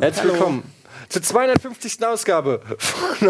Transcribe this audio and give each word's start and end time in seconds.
Herzlich 0.00 0.24
willkommen 0.32 0.62
zur 1.08 1.22
250. 1.22 2.04
Ausgabe 2.06 2.60
von. 3.18 3.24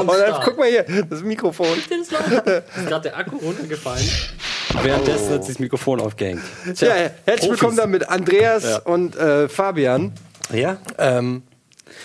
Und 0.00 0.08
dann, 0.08 0.40
guck 0.44 0.58
mal 0.58 0.68
hier, 0.68 0.84
das 1.08 1.22
Mikrofon. 1.22 1.66
Ist 1.78 2.10
gerade 2.10 3.00
der 3.02 3.16
Akku 3.16 3.36
runtergefallen. 3.36 4.06
Währenddessen 4.82 5.30
hat 5.34 5.44
sich 5.44 5.54
das 5.54 5.58
Mikrofon 5.58 6.00
aufgehängt. 6.00 6.42
Tja, 6.76 6.88
Ja, 6.88 6.94
herzlich 6.94 7.14
Profis. 7.26 7.50
willkommen 7.50 7.76
dann 7.76 7.90
mit 7.90 8.08
Andreas 8.08 8.62
Ja. 8.64 8.78
und 8.80 9.16
äh, 9.16 9.48
Fabian. 9.48 10.12
Ja, 10.52 10.78
Ähm, 10.98 11.42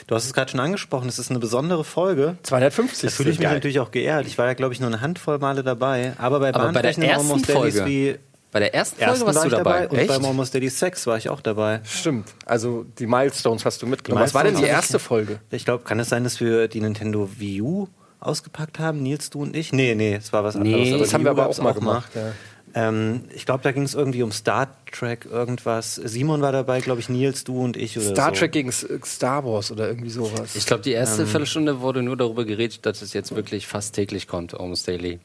du 0.08 0.16
hast 0.16 0.26
es 0.26 0.34
gerade 0.34 0.52
schon 0.52 0.60
angesprochen, 0.60 1.08
es 1.10 1.20
ist 1.20 1.30
eine 1.30 1.40
besondere 1.40 1.84
Folge. 1.84 2.38
250. 2.44 3.10
Da 3.10 3.16
fühle 3.16 3.30
ich 3.32 3.40
mich 3.40 3.46
Geil. 3.46 3.56
natürlich 3.56 3.80
auch 3.80 3.92
geehrt. 3.92 4.26
Ich 4.28 4.38
war 4.38 4.46
ja, 4.48 4.54
glaube 4.54 4.74
ich, 4.74 4.80
nur 4.80 4.90
eine 4.90 5.02
Handvoll 5.02 5.38
Male 5.40 5.64
dabei. 5.64 6.14
Aber 6.18 6.40
bei 6.40 6.54
Aber 6.54 6.72
bei 6.72 6.82
der 6.82 6.98
ersten 6.98 7.40
Folge. 7.46 7.86
wie 7.86 8.18
Bei 8.52 8.60
der 8.60 8.74
ersten 8.74 8.98
Folge 8.98 9.12
ersten 9.12 9.26
warst 9.28 9.38
war 9.38 9.44
du 9.46 9.50
dabei. 9.52 9.72
dabei. 9.82 9.88
Und 9.90 9.98
Echt? 9.98 10.08
beim 10.10 10.26
Almost 10.26 10.54
Daily 10.56 10.70
Sex 10.70 11.06
war 11.08 11.18
ich 11.18 11.30
auch 11.30 11.42
dabei. 11.42 11.82
Stimmt. 11.84 12.30
Also 12.46 12.86
die 13.00 13.08
Milestones 13.08 13.66
hast 13.66 13.82
du 13.82 13.88
mitgenommen. 13.88 14.24
Was 14.24 14.34
war 14.34 14.44
denn 14.44 14.56
die 14.56 14.64
erste 14.64 15.00
Folge? 15.00 15.40
Ich 15.52 15.66
glaube, 15.66 15.84
kann 15.84 16.00
es 16.00 16.10
sein, 16.10 16.24
dass 16.24 16.40
wir 16.40 16.68
die 16.68 16.82
Nintendo 16.82 17.30
Wii 17.38 17.62
U 17.62 17.88
ausgepackt 18.20 18.80
haben, 18.80 19.04
Nils, 19.04 19.30
du 19.30 19.42
und 19.44 19.56
ich? 19.56 19.72
Nee, 19.72 19.94
nee, 19.94 20.16
es 20.16 20.34
war 20.34 20.44
was 20.44 20.56
anderes. 20.56 20.90
Nee, 20.90 20.98
Das 20.98 21.14
haben 21.14 21.24
wir 21.24 21.32
aber 21.32 21.48
auch 21.48 21.58
mal 21.60 21.74
gemacht. 21.74 22.10
Ja. 22.16 22.32
Ähm, 22.78 23.22
ich 23.34 23.46
glaube, 23.46 23.64
da 23.64 23.72
ging 23.72 23.84
es 23.84 23.94
irgendwie 23.94 24.22
um 24.22 24.34
Star 24.34 24.68
Trek, 24.92 25.26
irgendwas. 25.26 25.96
Simon 25.96 26.42
war 26.42 26.52
dabei, 26.52 26.82
glaube 26.82 27.00
ich, 27.00 27.08
Nils, 27.08 27.46
du 27.46 27.62
und 27.64 27.78
ich 27.78 27.98
oder 27.98 28.08
Star 28.08 28.30
so. 28.34 28.40
Trek 28.42 28.52
gegen 28.52 28.68
S- 28.70 28.86
Star 29.06 29.46
Wars 29.46 29.72
oder 29.72 29.88
irgendwie 29.88 30.10
sowas. 30.10 30.56
Ich 30.58 30.66
glaube, 30.66 30.84
die 30.84 30.92
erste 30.92 31.22
Ähm. 31.22 31.28
Viertelstunde 31.30 31.80
wurde 31.80 32.02
nur 32.04 32.18
darüber 32.18 32.44
geredet, 32.44 32.86
dass 32.86 33.02
es 33.02 33.14
jetzt 33.14 33.34
wirklich 33.34 33.66
fast 33.66 33.96
täglich 33.96 34.28
kommt, 34.28 34.54
Almost 34.60 34.88
Daily. 34.90 35.20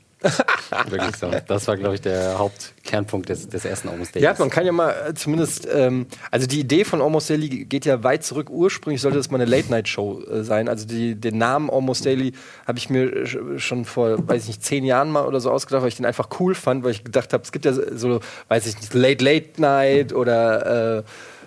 Wirklich 0.89 1.17
so. 1.17 1.31
Das 1.47 1.67
war, 1.67 1.77
glaube 1.77 1.95
ich, 1.95 2.01
der 2.01 2.39
Hauptkernpunkt 2.39 3.29
des, 3.29 3.49
des 3.49 3.65
ersten 3.65 3.89
Almost 3.89 4.15
Daily. 4.15 4.25
Ja, 4.25 4.35
man 4.39 4.51
kann 4.51 4.67
ja 4.67 4.73
mal 4.73 4.91
äh, 5.09 5.15
zumindest, 5.15 5.67
ähm, 5.73 6.07
also 6.31 6.47
die 6.47 6.61
Idee 6.61 6.85
von 6.85 7.01
Almost 7.01 7.31
Daily 7.31 7.65
geht 7.65 7.87
ja 7.87 8.03
weit 8.05 8.25
zurück. 8.25 8.51
Ursprünglich 8.51 9.01
sollte 9.01 9.17
das 9.17 9.31
mal 9.31 9.41
eine 9.41 9.51
Late-Night-Show 9.51 10.23
äh, 10.25 10.43
sein. 10.43 10.69
Also 10.69 10.87
die, 10.87 11.15
den 11.15 11.39
Namen 11.39 11.71
Almost 11.71 12.05
Daily 12.05 12.33
habe 12.67 12.79
ich 12.79 12.91
mir 12.91 13.25
sch- 13.25 13.59
schon 13.59 13.85
vor, 13.85 14.29
weiß 14.29 14.43
ich 14.43 14.49
nicht, 14.49 14.65
zehn 14.65 14.85
Jahren 14.85 15.11
mal 15.11 15.27
oder 15.27 15.41
so 15.41 15.51
ausgedacht, 15.51 15.83
weil 15.83 15.89
ich 15.89 15.97
den 15.97 16.07
einfach 16.07 16.29
cool 16.39 16.55
fand, 16.55 16.85
weil 16.85 16.91
ich 16.93 17.05
gedacht 17.05 17.33
habe, 17.33 17.43
es 17.43 17.53
gibt 17.53 17.65
ja 17.65 17.73
so, 17.73 18.21
weiß 18.49 18.67
ich 18.67 18.77
nicht, 18.77 18.95
Late 18.95 19.25
Late 19.25 19.61
Night 19.61 20.13
oder 20.13 20.99
äh, 20.99 21.03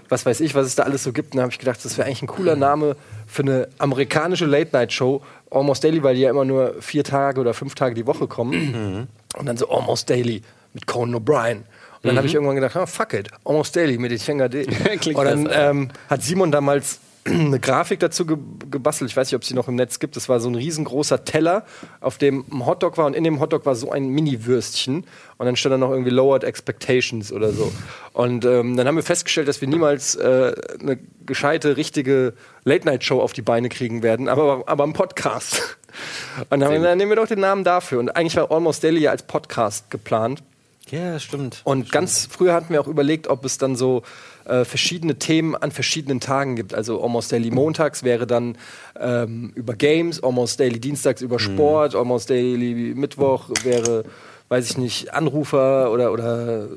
was 0.09 0.25
weiß 0.25 0.41
ich, 0.41 0.53
was 0.53 0.67
es 0.67 0.75
da 0.75 0.83
alles 0.83 1.03
so 1.03 1.13
gibt. 1.13 1.33
Und 1.33 1.37
da 1.37 1.43
habe 1.43 1.51
ich 1.51 1.59
gedacht, 1.59 1.83
das 1.83 1.97
wäre 1.97 2.07
eigentlich 2.07 2.21
ein 2.21 2.27
cooler 2.27 2.55
Name 2.55 2.95
für 3.25 3.41
eine 3.41 3.67
amerikanische 3.79 4.45
Late-Night-Show. 4.45 5.21
Almost 5.53 5.83
Daily, 5.83 6.01
weil 6.03 6.15
die 6.15 6.21
ja 6.21 6.29
immer 6.29 6.45
nur 6.45 6.75
vier 6.81 7.03
Tage 7.03 7.39
oder 7.39 7.53
fünf 7.53 7.75
Tage 7.75 7.95
die 7.95 8.05
Woche 8.07 8.27
kommen. 8.27 9.07
Und 9.37 9.45
dann 9.45 9.57
so 9.57 9.69
Almost 9.69 10.09
Daily 10.09 10.41
mit 10.73 10.87
Conan 10.87 11.15
O'Brien. 11.15 11.57
Und 11.57 12.09
dann 12.09 12.17
habe 12.17 12.27
ich 12.27 12.33
irgendwann 12.33 12.55
gedacht, 12.55 12.75
ah, 12.75 12.85
fuck 12.85 13.13
it, 13.13 13.29
Almost 13.45 13.75
Daily 13.75 13.97
mit 13.97 14.11
Etienne. 14.11 14.49
Klingt 14.99 15.17
Und 15.17 15.25
dann 15.25 15.49
ähm, 15.51 15.89
hat 16.09 16.21
Simon 16.21 16.51
damals 16.51 16.99
eine 17.27 17.59
Grafik 17.59 17.99
dazu 17.99 18.25
ge 18.25 18.37
gebastelt. 18.69 19.09
Ich 19.09 19.17
weiß 19.17 19.27
nicht, 19.27 19.35
ob 19.35 19.43
es 19.43 19.47
die 19.47 19.53
noch 19.53 19.67
im 19.67 19.75
Netz 19.75 19.99
gibt. 19.99 20.15
Das 20.15 20.27
war 20.29 20.39
so 20.39 20.49
ein 20.49 20.55
riesengroßer 20.55 21.23
Teller, 21.23 21.63
auf 22.01 22.17
dem 22.17 22.45
ein 22.51 22.65
Hotdog 22.65 22.97
war 22.97 23.05
und 23.05 23.15
in 23.15 23.23
dem 23.23 23.39
Hotdog 23.39 23.65
war 23.65 23.75
so 23.75 23.91
ein 23.91 24.09
Mini-Würstchen. 24.09 25.05
Und 25.37 25.45
dann 25.45 25.55
stand 25.55 25.73
da 25.73 25.77
noch 25.77 25.91
irgendwie 25.91 26.09
Lowered 26.09 26.43
Expectations 26.43 27.31
oder 27.31 27.51
so. 27.51 27.71
Und 28.13 28.45
ähm, 28.45 28.75
dann 28.75 28.87
haben 28.87 28.95
wir 28.95 29.03
festgestellt, 29.03 29.47
dass 29.47 29.61
wir 29.61 29.67
niemals 29.67 30.15
äh, 30.15 30.53
eine 30.79 30.99
gescheite, 31.25 31.77
richtige 31.77 32.33
Late-Night-Show 32.65 33.21
auf 33.21 33.33
die 33.33 33.41
Beine 33.41 33.69
kriegen 33.69 34.03
werden, 34.03 34.27
aber, 34.27 34.63
aber 34.65 34.83
einen 34.83 34.93
Podcast. 34.93 35.77
Und 36.49 36.59
dann, 36.59 36.81
dann 36.81 36.97
nehmen 36.97 37.11
wir 37.11 37.15
doch 37.15 37.27
den 37.27 37.39
Namen 37.39 37.63
dafür. 37.63 37.99
Und 37.99 38.15
eigentlich 38.15 38.35
war 38.35 38.51
Almost 38.51 38.83
Daily 38.83 39.01
ja 39.01 39.11
als 39.11 39.23
Podcast 39.23 39.91
geplant. 39.91 40.41
Ja, 40.89 41.19
stimmt. 41.19 41.61
Und 41.63 41.91
ganz 41.91 42.27
früher 42.29 42.53
hatten 42.53 42.73
wir 42.73 42.81
auch 42.81 42.87
überlegt, 42.87 43.27
ob 43.27 43.45
es 43.45 43.57
dann 43.57 43.75
so 43.75 44.03
äh, 44.45 44.65
verschiedene 44.65 45.15
Themen 45.19 45.55
an 45.55 45.71
verschiedenen 45.71 46.19
Tagen 46.19 46.55
gibt. 46.55 46.73
Also 46.73 47.01
Almost 47.01 47.31
Daily 47.31 47.51
montags 47.51 48.03
wäre 48.03 48.27
dann 48.27 48.57
ähm, 48.99 49.51
über 49.55 49.73
Games, 49.73 50.21
Almost 50.23 50.59
Daily 50.59 50.79
dienstags 50.79 51.21
über 51.21 51.39
Sport, 51.39 51.95
Almost 51.95 52.29
Daily 52.29 52.93
Mittwoch 52.95 53.49
wäre, 53.63 54.03
weiß 54.49 54.69
ich 54.69 54.77
nicht, 54.77 55.13
Anrufer 55.13 55.91
oder, 55.91 56.11
oder 56.11 56.67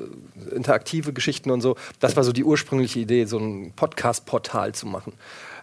interaktive 0.55 1.13
Geschichten 1.13 1.51
und 1.51 1.61
so. 1.61 1.75
Das 1.99 2.15
war 2.15 2.23
so 2.23 2.31
die 2.31 2.43
ursprüngliche 2.43 2.99
Idee, 2.99 3.25
so 3.25 3.37
ein 3.37 3.73
Podcast-Portal 3.75 4.73
zu 4.73 4.87
machen. 4.87 5.13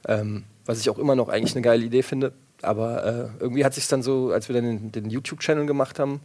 Ähm, 0.06 0.44
was 0.66 0.80
ich 0.80 0.90
auch 0.90 0.98
immer 0.98 1.14
noch 1.14 1.28
eigentlich 1.28 1.54
eine 1.54 1.62
geile 1.62 1.84
Idee 1.84 2.02
finde. 2.02 2.32
Aber 2.62 3.04
äh, 3.04 3.42
irgendwie 3.42 3.64
hat 3.64 3.74
sich 3.74 3.86
dann 3.88 4.02
so, 4.02 4.30
als 4.30 4.48
wir 4.48 4.54
dann 4.54 4.64
den, 4.64 4.92
den 4.92 5.10
YouTube-Channel 5.10 5.66
gemacht 5.66 5.98
haben, 5.98 6.20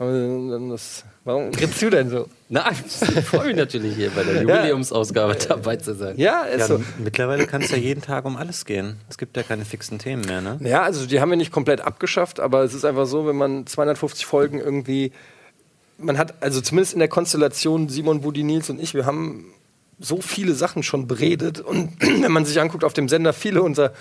das, 0.00 1.04
warum 1.24 1.50
grinst 1.50 1.82
du 1.82 1.90
denn 1.90 2.08
so? 2.08 2.26
Nein, 2.48 2.74
ich 2.86 3.24
freue 3.26 3.48
mich 3.48 3.56
natürlich 3.56 3.94
hier 3.96 4.10
bei 4.10 4.24
der 4.24 4.36
Jubiläumsausgabe 4.42 5.34
dabei 5.34 5.76
zu 5.76 5.94
sein. 5.94 6.16
Ja, 6.16 6.42
ist 6.44 6.60
Ja, 6.60 6.66
so. 6.66 6.82
mittlerweile 6.98 7.46
kann 7.46 7.60
es 7.60 7.70
ja 7.70 7.76
jeden 7.76 8.00
Tag 8.00 8.24
um 8.24 8.36
alles 8.36 8.64
gehen. 8.64 8.96
Es 9.10 9.18
gibt 9.18 9.36
ja 9.36 9.42
keine 9.42 9.66
fixen 9.66 9.98
Themen 9.98 10.22
mehr, 10.24 10.40
ne? 10.40 10.58
Ja, 10.62 10.82
also 10.82 11.04
die 11.06 11.20
haben 11.20 11.28
wir 11.28 11.36
nicht 11.36 11.52
komplett 11.52 11.82
abgeschafft, 11.82 12.40
aber 12.40 12.64
es 12.64 12.72
ist 12.72 12.86
einfach 12.86 13.04
so, 13.06 13.26
wenn 13.26 13.36
man 13.36 13.66
250 13.66 14.24
Folgen 14.24 14.58
irgendwie, 14.58 15.12
man 15.98 16.16
hat, 16.16 16.42
also 16.42 16.62
zumindest 16.62 16.94
in 16.94 16.98
der 17.00 17.08
Konstellation 17.08 17.90
Simon, 17.90 18.22
Budi, 18.22 18.42
Nils 18.42 18.70
und 18.70 18.80
ich, 18.80 18.94
wir 18.94 19.04
haben 19.04 19.52
so 19.98 20.22
viele 20.22 20.54
Sachen 20.54 20.82
schon 20.82 21.06
beredet 21.08 21.60
und 21.60 21.90
wenn 22.22 22.32
man 22.32 22.46
sich 22.46 22.58
anguckt 22.58 22.84
auf 22.84 22.94
dem 22.94 23.08
Sender, 23.10 23.34
viele 23.34 23.62
unserer, 23.62 23.92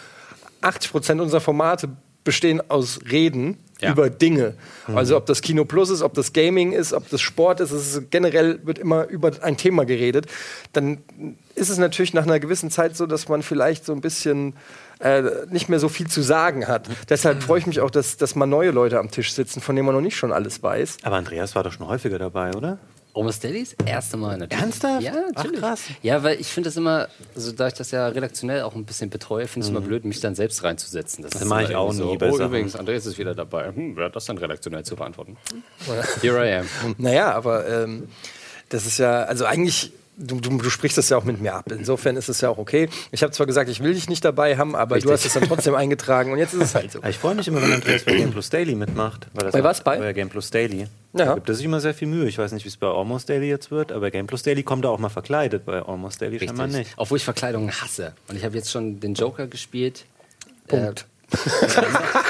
80 0.62 0.92
Prozent 0.92 1.20
unserer 1.22 1.42
Formate 1.42 1.90
bestehen 2.24 2.62
aus 2.70 3.00
Reden 3.12 3.58
Ja. 3.82 3.92
über 3.92 4.10
Dinge. 4.10 4.56
Also 4.94 5.16
ob 5.16 5.26
das 5.26 5.42
Kino 5.42 5.64
Plus 5.64 5.90
ist, 5.90 6.02
ob 6.02 6.14
das 6.14 6.34
Gaming 6.34 6.74
ist, 6.74 6.92
ob 6.92 7.10
das 7.10 7.22
Sport 7.22 7.62
ist, 7.62 7.72
es 7.72 7.96
ist 7.96 8.12
generell 8.12 8.60
wird 8.66 8.78
immer 8.78 9.08
über 9.08 9.32
ein 9.42 9.56
Thema 9.56 9.86
geredet. 9.86 10.26
Dann 10.74 10.98
ist 11.56 11.70
es 11.70 11.78
natürlich 11.78 12.14
nach 12.14 12.24
einer 12.24 12.40
gewissen 12.40 12.72
Zeit 12.72 12.98
so, 12.98 13.06
dass 13.06 13.30
man 13.30 13.42
vielleicht 13.42 13.86
so 13.86 13.94
ein 13.94 14.02
bisschen 14.02 14.54
äh, 15.00 15.24
nicht 15.50 15.70
mehr 15.70 15.80
so 15.80 15.88
viel 15.88 16.08
zu 16.08 16.22
sagen 16.22 16.68
hat. 16.68 16.90
Deshalb 17.10 17.42
freue 17.42 17.60
ich 17.60 17.68
mich 17.68 17.80
auch, 17.80 17.92
dass, 17.92 18.18
dass 18.18 18.36
mal 18.36 18.46
neue 18.46 18.72
Leute 18.72 19.00
am 19.00 19.12
Tisch 19.12 19.34
sitzen, 19.34 19.62
von 19.62 19.76
denen 19.76 19.86
man 19.86 19.96
noch 19.96 20.02
nicht 20.02 20.18
schon 20.18 20.34
alles 20.34 20.62
weiß. 20.62 20.98
Aber 21.04 21.16
Andreas 21.16 21.56
war 21.56 21.64
doch 21.64 21.72
schon 21.72 21.88
häufiger 21.88 22.20
dabei, 22.20 22.54
oder? 22.54 22.80
Dailies? 23.40 23.76
Erste 23.86 24.18
Mal 24.18 24.38
natürlich. 24.38 24.62
Ernsthaft? 24.64 25.02
Ja, 25.04 25.14
Ach, 25.14 25.36
natürlich. 25.44 25.60
krass. 25.60 25.82
Ja, 26.02 26.24
weil 26.24 26.40
ich 26.40 26.48
finde 26.48 26.70
das 26.70 26.78
immer, 26.78 27.08
also 27.36 27.52
da 27.52 27.68
ich 27.68 27.74
das 27.74 27.92
ja 27.92 28.08
redaktionell 28.08 28.62
auch 28.64 28.76
ein 28.76 28.86
bisschen 28.86 29.10
betreue, 29.10 29.48
finde 29.48 29.66
ich 29.66 29.72
es 29.72 29.78
immer 29.78 29.86
blöd, 29.86 30.06
mich 30.06 30.20
dann 30.20 30.36
selbst 30.36 30.64
reinzusetzen. 30.64 31.24
Das, 31.24 31.36
ist 31.36 31.46
mache 31.46 31.64
ich 31.64 31.76
auch 31.76 31.94
nie 31.94 32.18
bei 32.18 32.30
Oh, 32.30 32.38
Sachen. 32.38 32.48
übrigens, 32.48 32.76
Andreas 32.76 33.06
ist 33.06 33.18
wieder 33.18 33.36
dabei. 33.36 33.68
Hm, 33.74 33.96
wer 33.98 34.06
hat 34.06 34.16
das 34.16 34.26
dann 34.26 34.38
redaktionell 34.38 34.84
zu 34.84 34.96
beantworten? 34.96 35.38
Here 36.22 36.46
I 36.48 36.60
am. 36.60 36.96
Naja, 36.98 37.32
aber 37.34 37.68
ähm, 37.68 38.08
das 38.70 38.86
ist 38.86 38.98
ja, 39.00 39.24
also 39.24 39.46
eigentlich, 39.46 39.92
du, 40.20 40.40
du, 40.40 40.58
du 40.58 40.70
sprichst 40.70 40.98
das 40.98 41.10
ja 41.10 41.18
auch 41.18 41.24
mit 41.24 41.42
mir 41.42 41.56
ab. 41.56 41.72
Insofern 41.72 42.18
ist 42.18 42.30
es 42.30 42.42
ja 42.42 42.50
auch 42.50 42.58
okay. 42.58 42.90
Ich 43.12 43.24
habe 43.24 43.32
zwar 43.32 43.48
gesagt, 43.48 43.70
ich 43.70 43.82
will 43.82 43.94
dich 43.94 44.10
nicht 44.10 44.24
dabei 44.24 44.58
haben, 44.58 44.76
aber 44.76 45.00
du 45.00 45.12
hast 45.12 45.26
es 45.26 45.34
dann 45.34 45.44
trotzdem 45.44 45.76
eingetragen 45.76 46.32
und 46.32 46.38
jetzt 46.38 46.54
ist 46.54 46.62
es 46.62 46.76
halt 46.76 46.92
so. 46.92 47.00
Ich 47.10 47.18
freue 47.18 47.34
mich 47.36 47.48
immer, 47.48 47.62
wenn 47.62 47.72
Andreas 47.72 48.04
bei 48.04 48.14
Game 48.14 48.32
Plus 48.32 48.50
Daily 48.50 48.76
mitmacht. 48.76 49.28
Weil 49.34 49.46
das 49.46 49.54
Bei 49.54 49.64
was, 49.64 49.82
bei? 49.82 49.98
Bei 49.98 50.14
Game 50.14 50.30
Plus 50.30 50.52
Daily. 50.52 50.88
Ja. 51.14 51.26
Da 51.26 51.34
gibt 51.36 51.50
er 51.50 51.56
sich 51.56 51.66
immer 51.66 51.80
sehr 51.80 51.94
viel 51.94 52.08
Mühe. 52.08 52.28
Ich 52.28 52.38
weiß 52.38 52.52
nicht, 52.52 52.66
wie 52.66 52.70
es 52.70 52.78
bei 52.78 52.88
Almost 52.88 53.30
Daily 53.30 53.48
jetzt 53.50 53.72
wird, 53.72 53.92
aber 53.92 54.02
bei 54.02 54.10
Game 54.12 54.28
Plus 54.28 54.44
Daily 54.44 54.64
kommt 54.64 54.86
er 54.86 54.92
auch 54.92 55.00
mal 55.00 55.10
verkleidet. 55.10 55.66
Bei 55.66 55.82
Almost 55.82 56.22
Daily 56.22 56.38
scheinbar 56.40 56.68
Richtig. 56.68 56.88
nicht. 56.88 56.94
Obwohl 56.98 57.18
ich 57.18 57.24
Verkleidungen 57.24 57.72
hasse. 57.72 58.14
Und 58.28 58.36
ich 58.36 58.44
habe 58.44 58.56
jetzt 58.56 58.70
schon 58.70 59.00
den 59.00 59.14
Joker 59.14 59.48
gespielt. 59.48 60.06
Punkt. 60.68 61.06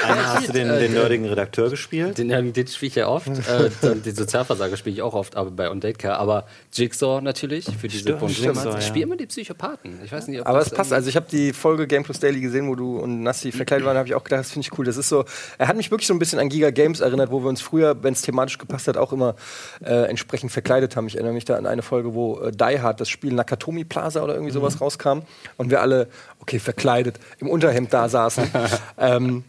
Einmal 0.03 0.27
hast 0.27 0.47
du 0.47 0.53
den, 0.53 0.67
den 0.67 0.93
nerdigen 0.93 1.25
Redakteur 1.25 1.69
gespielt. 1.69 2.17
Den, 2.17 2.29
den, 2.29 2.53
den 2.53 2.67
spiele 2.67 2.89
ich 2.89 2.95
ja 2.95 3.07
oft. 3.07 3.27
äh, 3.27 3.95
den 3.95 4.15
Sozialversager 4.15 4.77
spiele 4.77 4.95
ich 4.95 5.01
auch 5.01 5.13
oft, 5.13 5.35
aber 5.35 5.51
bei 5.51 5.69
On 5.69 5.79
Date 5.79 5.99
Care. 5.99 6.17
Aber 6.17 6.45
Jigsaw 6.73 7.21
natürlich 7.21 7.65
für 7.65 7.87
diese 7.87 8.01
Stimmt, 8.01 8.19
bunte 8.19 8.41
Jigsaw, 8.41 8.65
Nummer. 8.65 8.79
Ich 8.79 8.87
spiele 8.87 9.03
immer 9.03 9.17
die 9.17 9.27
Psychopathen. 9.27 9.99
Ich 10.03 10.11
weiß 10.11 10.27
nicht, 10.27 10.41
ob 10.41 10.47
Aber 10.47 10.59
es 10.59 10.69
passt. 10.69 10.93
Also 10.93 11.09
ich 11.09 11.15
habe 11.15 11.27
die 11.31 11.53
Folge 11.53 11.87
Game 11.87 12.03
Plus 12.03 12.19
Daily 12.19 12.41
gesehen, 12.41 12.67
wo 12.67 12.75
du 12.75 12.97
und 12.99 13.23
Nassi 13.23 13.51
verkleidet 13.51 13.85
waren, 13.85 13.97
habe 13.97 14.07
ich 14.07 14.15
auch 14.15 14.23
gedacht, 14.23 14.41
das 14.41 14.51
finde 14.51 14.67
ich 14.67 14.77
cool. 14.77 14.85
Das 14.85 14.97
ist 14.97 15.09
so, 15.09 15.25
er 15.57 15.67
hat 15.67 15.77
mich 15.77 15.91
wirklich 15.91 16.07
so 16.07 16.13
ein 16.13 16.19
bisschen 16.19 16.39
an 16.39 16.49
Giga 16.49 16.71
Games 16.71 16.99
erinnert, 16.99 17.31
wo 17.31 17.41
wir 17.41 17.49
uns 17.49 17.61
früher, 17.61 18.03
wenn 18.03 18.13
es 18.13 18.21
thematisch 18.21 18.57
gepasst 18.57 18.87
hat, 18.87 18.97
auch 18.97 19.13
immer 19.13 19.35
äh, 19.83 20.09
entsprechend 20.09 20.51
verkleidet 20.51 20.95
haben. 20.95 21.07
Ich 21.07 21.15
erinnere 21.15 21.33
mich 21.33 21.45
da 21.45 21.55
an 21.55 21.65
eine 21.65 21.81
Folge, 21.81 22.13
wo 22.13 22.39
äh, 22.39 22.51
Die 22.51 22.81
Hard, 22.81 22.99
das 22.99 23.09
Spiel 23.09 23.33
Nakatomi 23.33 23.85
Plaza 23.85 24.23
oder 24.23 24.33
irgendwie 24.33 24.51
sowas 24.51 24.81
rauskam 24.81 25.19
und 25.57 25.69
wir 25.69 25.81
alle, 25.81 26.07
okay, 26.39 26.59
verkleidet, 26.59 27.19
im 27.39 27.49
Unterhemd 27.49 27.93
da 27.93 28.09
saßen. 28.09 28.49
ähm, 28.97 29.43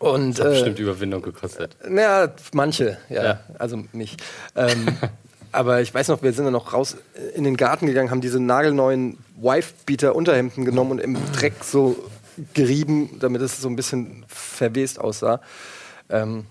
und 0.00 0.38
Hat 0.40 0.46
äh, 0.46 0.50
bestimmt 0.50 0.78
Überwindung 0.78 1.22
gekostet. 1.22 1.76
ja, 1.88 2.32
manche, 2.52 2.98
ja, 3.08 3.24
Ja. 3.24 3.40
also 3.58 3.84
mich. 3.92 4.16
Ähm, 4.56 4.86
aber 5.52 5.80
ich 5.80 5.94
weiß 5.94 6.08
noch, 6.08 6.22
wir 6.22 6.32
sind 6.32 6.44
dann 6.44 6.52
noch 6.52 6.72
raus 6.72 6.96
in 7.34 7.44
den 7.44 7.56
Garten 7.56 7.86
gegangen, 7.86 8.10
haben 8.10 8.20
diese 8.20 8.40
nagelneuen 8.40 9.18
Wife-Beater-Unterhemden 9.36 10.64
genommen 10.64 10.92
und 10.92 10.98
im 11.00 11.16
Dreck 11.32 11.54
so 11.62 11.96
gerieben, 12.52 13.16
damit 13.20 13.40
es 13.42 13.60
so 13.60 13.68
ein 13.68 13.76
bisschen 13.76 14.24
verwest 14.28 15.00
aussah. 15.00 15.40
Ähm, 16.10 16.46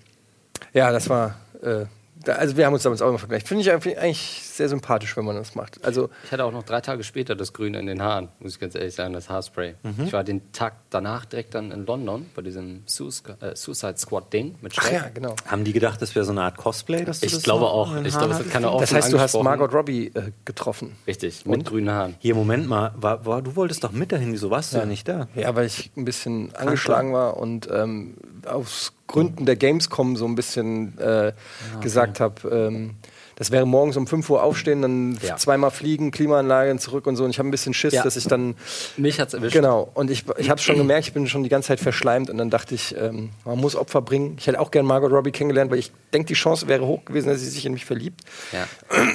ja, 0.74 0.92
das 0.92 1.10
war 1.10 1.36
äh, 1.62 1.86
also 2.31 2.57
wir 2.57 2.66
haben 2.66 2.74
uns 2.74 2.81
damals 2.84 3.02
auch 3.04 3.10
immer 3.10 3.19
vergleicht. 3.19 3.48
Finde 3.48 3.62
ich 3.62 3.72
eigentlich- 3.72 4.42
sehr 4.57 4.69
sympathisch, 4.69 5.16
wenn 5.18 5.25
man 5.25 5.36
das 5.36 5.56
macht. 5.56 5.84
Also 5.84 6.10
Ich 6.25 6.31
hatte 6.31 6.46
auch 6.46 6.52
noch 6.52 6.63
drei 6.63 6.81
Tage 6.81 7.04
später 7.04 7.36
das 7.36 7.54
Grüne 7.54 7.80
in 7.80 7.86
den 7.86 8.02
Haaren, 8.02 8.30
muss 8.40 8.54
ich 8.54 8.60
ganz 8.60 8.75
ehrlich 8.75 8.94
sagen, 8.96 9.13
das 9.13 9.30
Haarspray. 9.30 9.75
Mhm. 9.84 10.06
Ich 10.06 10.13
war 10.13 10.24
den 10.24 10.52
Tag 10.52 10.74
danach 10.90 11.25
direkt 11.25 11.56
dann 11.56 11.72
in 11.72 11.86
London 11.86 12.25
bei 12.36 12.42
diesem 12.42 12.84
Suicide, 12.86 13.38
äh, 13.42 13.56
Suicide 13.56 13.98
Squad 13.98 14.31
Ding 14.34 14.56
mit 14.62 14.74
ach 14.78 14.84
Shrek. 14.84 14.94
ja, 14.94 15.10
genau. 15.13 15.36
Haben 15.46 15.63
die 15.63 15.74
gedacht, 15.74 16.02
das 16.02 16.16
wäre 16.16 16.25
so 16.25 16.31
eine 16.31 16.44
Art 16.44 16.57
Cosplay? 16.57 17.04
Dass 17.06 17.19
du 17.19 17.25
Ich 17.25 17.34
das 17.34 17.44
glaube 17.44 17.66
auch. 17.66 17.96
Ich 18.04 18.18
glaube, 18.18 18.34
es 18.34 18.54
hat 18.54 18.81
Das 18.81 18.94
heißt, 18.94 19.13
du 19.13 19.19
hast. 19.19 19.36
Margot 19.42 19.74
Robbie 19.74 20.07
äh, 20.07 20.31
getroffen. 20.46 20.96
Richtig, 21.06 21.46
mit 21.46 21.66
grünen 21.66 21.92
Haaren. 21.92 22.16
Hier, 22.19 22.36
Moment 22.36 22.68
mal. 22.68 22.94
War, 22.96 23.25
war, 23.25 23.42
du 23.42 23.56
wolltest 23.56 23.84
doch 23.84 23.92
mit 23.92 24.12
dahin. 24.12 24.31
Wieso 24.31 24.50
warst 24.50 24.74
du 24.74 24.78
ja 24.78 24.86
nicht 24.86 25.07
da? 25.07 25.28
Ja, 25.36 25.56
weil 25.56 25.66
ich 25.68 25.92
ein 25.96 26.06
bisschen 26.06 26.56
angeschlagen 26.56 27.13
war 27.13 27.38
und 27.38 27.69
ähm, 27.72 28.16
aus 28.46 28.94
Gründen 29.07 29.46
der 29.46 29.56
Gamescom 29.56 30.16
so 30.16 30.25
ein 30.25 30.36
bisschen 30.36 30.98
äh, 30.98 31.34
gesagt 31.81 32.19
habe, 32.19 32.50
ähm, 32.50 32.96
das 33.35 33.51
wäre 33.51 33.65
morgens 33.65 33.97
um 33.97 34.07
5 34.07 34.29
Uhr 34.29 34.41
aufstehen, 34.43 34.81
dann 34.81 35.17
Ja. 35.21 35.35
zweimal 35.37 35.71
fliegen, 35.71 36.11
Klimaanlage 36.11 36.77
zurück 36.77 37.05
und 37.07 37.15
so. 37.17 37.23
Und 37.25 37.29
ich 37.31 37.37
habe 37.39 37.47
ein 37.47 37.51
bisschen 37.51 37.73
Schiss, 37.73 37.93
Ja. 37.93 38.03
dass 38.03 38.15
ich 38.15 38.25
dann. 38.27 38.55
Mich 38.97 39.19
hat's 39.19 39.33
erwischt. 39.33 39.53
Genau. 39.53 39.89
Und 39.93 40.09
ich, 40.09 40.23
ich 40.37 40.49
habe 40.49 40.57
es 40.59 40.63
schon 40.63 40.77
gemerkt, 40.77 41.07
ich 41.07 41.13
bin 41.13 41.27
schon 41.27 41.43
die 41.43 41.49
ganze 41.49 41.67
Zeit 41.69 41.79
verschleimt. 41.79 42.29
Und 42.29 42.37
dann 42.37 42.49
dachte 42.49 42.75
ich, 42.75 42.95
ähm, 42.97 43.31
man 43.43 43.59
muss 43.59 43.75
Opfer 43.75 44.01
bringen. 44.01 44.35
Ich 44.39 44.47
hätte 44.47 44.59
auch 44.59 44.71
gerne 44.71 44.87
Margot 44.87 45.11
Robbie 45.11 45.31
kennengelernt, 45.31 45.69
weil 45.71 45.79
ich 45.79 45.91
denke, 46.13 46.27
die 46.27 46.33
Chance 46.33 46.67
wäre 46.67 46.85
hoch 46.85 47.03
gewesen, 47.05 47.27
dass 47.27 47.39
sie 47.41 47.49
sich 47.49 47.65
in 47.65 47.73
mich 47.73 47.85
verliebt. 47.85 48.21
Ja. 48.51 48.67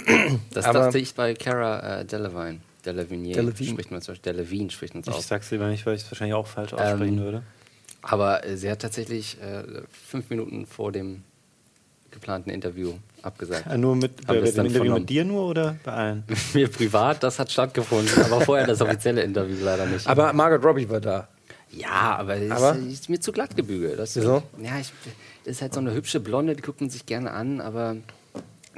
Das 0.53 0.65
Aber- 0.67 0.81
dachte 0.81 0.99
ich 0.99 1.15
bei 1.15 1.35
Cara 1.35 2.01
äh, 2.01 2.05
Delevingne. 2.05 2.61
Delevingne 2.85 3.33
Delevingne. 3.33 3.73
spricht 3.73 3.91
man 3.91 4.01
es 4.01 4.07
Delevingne 4.23 4.71
spricht 4.71 4.95
man 4.95 5.03
es 5.03 5.09
Ich 5.09 5.15
aus. 5.15 5.29
sag's 5.29 5.51
lieber 5.51 5.69
nicht, 5.69 5.85
weil 5.87 5.95
ich 5.97 6.03
es 6.03 6.11
wahrscheinlich 6.11 6.35
auch 6.35 6.47
falsch 6.47 6.73
aussprechen 6.73 7.19
Ähm, 7.19 7.25
würde. 7.25 7.43
Aber 8.03 8.47
äh, 8.47 8.57
sie 8.57 8.71
hat 8.71 8.81
tatsächlich 8.81 9.37
äh, 9.43 9.63
fünf 10.09 10.31
Minuten 10.31 10.67
vor 10.67 10.91
dem 10.93 11.23
geplanten 12.11 12.51
Interview 12.51 12.95
abgesagt. 13.23 13.67
Ah, 13.67 13.77
nur 13.77 13.97
mit, 13.97 14.27
bei 14.27 14.41
das 14.41 14.55
Interview 14.55 14.95
mit 14.95 15.09
dir 15.09 15.25
nur 15.25 15.47
oder 15.47 15.77
bei 15.85 15.93
allen? 15.93 16.25
Mir 16.55 16.69
privat, 16.69 17.23
das 17.23 17.39
hat 17.39 17.51
stattgefunden, 17.53 18.23
aber 18.25 18.41
vorher 18.43 18.67
das 18.67 18.81
offizielle 18.81 19.23
Interview 19.23 19.57
leider 19.63 19.87
nicht. 19.87 20.07
Aber 20.07 20.33
Margot 20.33 20.65
Robbie 20.65 20.89
war 20.89 21.01
da. 21.01 21.29
ja, 21.71 22.17
aber 22.17 22.37
es 22.37 22.51
Aber? 22.51 22.77
ist, 22.77 22.93
ist 22.93 23.09
mir 23.11 23.21
zu 23.21 23.33
glatt 23.33 23.57
gebügelt. 23.57 23.99
Das, 23.99 24.17
Wieso? 24.17 24.43
Ja, 24.63 24.79
ich, 24.81 24.93
das 25.45 25.57
ist 25.57 25.63
halt 25.63 25.75
so 25.75 25.81
eine 25.81 25.93
hübsche 25.95 26.21
Blonde, 26.21 26.55
die 26.57 26.63
guckt 26.63 26.81
man 26.81 26.91
sich 26.91 27.07
gerne 27.07 27.31
an, 27.33 27.61
aber 27.61 27.97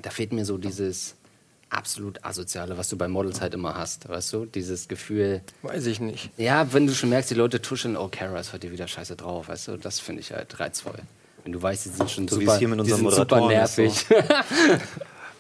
da 0.00 0.10
fehlt 0.10 0.32
mir 0.32 0.44
so 0.44 0.58
dieses 0.58 1.14
absolut 1.70 2.22
asoziale, 2.22 2.76
was 2.76 2.90
du 2.90 2.98
bei 2.98 3.08
Models 3.08 3.40
halt 3.40 3.54
immer 3.54 3.74
hast, 3.74 4.06
weißt 4.08 4.32
du? 4.34 4.44
Dieses 4.44 4.88
Gefühl, 4.88 5.40
Weiß 5.62 5.86
ich 5.86 6.00
nicht. 6.00 6.28
ja, 6.36 6.70
wenn 6.74 6.86
du 6.86 6.92
schon 6.94 7.08
merkst, 7.08 7.30
die 7.30 7.34
Leute 7.34 7.62
tuscheln, 7.62 7.96
oh, 7.96 8.08
Kara 8.12 8.38
ist 8.38 8.52
heute 8.52 8.70
wieder 8.72 8.86
scheiße 8.86 9.16
drauf, 9.16 9.48
weißt 9.48 9.68
du? 9.68 9.76
Das 9.78 9.98
finde 9.98 10.20
ich 10.20 10.32
halt 10.32 10.60
reizvoll. 10.60 10.98
Wenn 11.44 11.52
du 11.52 11.62
weißt, 11.62 11.86
die 11.86 11.88
sind 11.90 12.10
schon 12.10 12.28
So 12.28 12.36
wie 12.36 12.44
super, 12.44 12.52
es 12.54 12.58
hier 12.58 12.68
mit 12.68 12.84
sind 12.86 13.10
super 13.10 13.46
nervig. 13.48 14.06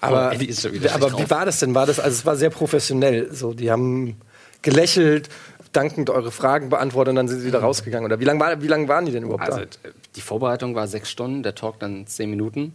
Aber, 0.00 0.32
Oh, 0.32 0.34
aber 0.34 0.40
wie 0.40 1.30
war 1.30 1.46
das 1.46 1.60
denn? 1.60 1.76
War 1.76 1.86
das, 1.86 2.00
also 2.00 2.12
es 2.12 2.26
war 2.26 2.34
sehr 2.34 2.50
professionell. 2.50 3.32
So, 3.32 3.54
die 3.54 3.70
haben 3.70 4.16
gelächelt, 4.60 5.28
dankend 5.72 6.10
eure 6.10 6.32
Fragen 6.32 6.70
beantwortet 6.70 7.10
und 7.10 7.16
dann 7.16 7.28
sind 7.28 7.38
sie 7.40 7.46
wieder 7.46 7.60
rausgegangen. 7.60 8.04
Oder 8.06 8.18
wie 8.18 8.24
lange 8.24 8.40
war, 8.40 8.60
wie 8.60 8.66
lang 8.66 8.88
waren 8.88 9.06
die 9.06 9.12
denn 9.12 9.22
überhaupt 9.22 9.44
Also 9.44 9.58
da? 9.60 9.64
äh, 9.88 9.92
die 10.16 10.20
Vorbereitung 10.20 10.74
war 10.74 10.88
sechs 10.88 11.08
Stunden, 11.08 11.44
der 11.44 11.54
Talk 11.54 11.78
dann 11.78 12.06
zehn 12.08 12.30
Minuten, 12.30 12.72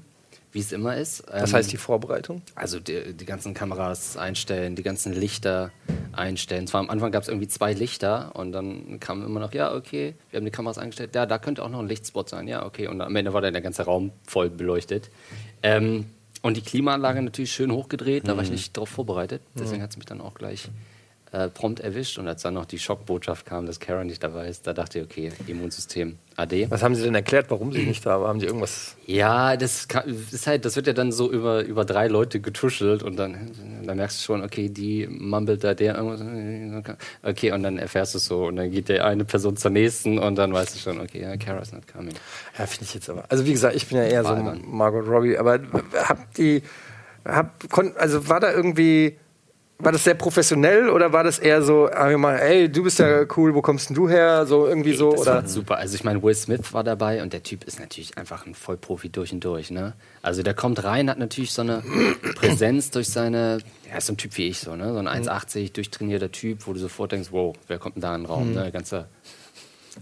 wie 0.58 0.62
es 0.62 0.72
immer 0.72 0.98
ist. 0.98 1.24
Das 1.30 1.52
Ähm, 1.52 1.58
heißt 1.58 1.72
die 1.72 1.78
Vorbereitung? 1.78 2.42
Also 2.56 2.80
die, 2.80 3.14
die 3.14 3.26
ganzen 3.26 3.54
Kameras 3.54 4.18
einstellen, 4.18 4.76
die 4.76 4.82
ganzen 4.82 5.14
Lichter 5.14 5.72
einstellen. 6.14 6.66
Zwar 6.66 6.82
am 6.82 6.90
Anfang 6.90 7.12
gab 7.12 7.22
es 7.22 7.30
irgendwie 7.30 7.48
zwei 7.48 7.74
Lichter 7.74 8.32
und 8.36 8.54
dann 8.54 9.00
kam 9.00 9.24
immer 9.24 9.40
noch, 9.40 9.54
ja, 9.54 9.72
okay, 9.76 10.16
wir 10.32 10.38
haben 10.38 10.46
die 10.46 10.52
Kameras 10.52 10.80
eingestellt, 10.80 11.14
ja, 11.14 11.28
da 11.28 11.38
könnte 11.38 11.64
auch 11.64 11.70
noch 11.70 11.78
ein 11.78 11.88
Lichtspot 11.88 12.28
sein, 12.28 12.48
ja, 12.48 12.66
okay. 12.66 12.88
Und 12.88 13.02
am 13.02 13.16
Ende 13.16 13.34
war 13.34 13.42
dann 13.42 13.54
der 13.54 13.62
ganze 13.62 13.84
Raum 13.84 14.10
voll 14.26 14.50
beleuchtet. 14.50 15.12
Ähm, 15.62 16.08
und 16.42 16.58
die 16.58 16.62
Klimaanlage 16.62 17.22
natürlich 17.22 17.52
schön 17.52 17.72
hochgedreht, 17.72 18.28
da 18.28 18.36
war 18.36 18.42
ich 18.44 18.50
nicht 18.50 18.76
drauf 18.76 18.90
vorbereitet. 18.90 19.44
Deswegen 19.60 19.84
hat 19.84 19.92
es 19.92 19.98
mich 19.98 20.08
dann 20.08 20.22
auch 20.22 20.34
gleich 20.34 20.70
äh, 21.32 21.50
prompt 21.50 21.80
erwischt. 21.80 22.18
Und 22.18 22.28
als 22.28 22.42
dann 22.42 22.54
noch 22.54 22.66
die 22.66 22.80
Schockbotschaft 22.80 23.46
kam, 23.46 23.66
dass 23.66 23.80
Karen 23.80 24.08
nicht 24.08 24.24
dabei 24.24 24.48
ist, 24.48 24.66
da 24.66 24.74
dachte 24.74 25.00
ich, 25.00 25.06
okay, 25.06 25.32
Immunsystem 25.48 26.18
AD. 26.38 26.70
Was 26.70 26.84
haben 26.84 26.96
sie 26.96 27.04
denn 27.04 27.16
erklärt, 27.16 27.48
warum 27.50 27.72
sie 27.72 27.84
nicht 27.84 28.06
da 28.06 28.22
war? 28.22 28.30
Haben 28.30 28.40
sie 28.40 28.46
irgendwas? 28.46 28.96
Ja, 29.08 29.58
das, 29.58 29.88
kann, 29.88 30.04
das 30.08 30.34
ist 30.34 30.48
halt, 30.48 30.66
das 30.66 30.76
wird 30.76 30.88
ja 30.88 30.94
dann 30.94 31.12
so 31.12 31.32
über, 31.32 31.66
über 31.66 31.84
drei 31.84 32.08
Leute 32.08 32.40
getuschelt 32.40 33.02
und 33.02 33.18
dann, 33.18 33.52
dann 33.84 33.98
merkst 33.98 34.20
du 34.20 34.24
schon, 34.24 34.44
okay, 34.44 34.70
die 34.70 35.08
mumbelt 35.08 35.64
da 35.64 35.74
der 35.74 35.96
irgendwas. 35.98 36.22
Okay, 37.24 37.52
und 37.52 37.64
dann 37.64 37.78
erfährst 37.78 38.14
du 38.14 38.20
es 38.20 38.26
so 38.26 38.46
und 38.46 38.56
dann 38.56 38.72
geht 38.72 38.88
der 38.88 39.06
eine 39.06 39.26
Person 39.26 39.58
zur 39.58 39.72
nächsten 39.72 40.20
und 40.20 40.36
dann 40.36 40.54
weißt 40.54 40.76
du 40.76 40.80
schon, 40.80 41.02
okay, 41.02 41.24
ja, 41.24 41.36
Kara's 41.38 41.74
not 41.74 41.88
coming. 41.92 42.14
Ja, 42.58 42.68
finde 42.68 42.86
ich 42.86 42.94
jetzt 42.94 43.10
aber. 43.10 43.26
Also 43.30 43.46
wie 43.46 43.52
gesagt, 43.52 43.76
ich 43.76 43.88
bin 43.88 43.98
ja 43.98 44.04
eher 44.04 44.24
so 44.24 44.30
Albern. 44.30 44.64
Margot 44.66 45.08
Robbie, 45.08 45.38
aber 45.38 45.60
habt 46.08 46.38
die, 46.38 46.62
hab, 47.26 47.70
kon, 47.70 47.94
also 47.98 48.30
war 48.30 48.40
da 48.40 48.54
irgendwie, 48.54 49.18
war 49.80 49.92
das 49.92 50.04
sehr 50.04 50.16
professionell 50.16 50.90
oder 50.90 51.14
war 51.14 51.24
das 51.24 51.38
eher 51.38 51.62
so, 51.62 51.90
mal, 52.18 52.38
ey, 52.40 52.70
du 52.70 52.84
bist 52.84 52.98
ja 52.98 53.26
cool, 53.36 53.54
wo 53.54 53.62
kommst 53.62 53.90
denn 53.90 53.96
du 53.96 54.10
her? 54.10 54.46
So 54.48 54.66
irgendwie 54.66 54.96
so 54.96 55.12
das 55.12 55.22
oder? 55.22 55.34
war 55.36 55.48
super. 55.48 55.78
Also 55.78 55.96
ich 55.96 56.04
meine, 56.04 56.24
Will 56.24 56.34
Smith 56.34 56.74
war 56.74 56.84
dabei 56.84 57.22
und 57.22 57.32
der 57.32 57.44
Typ 57.44 57.64
ist 57.64 57.80
natürlich 57.80 58.18
einfach 58.18 58.48
ein 58.48 58.56
Vollprofi 58.56 59.10
durch 59.10 59.32
und 59.34 59.44
durch. 59.44 59.70
Ne? 59.70 59.94
Also 60.24 60.42
der 60.42 60.56
kommt 60.56 60.84
rein, 60.84 61.10
hat 61.10 61.20
natürlich 61.20 61.52
so 61.54 61.62
eine 61.62 61.84
Präsenz 62.36 62.90
durch 62.90 63.10
seine, 63.10 63.60
ja, 63.88 63.98
ist 63.98 64.08
so 64.08 64.14
ein 64.14 64.18
Typ 64.18 64.36
wie 64.38 64.48
ich 64.48 64.60
so, 64.60 64.76
ne? 64.76 64.94
so 64.94 65.00
ein 65.00 65.08
1,80 65.08 65.74
durchtrainierter 65.74 66.32
Typ, 66.32 66.66
wo 66.66 66.74
du 66.74 66.80
sofort 66.80 67.12
denkst, 67.12 67.30
wow, 67.32 67.56
wer 67.68 67.78
kommt 67.78 67.98
denn 67.98 68.02
da 68.02 68.16
in 68.16 68.22
den 68.24 68.26
Raum? 68.28 68.54
Ne? 68.54 68.64
Der 68.64 68.72
ganze 68.72 69.06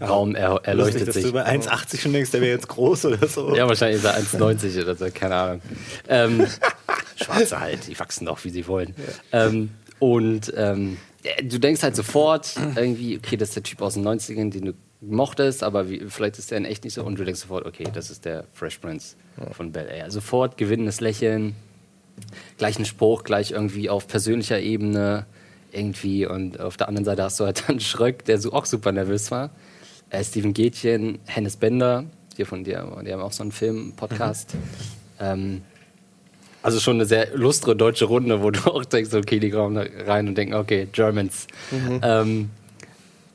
Raum 0.00 0.34
er, 0.34 0.50
Lustig, 0.50 0.68
erleuchtet 0.68 1.08
dass 1.08 1.14
sich. 1.14 1.24
du 1.24 1.32
bei 1.32 1.46
1,80 1.46 2.00
schon 2.00 2.12
denkst, 2.12 2.30
der 2.30 2.40
wäre 2.40 2.52
jetzt 2.52 2.68
groß 2.68 3.06
oder 3.06 3.26
so. 3.28 3.54
Ja, 3.54 3.68
wahrscheinlich 3.68 3.98
ist 3.98 4.04
er 4.04 4.18
1,90 4.18 4.82
oder 4.82 4.94
so, 4.94 5.06
keine 5.12 5.34
Ahnung. 5.34 5.62
Ähm, 6.08 6.46
Schwarze 7.16 7.60
halt, 7.60 7.88
die 7.88 7.98
wachsen 7.98 8.26
doch, 8.26 8.44
wie 8.44 8.50
sie 8.50 8.66
wollen. 8.66 8.94
Ähm, 9.32 9.70
und 9.98 10.52
ähm, 10.56 10.98
ja, 11.24 11.32
du 11.42 11.58
denkst 11.58 11.82
halt 11.82 11.96
sofort 11.96 12.54
irgendwie, 12.76 13.16
okay, 13.16 13.36
das 13.36 13.50
ist 13.50 13.56
der 13.56 13.62
Typ 13.62 13.82
aus 13.82 13.94
den 13.94 14.06
90ern, 14.06 14.50
den 14.50 14.64
du 14.66 14.72
mochtest, 15.00 15.62
aber 15.62 15.90
wie, 15.90 16.04
vielleicht 16.08 16.38
ist 16.38 16.50
der 16.50 16.58
in 16.58 16.64
echt 16.64 16.84
nicht 16.84 16.94
so. 16.94 17.02
Und 17.04 17.18
du 17.18 17.24
denkst 17.24 17.40
sofort, 17.40 17.66
okay, 17.66 17.88
das 17.92 18.10
ist 18.10 18.24
der 18.24 18.44
Fresh 18.52 18.78
Prince 18.78 19.16
von 19.52 19.72
Bel 19.72 19.88
Air. 19.88 20.10
Sofort 20.10 20.56
gewinnendes 20.56 21.00
Lächeln, 21.00 21.54
gleich 22.58 22.78
ein 22.78 22.84
Spruch, 22.84 23.24
gleich 23.24 23.50
irgendwie 23.50 23.90
auf 23.90 24.06
persönlicher 24.06 24.60
Ebene 24.60 25.26
irgendwie. 25.72 26.26
Und 26.26 26.60
auf 26.60 26.76
der 26.76 26.88
anderen 26.88 27.04
Seite 27.04 27.22
hast 27.22 27.40
du 27.40 27.44
halt 27.44 27.64
dann 27.68 27.80
Schröck, 27.80 28.24
der 28.24 28.38
so 28.38 28.52
auch 28.52 28.66
super 28.66 28.92
nervös 28.92 29.30
war. 29.30 29.50
Äh, 30.10 30.22
Steven 30.22 30.52
Gätchen, 30.52 31.18
Hennes 31.26 31.56
Bender, 31.56 32.04
hier 32.36 32.46
von 32.46 32.64
dir, 32.64 33.02
die 33.04 33.12
haben 33.12 33.22
auch 33.22 33.32
so 33.32 33.42
einen 33.42 33.52
Film, 33.52 33.94
Podcast. 33.96 34.54
Ähm, 35.18 35.62
also 36.66 36.80
schon 36.80 36.96
eine 36.96 37.06
sehr 37.06 37.36
lustre 37.36 37.76
deutsche 37.76 38.06
Runde, 38.06 38.42
wo 38.42 38.50
du 38.50 38.58
auch 38.64 38.84
denkst, 38.84 39.14
okay, 39.14 39.38
die 39.38 39.50
kommen 39.50 39.76
da 39.76 39.84
rein 40.04 40.26
und 40.26 40.36
denken, 40.36 40.54
okay, 40.54 40.88
Germans. 40.90 41.46
Ähm, 42.02 42.50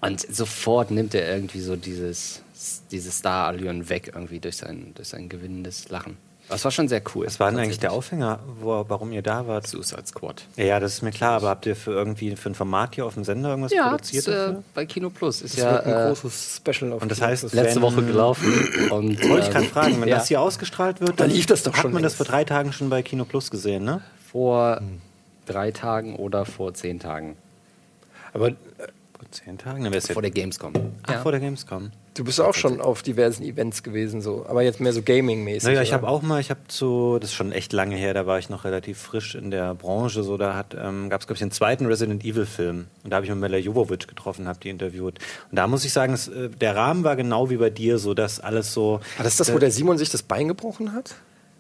und 0.02 0.20
sofort 0.20 0.92
nimmt 0.92 1.16
er 1.16 1.34
irgendwie 1.34 1.62
so 1.62 1.78
dieses, 1.78 2.42
dieses 2.92 3.20
Star-Allüren 3.20 3.88
weg, 3.88 4.12
irgendwie 4.14 4.40
durch 4.40 4.58
sein, 4.58 4.92
durch 4.96 5.08
sein 5.08 5.30
gewinnendes 5.30 5.88
Lachen. 5.88 6.18
Das 6.52 6.64
war 6.66 6.72
schon 6.72 6.88
sehr 6.88 7.02
cool. 7.16 7.26
Was 7.26 7.40
war 7.40 7.50
denn 7.50 7.60
eigentlich 7.60 7.80
der. 7.80 7.92
Aufhänger, 7.92 8.40
wo, 8.60 8.86
warum 8.88 9.12
ihr 9.12 9.22
da 9.22 9.48
wart? 9.48 9.66
Suicide 9.68 10.04
Squad. 10.06 10.44
Ja, 10.58 10.66
ja, 10.66 10.80
das 10.80 10.94
ist 10.94 11.02
mir 11.02 11.12
klar, 11.12 11.32
aber 11.34 11.50
habt 11.50 11.66
ihr 11.66 11.76
für 11.76 11.92
irgendwie 11.92 12.36
für 12.36 12.50
ein 12.50 12.56
Format 12.56 12.96
hier 12.96 13.06
auf 13.06 13.14
dem 13.16 13.24
Sender 13.24 13.50
irgendwas 13.50 13.72
Ja, 13.74 13.90
produziert? 13.90 14.28
das, 14.28 14.52
äh, 14.52 14.56
bei 14.76 14.86
Kino 14.86 15.10
Plus. 15.10 15.42
Ist 15.42 15.56
Das 15.58 15.64
ja 15.64 15.80
ein 15.80 15.90
äh, 15.90 16.08
großes 16.08 16.58
Special 16.58 16.94
auf 16.94 17.02
Und 17.02 17.10
das 17.10 17.18
Kino. 17.20 17.30
heißt, 17.30 17.54
letzte 17.54 17.82
Woche 17.82 18.04
gelaufen. 18.04 18.48
Und, 18.92 19.22
Wollte 19.30 19.48
ich 19.48 19.52
gerade 19.52 19.66
ähm, 19.66 19.72
fragen, 19.72 20.02
wenn 20.02 20.08
ja, 20.10 20.18
das 20.18 20.28
hier 20.28 20.42
ausgestrahlt 20.42 21.02
wird, 21.02 21.20
Da 21.20 21.26
lief 21.26 21.46
das 21.48 21.64
doch 21.64 21.74
hat 21.74 21.82
schon 21.82 21.94
man 21.94 22.04
das 22.04 22.12
längst. 22.14 22.18
vor 22.18 22.26
drei 22.26 22.44
Tagen 22.44 22.74
schon 22.74 22.90
bei 22.90 23.02
Kino 23.02 23.26
Plus 23.26 23.50
gesehen, 23.50 23.84
ne? 23.84 24.02
vor 24.32 24.82
drei 25.46 25.72
Tagen 25.72 26.16
oder 26.16 26.46
vor 26.46 26.74
zehn 26.74 27.00
Tagen. 27.00 27.36
Aber 28.34 28.50
äh, 28.50 28.54
zehn 29.32 29.58
Tagen? 29.58 29.84
Dann 29.84 29.94
wär's 29.94 30.12
Vor 30.12 30.22
der 30.22 30.32
Gamescom. 30.32 30.74
Ach, 31.04 31.22
vor 31.22 31.32
der 31.32 31.42
Gamescom. 31.42 31.92
du 32.14 32.24
bist 32.24 32.40
auch 32.42 32.54
schon 32.54 32.82
auf 32.82 33.02
diversen 33.02 33.44
Events 33.44 33.84
gewesen, 33.84 34.22
so, 34.22 34.46
aber 34.48 34.62
jetzt 34.62 34.80
mehr 34.80 34.94
so 34.94 35.02
Gaming-mäßig. 35.02 35.64
Naja, 35.64 35.82
ich 35.82 35.94
habe 35.94 36.08
auch 36.08 36.22
mal, 36.22 36.40
ich 36.40 36.50
habe 36.50 36.62
zu, 36.68 37.18
das 37.20 37.32
ist 37.32 37.36
schon 37.36 37.52
echt 37.52 37.74
lange 37.74 37.96
her, 37.96 38.14
da 38.14 38.26
war 38.28 38.40
ich 38.40 38.50
noch 38.50 38.64
relativ 38.66 38.98
frisch 38.98 39.36
in 39.36 39.52
der 39.52 39.74
Branche, 39.76 40.24
so 40.24 40.38
da 40.38 40.56
hat, 40.56 40.76
ähm, 40.80 41.10
gab 41.10 41.22
es, 41.22 41.28
glaube 41.28 41.36
ich, 41.36 41.40
den 41.40 41.52
zweiten 41.52 41.86
Resident 41.86 42.24
Evil 42.24 42.46
Film 42.46 42.88
und 43.04 43.10
da 43.10 43.16
habe 43.16 43.26
ich 43.26 43.32
mit 43.32 43.40
Mela 43.40 43.58
Jovovich 43.58 44.08
getroffen, 44.08 44.48
habe 44.48 44.60
die 44.60 44.70
interviewt 44.70 45.20
und 45.50 45.56
da 45.56 45.68
muss 45.68 45.86
ich 45.86 45.94
sagen, 45.94 46.14
es, 46.14 46.28
äh, 46.28 46.50
der 46.50 46.76
Rahmen 46.76 47.04
war 47.04 47.16
genau 47.16 47.50
wie 47.50 47.58
bei 47.58 47.70
dir, 47.70 47.98
so 47.98 48.14
dass 48.14 48.40
alles 48.40 48.74
so... 48.74 49.00
War 49.18 49.24
das 49.24 49.38
das, 49.38 49.54
wo 49.54 49.60
der 49.60 49.72
Simon 49.72 49.98
sich 49.98 50.10
das 50.10 50.24
Bein 50.24 50.48
gebrochen 50.48 50.94
hat? 50.94 51.16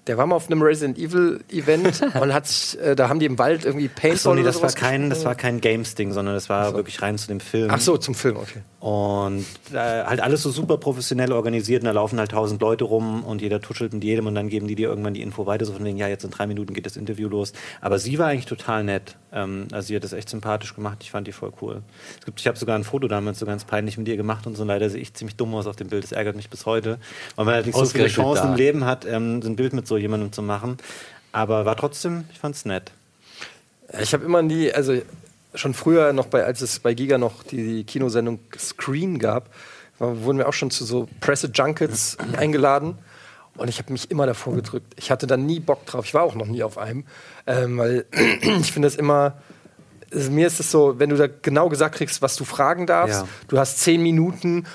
Der 0.08 0.18
war 0.18 0.26
mal 0.26 0.36
auf 0.36 0.48
einem 0.50 0.62
Resident 0.62 0.98
Evil 0.98 1.42
Event 1.52 2.02
und 2.22 2.34
hat 2.34 2.48
sich, 2.48 2.80
äh, 2.80 2.96
da 2.96 3.08
haben 3.10 3.20
die 3.20 3.28
im 3.28 3.38
Wald 3.38 3.66
irgendwie 3.66 3.88
Paintball 3.88 4.14
Ach 4.14 4.20
so, 4.20 4.34
nee, 4.34 4.42
oder 4.42 4.52
das 4.52 4.62
war 4.62 4.72
kein, 4.72 5.10
das 5.10 5.26
war 5.26 5.36
kein 5.36 5.62
Games-Ding, 5.62 6.12
sondern 6.12 6.34
das 6.34 6.50
war 6.50 6.74
wirklich 6.74 7.02
rein 7.02 7.18
zu 7.18 7.28
dem 7.28 7.40
Film. 7.40 7.70
Ach 7.72 7.80
so, 7.80 7.98
zum 7.98 8.16
Film, 8.16 8.38
okay. 8.38 8.62
Und 8.80 9.46
äh, 9.72 9.78
halt 9.78 10.22
alles 10.22 10.42
so 10.42 10.50
super 10.50 10.78
professionell 10.78 11.32
organisiert 11.32 11.84
und 11.84 11.86
da 11.86 11.92
laufen 11.92 12.18
halt 12.18 12.32
tausend 12.32 12.62
Leute 12.62 12.84
rum 12.84 13.24
und 13.24 13.42
jeder 13.42 13.62
tuschelt 13.62 13.94
mit 13.94 14.04
jedem 14.04 14.26
und 14.26 14.34
dann 14.34 14.50
geben 14.50 14.68
die 14.68 14.74
dir 14.74 14.90
irgendwann 14.90 15.14
die 15.14 15.22
Info 15.22 15.46
weiter, 15.46 15.66
so 15.66 15.74
von 15.74 15.86
denen, 15.86 16.00
ja, 16.00 16.08
jetzt 16.08 16.24
in 16.24 16.32
drei 16.32 16.48
Minuten 16.48 16.74
geht 16.74 16.88
das 16.88 16.98
Interview 16.98 17.30
los. 17.30 17.54
Aber 17.80 18.00
sie 18.00 18.18
war 18.18 18.28
eigentlich 18.28 18.48
total 18.48 18.84
nett. 18.84 19.18
Ähm, 19.32 19.68
also 19.72 19.88
sie 19.88 19.96
hat 19.96 20.04
das 20.04 20.14
echt 20.14 20.30
sympathisch 20.30 20.74
gemacht. 20.76 20.98
Ich 21.02 21.12
fand 21.12 21.28
die 21.28 21.32
voll 21.32 21.52
cool. 21.62 21.84
Es 22.20 22.26
gibt, 22.26 22.40
ich 22.40 22.48
habe 22.48 22.58
sogar 22.58 22.76
ein 22.76 22.84
Foto 22.84 23.08
damals 23.08 23.40
so 23.40 23.46
ganz 23.46 23.66
peinlich 23.66 23.98
mit 23.98 24.08
ihr 24.08 24.18
gemacht 24.18 24.48
und 24.48 24.58
so. 24.58 24.64
Leider 24.64 24.90
sehe 24.90 25.02
ich 25.02 25.14
ziemlich 25.14 25.36
dumm 25.36 25.54
aus 25.54 25.68
auf 25.68 25.76
dem 25.76 25.90
Bild. 25.90 26.04
Das 26.04 26.12
ärgert 26.12 26.36
mich 26.36 26.50
bis 26.50 26.66
heute. 26.66 26.98
Weil 27.36 27.46
man 27.46 27.54
halt 27.56 27.66
nicht 27.68 27.78
so 27.78 27.86
viele 27.86 28.08
Chancen 28.08 28.44
da. 28.44 28.50
im 28.50 28.56
Leben 28.56 28.86
hat, 28.86 29.06
ähm, 29.06 29.42
so 29.42 29.50
ein 29.50 29.56
Bild 29.56 29.74
mit 29.74 29.88
so 29.88 29.91
jemandem 29.98 30.32
zu 30.32 30.42
machen. 30.42 30.78
Aber 31.32 31.66
war 31.66 31.76
trotzdem, 31.78 32.26
ich 32.32 32.40
fand's 32.40 32.66
nett. 32.66 32.92
Ich 34.02 34.14
habe 34.14 34.24
immer 34.26 34.42
nie, 34.42 34.72
also 34.72 35.02
schon 35.56 35.74
früher 35.74 36.14
noch 36.14 36.28
bei, 36.28 36.46
als 36.46 36.62
es 36.62 36.80
bei 36.80 36.94
Giga 36.94 37.18
noch 37.18 37.44
die 37.44 37.84
Kinosendung 37.84 38.40
Screen 38.58 39.20
gab, 39.20 39.50
wurden 40.00 40.38
wir 40.38 40.48
auch 40.48 40.54
schon 40.54 40.72
zu 40.72 40.86
so 40.86 41.08
Presse-Junkets 41.20 42.18
eingeladen. 42.38 42.98
Und 43.58 43.68
ich 43.68 43.80
habe 43.80 43.92
mich 43.92 44.10
immer 44.10 44.26
davor 44.26 44.56
gedrückt. 44.56 44.94
Ich 44.98 45.12
hatte 45.12 45.28
da 45.28 45.36
nie 45.36 45.60
Bock 45.60 45.86
drauf. 45.86 46.06
Ich 46.06 46.14
war 46.14 46.24
auch 46.24 46.36
noch 46.36 46.48
nie 46.48 46.64
auf 46.64 46.78
einem. 46.78 47.04
Ähm, 47.46 47.78
weil 47.78 48.06
ich 48.62 48.72
finde 48.72 48.88
das 48.88 48.96
immer. 48.96 49.34
Also 50.14 50.32
mir 50.32 50.48
ist 50.48 50.60
es 50.60 50.72
so, 50.72 51.00
wenn 51.00 51.10
du 51.10 51.16
da 51.18 51.28
genau 51.28 51.70
gesagt 51.70 51.96
kriegst, 51.96 52.22
was 52.22 52.36
du 52.36 52.44
fragen 52.44 52.86
darfst, 52.88 53.22
Ja. 53.22 53.28
du 53.48 53.58
hast 53.58 53.80
zehn 53.80 54.02
Minuten, 54.04 54.66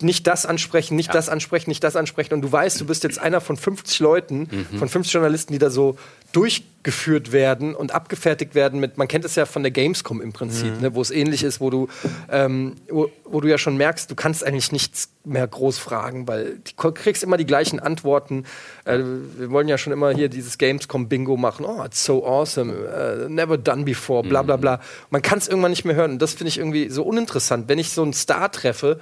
nicht 0.00 0.26
das 0.28 0.46
ansprechen, 0.46 0.94
nicht 0.94 1.12
das 1.12 1.28
ansprechen, 1.28 1.70
nicht 1.70 1.82
das 1.82 1.96
ansprechen. 1.96 2.34
Und 2.34 2.42
du 2.42 2.52
weißt, 2.52 2.80
du 2.80 2.84
bist 2.86 3.02
jetzt 3.02 3.18
einer 3.18 3.40
von 3.40 3.56
50 3.56 3.98
Leuten, 3.98 4.48
von 4.78 4.88
50 4.88 5.12
Journalisten, 5.12 5.52
die 5.52 5.58
da 5.58 5.70
so 5.70 5.96
durchgeführt 6.32 7.32
werden 7.32 7.74
und 7.74 7.92
abgefertigt 7.92 8.54
werden 8.54 8.80
mit, 8.80 8.98
man 8.98 9.08
kennt 9.08 9.24
es 9.24 9.34
ja 9.34 9.46
von 9.46 9.62
der 9.62 9.72
Gamescom 9.72 10.20
im 10.20 10.32
Prinzip, 10.32 10.80
ne, 10.80 10.94
wo 10.94 11.00
es 11.00 11.10
ähnlich 11.10 11.42
ist, 11.42 11.60
wo 11.60 11.70
du, 11.70 11.88
ähm, 12.30 12.76
wo, 12.90 13.10
wo 13.24 13.40
du 13.40 13.48
ja 13.48 13.56
schon 13.56 13.76
merkst, 13.76 14.10
du 14.10 14.14
kannst 14.14 14.44
eigentlich 14.44 14.70
nichts 14.70 15.08
mehr 15.24 15.46
groß 15.46 15.78
fragen, 15.78 16.28
weil 16.28 16.58
du 16.76 16.92
kriegst 16.92 17.22
immer 17.22 17.38
die 17.38 17.46
gleichen 17.46 17.80
Antworten. 17.80 18.44
Äh, 18.84 18.98
wir 19.38 19.50
wollen 19.50 19.68
ja 19.68 19.78
schon 19.78 19.92
immer 19.92 20.10
hier 20.10 20.28
dieses 20.28 20.58
Gamescom-Bingo 20.58 21.36
machen. 21.36 21.64
Oh, 21.64 21.82
it's 21.84 22.04
so 22.04 22.26
awesome, 22.26 22.72
äh, 22.72 23.28
never 23.28 23.56
done 23.56 23.84
before, 23.84 24.22
bla 24.22 24.42
bla 24.42 24.56
bla. 24.56 24.80
Man 25.10 25.22
kann 25.22 25.38
es 25.38 25.48
irgendwann 25.48 25.70
nicht 25.70 25.84
mehr 25.84 25.96
hören. 25.96 26.12
Und 26.12 26.22
das 26.22 26.34
finde 26.34 26.48
ich 26.48 26.58
irgendwie 26.58 26.90
so 26.90 27.02
uninteressant. 27.02 27.68
Wenn 27.68 27.78
ich 27.78 27.90
so 27.90 28.02
einen 28.02 28.12
Star 28.12 28.52
treffe, 28.52 29.00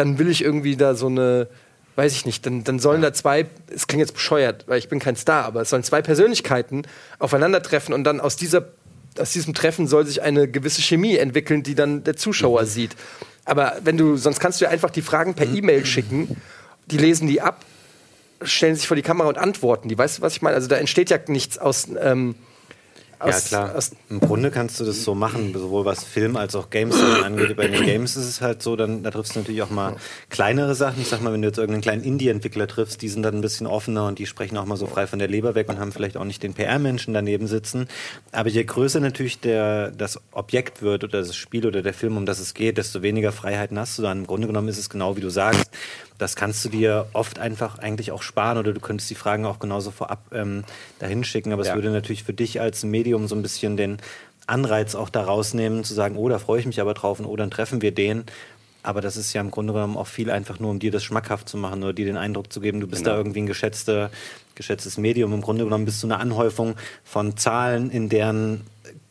dann 0.00 0.18
will 0.18 0.30
ich 0.30 0.42
irgendwie 0.42 0.76
da 0.76 0.94
so 0.94 1.08
eine, 1.08 1.46
weiß 1.96 2.12
ich 2.14 2.24
nicht, 2.24 2.46
dann, 2.46 2.64
dann 2.64 2.78
sollen 2.78 3.02
da 3.02 3.12
zwei, 3.12 3.46
es 3.72 3.86
klingt 3.86 4.00
jetzt 4.00 4.14
bescheuert, 4.14 4.64
weil 4.66 4.78
ich 4.78 4.88
bin 4.88 4.98
kein 4.98 5.14
Star, 5.14 5.44
aber 5.44 5.60
es 5.60 5.68
sollen 5.68 5.84
zwei 5.84 6.00
Persönlichkeiten 6.00 6.82
aufeinandertreffen 7.18 7.92
und 7.92 8.04
dann 8.04 8.18
aus 8.18 8.36
dieser, 8.36 8.68
aus 9.18 9.32
diesem 9.32 9.52
Treffen 9.52 9.86
soll 9.86 10.06
sich 10.06 10.22
eine 10.22 10.48
gewisse 10.48 10.80
Chemie 10.80 11.16
entwickeln, 11.16 11.62
die 11.62 11.74
dann 11.74 12.02
der 12.02 12.16
Zuschauer 12.16 12.64
sieht. 12.64 12.96
Aber 13.44 13.76
wenn 13.84 13.98
du, 13.98 14.16
sonst 14.16 14.40
kannst 14.40 14.60
du 14.60 14.64
ja 14.64 14.70
einfach 14.70 14.90
die 14.90 15.02
Fragen 15.02 15.34
per 15.34 15.46
E-Mail 15.46 15.84
schicken, 15.84 16.40
die 16.86 16.96
lesen 16.96 17.28
die 17.28 17.42
ab, 17.42 17.62
stellen 18.42 18.76
sich 18.76 18.88
vor 18.88 18.96
die 18.96 19.02
Kamera 19.02 19.28
und 19.28 19.36
antworten 19.36 19.90
die. 19.90 19.98
Weißt 19.98 20.18
du, 20.18 20.22
was 20.22 20.32
ich 20.34 20.40
meine? 20.40 20.56
Also 20.56 20.68
da 20.68 20.76
entsteht 20.76 21.10
ja 21.10 21.18
nichts 21.26 21.58
aus, 21.58 21.88
ähm, 22.00 22.36
aus, 23.20 23.50
ja, 23.50 23.58
klar. 23.58 23.76
aus 23.76 23.92
Im 24.08 24.18
Grunde 24.20 24.50
kannst 24.50 24.80
du 24.80 24.84
das 24.84 25.04
so 25.04 25.14
machen, 25.14 25.52
sowohl 25.52 25.84
was 25.84 26.04
Film 26.04 26.36
als 26.36 26.54
auch 26.54 26.70
Games 26.70 26.96
angeht. 27.24 27.54
Bei 27.56 27.68
den 27.68 27.84
Games 27.84 28.16
ist 28.16 28.26
es 28.26 28.40
halt 28.40 28.62
so, 28.62 28.76
dann 28.76 29.02
da 29.02 29.10
triffst 29.10 29.34
du 29.34 29.40
natürlich 29.40 29.62
auch 29.62 29.70
mal 29.70 29.96
kleinere 30.30 30.74
Sachen. 30.74 31.02
Ich 31.02 31.08
sag 31.08 31.20
mal, 31.20 31.32
wenn 31.32 31.42
du 31.42 31.48
jetzt 31.48 31.58
irgendeinen 31.58 31.82
kleinen 31.82 32.02
Indie-Entwickler 32.02 32.66
triffst, 32.66 33.02
die 33.02 33.08
sind 33.08 33.22
dann 33.22 33.34
ein 33.34 33.40
bisschen 33.42 33.66
offener 33.66 34.06
und 34.06 34.18
die 34.18 34.26
sprechen 34.26 34.56
auch 34.56 34.64
mal 34.64 34.76
so 34.76 34.86
frei 34.86 35.06
von 35.06 35.18
der 35.18 35.28
Leber 35.28 35.54
weg 35.54 35.68
und 35.68 35.78
haben 35.78 35.92
vielleicht 35.92 36.16
auch 36.16 36.24
nicht 36.24 36.42
den 36.42 36.54
PR-Menschen 36.54 37.12
daneben 37.12 37.46
sitzen. 37.46 37.88
Aber 38.32 38.48
je 38.48 38.64
größer 38.64 39.00
natürlich 39.00 39.40
der, 39.40 39.90
das 39.90 40.18
Objekt 40.32 40.80
wird 40.80 41.04
oder 41.04 41.18
das 41.18 41.36
Spiel 41.36 41.66
oder 41.66 41.82
der 41.82 41.94
Film, 41.94 42.16
um 42.16 42.24
das 42.24 42.40
es 42.40 42.54
geht, 42.54 42.78
desto 42.78 43.02
weniger 43.02 43.32
Freiheiten 43.32 43.78
hast 43.78 43.98
du 43.98 44.02
dann. 44.02 44.20
Im 44.20 44.26
Grunde 44.26 44.46
genommen 44.46 44.68
ist 44.68 44.78
es 44.78 44.88
genau 44.88 45.16
wie 45.16 45.20
du 45.20 45.28
sagst. 45.30 45.70
Das 46.20 46.36
kannst 46.36 46.64
du 46.64 46.68
dir 46.68 47.06
oft 47.12 47.38
einfach 47.38 47.78
eigentlich 47.78 48.12
auch 48.12 48.22
sparen 48.22 48.58
oder 48.58 48.72
du 48.72 48.80
könntest 48.80 49.08
die 49.10 49.14
Fragen 49.14 49.46
auch 49.46 49.58
genauso 49.58 49.90
vorab 49.90 50.22
ähm, 50.32 50.64
dahin 50.98 51.24
schicken. 51.24 51.52
Aber 51.52 51.64
Ja. 51.64 51.70
es 51.70 51.74
würde 51.74 51.90
natürlich 51.90 52.24
für 52.24 52.32
dich 52.34 52.60
als 52.60 52.84
Medium 52.84 53.26
so 53.28 53.34
ein 53.34 53.42
bisschen 53.42 53.76
den 53.76 53.98
Anreiz 54.46 54.94
auch 54.94 55.08
da 55.08 55.22
rausnehmen, 55.22 55.84
zu 55.84 55.94
sagen, 55.94 56.16
oh, 56.16 56.28
da 56.28 56.38
freue 56.38 56.60
ich 56.60 56.66
mich 56.66 56.80
aber 56.80 56.94
drauf 56.94 57.20
und 57.20 57.26
oh, 57.26 57.36
dann 57.36 57.50
treffen 57.50 57.82
wir 57.82 57.92
den. 57.92 58.24
Aber 58.82 59.00
das 59.02 59.16
ist 59.16 59.32
ja 59.34 59.40
im 59.42 59.50
Grunde 59.50 59.72
genommen 59.74 59.96
auch 59.96 60.06
viel 60.06 60.30
einfach 60.30 60.58
nur, 60.58 60.70
um 60.70 60.78
dir 60.78 60.90
das 60.90 61.04
schmackhaft 61.04 61.48
zu 61.48 61.56
machen 61.58 61.82
oder 61.82 61.92
dir 61.92 62.06
den 62.06 62.16
Eindruck 62.16 62.52
zu 62.52 62.60
geben, 62.60 62.80
du 62.80 62.86
bist 62.86 63.02
Genau. 63.04 63.14
da 63.16 63.18
irgendwie 63.20 63.40
ein 63.42 63.46
geschätzter, 63.46 64.10
geschätztes 64.54 64.96
Medium. 64.96 65.32
Im 65.34 65.42
Grunde 65.42 65.64
genommen 65.64 65.84
bist 65.84 66.02
du 66.02 66.06
eine 66.06 66.18
Anhäufung 66.18 66.76
von 67.04 67.36
Zahlen, 67.36 67.90
in 67.90 68.08
deren 68.08 68.62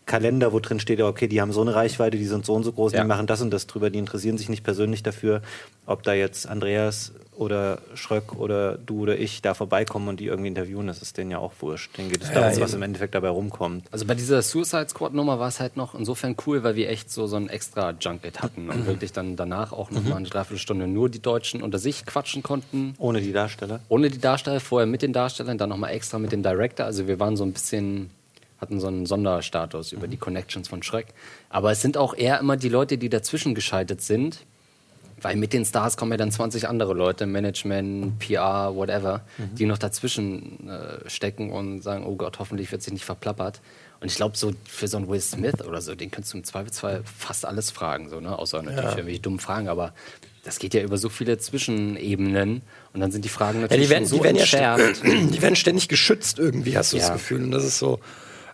Kalender, 0.09 0.51
wo 0.51 0.59
drin 0.59 0.79
steht, 0.79 0.99
ja, 0.99 1.07
okay, 1.07 1.27
die 1.27 1.39
haben 1.39 1.53
so 1.53 1.61
eine 1.61 1.73
Reichweite, 1.75 2.17
die 2.17 2.25
sind 2.25 2.45
so 2.45 2.53
und 2.55 2.63
so 2.63 2.71
groß, 2.73 2.93
Ja. 2.93 3.01
die 3.01 3.07
machen 3.07 3.27
das 3.27 3.41
und 3.41 3.51
das 3.51 3.67
drüber, 3.67 3.89
die 3.89 3.99
interessieren 3.99 4.37
sich 4.37 4.49
nicht 4.49 4.63
persönlich 4.63 5.03
dafür, 5.03 5.41
ob 5.85 6.03
da 6.03 6.13
jetzt 6.13 6.47
Andreas 6.47 7.13
oder 7.37 7.79
Schröck 7.93 8.35
oder 8.35 8.77
du 8.77 9.03
oder 9.03 9.17
ich 9.17 9.41
da 9.41 9.53
vorbeikommen 9.53 10.09
und 10.09 10.19
die 10.19 10.25
irgendwie 10.25 10.49
interviewen, 10.49 10.87
das 10.87 11.01
ist 11.01 11.15
denen 11.17 11.31
ja 11.31 11.37
auch 11.37 11.53
wurscht. 11.61 11.97
Denen 11.97 12.09
geht 12.11 12.21
es 12.23 12.31
darum, 12.33 12.59
was 12.59 12.73
im 12.73 12.81
Endeffekt 12.81 13.15
dabei 13.15 13.29
rumkommt. 13.29 13.85
Also 13.91 14.05
bei 14.05 14.13
dieser 14.15 14.41
Suicide 14.41 14.89
Squad 14.89 15.13
Nummer 15.13 15.39
war 15.39 15.47
es 15.47 15.61
halt 15.61 15.77
noch 15.77 15.95
insofern 15.95 16.35
cool, 16.45 16.63
weil 16.63 16.75
wir 16.75 16.89
echt 16.89 17.09
so, 17.09 17.27
so 17.27 17.37
ein 17.37 17.47
extra 17.47 17.91
Junket 17.91 18.41
hatten 18.41 18.69
und 18.69 18.85
wirklich 18.87 19.13
dann 19.13 19.37
danach 19.37 19.71
auch 19.71 19.89
noch 19.91 20.03
mal 20.03 20.17
eine 20.17 20.27
Dreiviertelstunde 20.27 20.85
nur 20.87 21.07
die 21.07 21.21
Deutschen 21.21 21.61
unter 21.63 21.79
sich 21.79 22.05
quatschen 22.05 22.43
konnten. 22.43 22.95
Ohne 22.97 23.21
die 23.21 23.31
Darsteller. 23.31 23.79
Ohne 23.87 24.09
die 24.09 24.19
Darsteller, 24.19 24.59
vorher 24.59 24.85
mit 24.87 25.01
den 25.01 25.13
Darstellern, 25.13 25.57
dann 25.57 25.69
nochmal 25.69 25.91
extra 25.91 26.19
mit 26.19 26.33
dem 26.33 26.43
Director. 26.43 26.85
Also 26.87 27.07
wir 27.07 27.21
waren 27.21 27.37
so 27.37 27.45
ein 27.45 27.53
bisschen, 27.53 28.09
hatten 28.61 28.79
so 28.79 28.87
einen 28.87 29.05
Sonderstatus 29.05 29.91
über 29.91 30.07
die 30.07 30.17
Connections 30.17 30.67
von 30.67 30.83
Schreck. 30.83 31.07
Aber 31.49 31.71
es 31.71 31.81
sind 31.81 31.97
auch 31.97 32.13
eher 32.13 32.39
immer 32.39 32.57
die 32.57 32.69
Leute, 32.69 32.97
die 32.97 33.09
dazwischen 33.09 33.55
geschaltet 33.55 34.01
sind. 34.01 34.39
Weil 35.21 35.35
mit 35.35 35.51
den 35.51 35.65
Stars 35.65 35.97
kommen 35.97 36.11
ja 36.11 36.17
dann 36.17 36.31
20 36.31 36.69
andere 36.69 36.93
Leute, 36.93 37.25
Management, 37.25 38.19
PR, 38.19 38.73
whatever, 38.73 39.21
die 39.37 39.65
noch 39.65 39.77
dazwischen 39.77 40.69
äh, 40.69 41.09
stecken 41.09 41.51
und 41.51 41.81
sagen, 41.81 42.05
oh 42.05 42.15
Gott, 42.15 42.39
hoffentlich 42.39 42.71
wird 42.71 42.81
sich 42.83 42.93
nicht 42.93 43.03
verplappert. 43.03 43.59
Und 43.99 44.07
ich 44.09 44.15
glaube, 44.15 44.37
so 44.37 44.53
für 44.65 44.87
so 44.87 44.95
einen 44.95 45.09
Will 45.09 45.19
Smith 45.19 45.61
oder 45.67 45.81
so, 45.81 45.93
den 45.93 46.09
könntest 46.09 46.33
du 46.33 46.37
im 46.37 46.45
Zweifelsfall 46.45 47.01
fast 47.03 47.43
alles 47.45 47.69
fragen, 47.69 48.07
so, 48.07 48.21
ne? 48.21 48.39
außer 48.39 48.61
natürlich 48.61 48.91
irgendwelche 48.91 49.19
dummen 49.19 49.41
Fragen, 49.41 49.67
aber 49.67 49.93
das 50.45 50.57
geht 50.57 50.73
ja 50.73 50.81
über 50.83 50.97
so 50.97 51.09
viele 51.09 51.37
Zwischenebenen 51.37 52.61
und 52.93 52.99
dann 53.01 53.11
sind 53.11 53.25
die 53.25 53.29
Fragen 53.29 53.57
Ja, 53.57 53.61
natürlich 53.63 53.87
die 53.87 53.89
werden, 53.91 54.05
so 54.05 54.17
die, 54.17 54.23
werden 54.23 54.35
ja 54.37 54.41
entschärft. 54.43 55.01
die 55.03 55.41
werden 55.41 55.57
ständig 55.57 55.89
geschützt 55.89 56.39
irgendwie, 56.39 56.77
hast 56.77 56.93
du 56.93 56.97
das 56.97 57.07
Ja. 57.07 57.13
Gefühl. 57.13 57.43
Und 57.43 57.51
das 57.51 57.65
ist 57.65 57.77
so, 57.79 57.99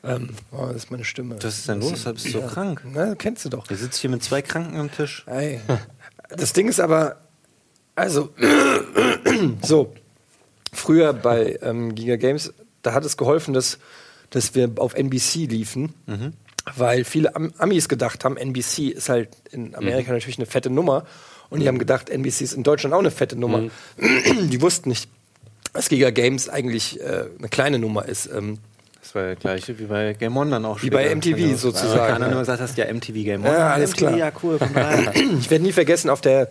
ähm, 0.06 0.30
oh, 0.52 0.68
das 0.68 0.78
ist 0.78 0.92
meine 0.92 1.04
Stimme. 1.04 1.36
Was 1.42 1.58
ist 1.58 1.68
denn 1.68 1.80
los? 1.80 2.04
Bist 2.04 2.26
du 2.26 2.32
so 2.32 2.42
krank? 2.42 2.82
Na, 2.94 3.16
kennst 3.16 3.46
du 3.46 3.50
doch. 3.50 3.68
Du 3.68 3.76
sitzt 3.76 4.00
hier 4.00 4.10
mit 4.10 4.24
zwei 4.24 4.42
Kranken 4.42 4.78
am 4.78 4.92
Tisch. 4.92 5.26
Ey. 5.28 5.60
Das 6.30 6.54
Ding 6.54 6.68
ist 6.68 6.80
aber, 6.80 7.18
also, 7.96 8.30
so, 9.62 9.94
früher 10.74 11.14
bei 11.14 11.60
ähm, 11.62 11.96
Giga 11.96 12.16
Games, 12.16 12.54
da 12.82 12.94
hat 12.94 13.06
es 13.06 13.18
geholfen, 13.18 13.54
dass, 13.54 13.80
dass 14.30 14.56
wir 14.56 14.72
auf 14.78 14.96
NBC 14.96 15.48
liefen, 15.48 15.94
weil 16.76 17.04
viele 17.04 17.36
Am 17.36 17.54
Amis 17.58 17.88
gedacht 17.90 18.26
haben, 18.26 18.38
NBC 18.38 18.90
ist 18.90 19.10
halt 19.10 19.30
in 19.52 19.76
Amerika 19.76 20.12
natürlich 20.12 20.38
eine 20.38 20.46
fette 20.46 20.70
Nummer 20.70 21.06
und 21.50 21.60
die 21.62 21.68
haben 21.68 21.80
gedacht, 21.80 22.10
NBC 22.10 22.42
ist 22.42 22.54
in 22.54 22.64
Deutschland 22.64 22.94
auch 22.94 23.00
eine 23.00 23.12
fette 23.12 23.36
Nummer. 23.36 23.70
Die 23.98 24.62
wussten 24.62 24.90
nicht, 24.90 25.10
dass 25.74 25.90
Giga 25.90 26.10
Games 26.10 26.50
eigentlich 26.50 27.00
äh, 27.00 27.26
eine 27.38 27.50
kleine 27.50 27.80
Nummer 27.80 28.06
ist. 28.06 28.28
Ähm, 28.28 28.60
Das 29.06 29.14
war 29.14 29.22
der 29.22 29.36
gleiche 29.36 29.78
wie 29.78 29.84
bei 29.86 30.14
Game 30.14 30.36
On 30.36 30.50
dann 30.50 30.66
auch 30.66 30.82
Wie 30.82 30.90
bei. 30.90 31.14
MTV 31.14 31.36
Genau. 31.38 31.58
sozusagen, 31.58 31.96
Keine 32.14 32.26
Ahnung, 32.26 32.32
ja. 32.32 32.40
gesagt 32.40 32.60
hast, 32.62 32.76
ja, 32.76 32.92
MTV 32.92 33.14
Game 33.14 33.46
On. 33.46 33.52
Ja, 33.52 33.70
alles 33.70 33.92
MTV, 33.92 33.98
klar. 34.00 34.18
Ja, 34.18 34.32
cool, 34.42 34.58
komm 34.58 34.76
rein. 34.76 35.10
Ich 35.40 35.52
werde 35.52 35.64
nie 35.64 35.72
vergessen, 35.72 36.10
auf 36.10 36.22
der 36.22 36.50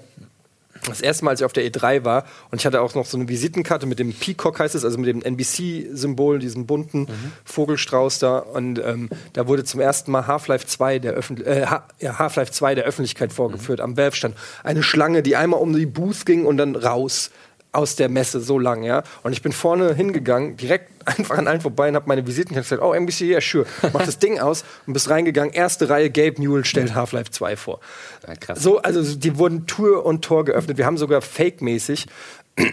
das 0.87 1.01
erste 1.01 1.25
Mal, 1.25 1.33
als 1.33 1.41
ich 1.41 1.45
auf 1.47 1.53
der 1.53 1.65
E3 1.65 2.05
war 2.05 2.27
und 2.51 2.61
ich 2.61 2.67
hatte 2.67 2.81
auch 2.81 2.95
noch 2.95 3.07
so 3.07 3.17
eine 3.17 3.27
Visitenkarte 3.27 3.87
mit 3.87 3.99
dem 3.99 4.13
Peacock 4.13 4.61
heißt 4.61 4.75
es, 4.75 4.85
also 4.85 4.99
mit 4.99 5.09
dem 5.09 5.23
NBC-Symbol, 5.23 6.39
diesem 6.39 6.67
bunten 6.67 7.09
Vogelstrauß 7.45 8.19
da 8.21 8.39
und 8.39 8.79
ähm, 8.79 9.09
da 9.33 9.49
wurde 9.49 9.65
zum 9.65 9.81
ersten 9.81 10.13
Mal 10.13 10.27
Half-Life 10.27 10.67
2 10.67 10.99
der 11.01 11.13
Öffentlich 11.15 11.47
äh, 11.49 11.67
ha 11.67 11.89
ja, 12.01 12.19
Half-Life 12.19 12.53
2 12.53 12.75
der 12.77 12.85
Öffentlichkeit 12.85 13.33
vorgeführt 13.33 13.81
am 13.81 13.97
Valve-Stand. 13.97 14.37
Eine 14.63 14.83
Schlange, 14.83 15.23
die 15.23 15.37
einmal 15.37 15.59
um 15.61 15.75
die 15.75 15.87
Booth 15.87 16.27
ging 16.27 16.45
und 16.45 16.59
dann 16.59 16.77
raus 16.77 17.31
aus 17.75 17.97
der 17.97 18.09
Messe 18.09 18.41
so 18.41 18.59
lang, 18.59 18.83
ja. 18.83 19.03
Und 19.23 19.33
ich 19.33 19.43
bin 19.43 19.53
vorne 19.53 19.95
hingegangen, 19.95 20.57
direkt 20.57 20.91
einfach 21.05 21.39
an 21.39 21.47
allen 21.47 21.61
vorbei 21.61 21.89
und 21.89 21.97
habe 21.97 22.09
meine 22.09 22.27
Visitenkarte 22.27 22.65
gesagt, 22.65 22.83
oh, 22.83 22.93
NBC, 22.93 23.23
ja, 23.23 23.41
sure. 23.41 23.67
Mach 23.93 24.05
das 24.05 24.19
Ding 24.19 24.39
aus 24.41 24.65
und 24.87 24.93
bist 24.93 25.11
reingegangen. 25.11 25.53
Erste 25.53 25.89
Reihe, 25.89 26.11
Gabe 26.11 26.41
Newell 26.41 26.65
stellt 26.65 26.95
Half-Life 26.95 27.31
2 27.31 27.57
vor. 27.57 27.81
Ja, 28.27 28.35
krass. 28.35 28.63
So, 28.63 28.79
also 28.79 29.17
die 29.17 29.39
wurden 29.39 29.67
Tür 29.67 30.05
und 30.07 30.25
Tor 30.25 30.45
geöffnet. 30.45 30.79
Wir 30.79 30.87
haben 30.87 30.99
sogar 30.99 31.21
fake-mäßig. 31.21 32.07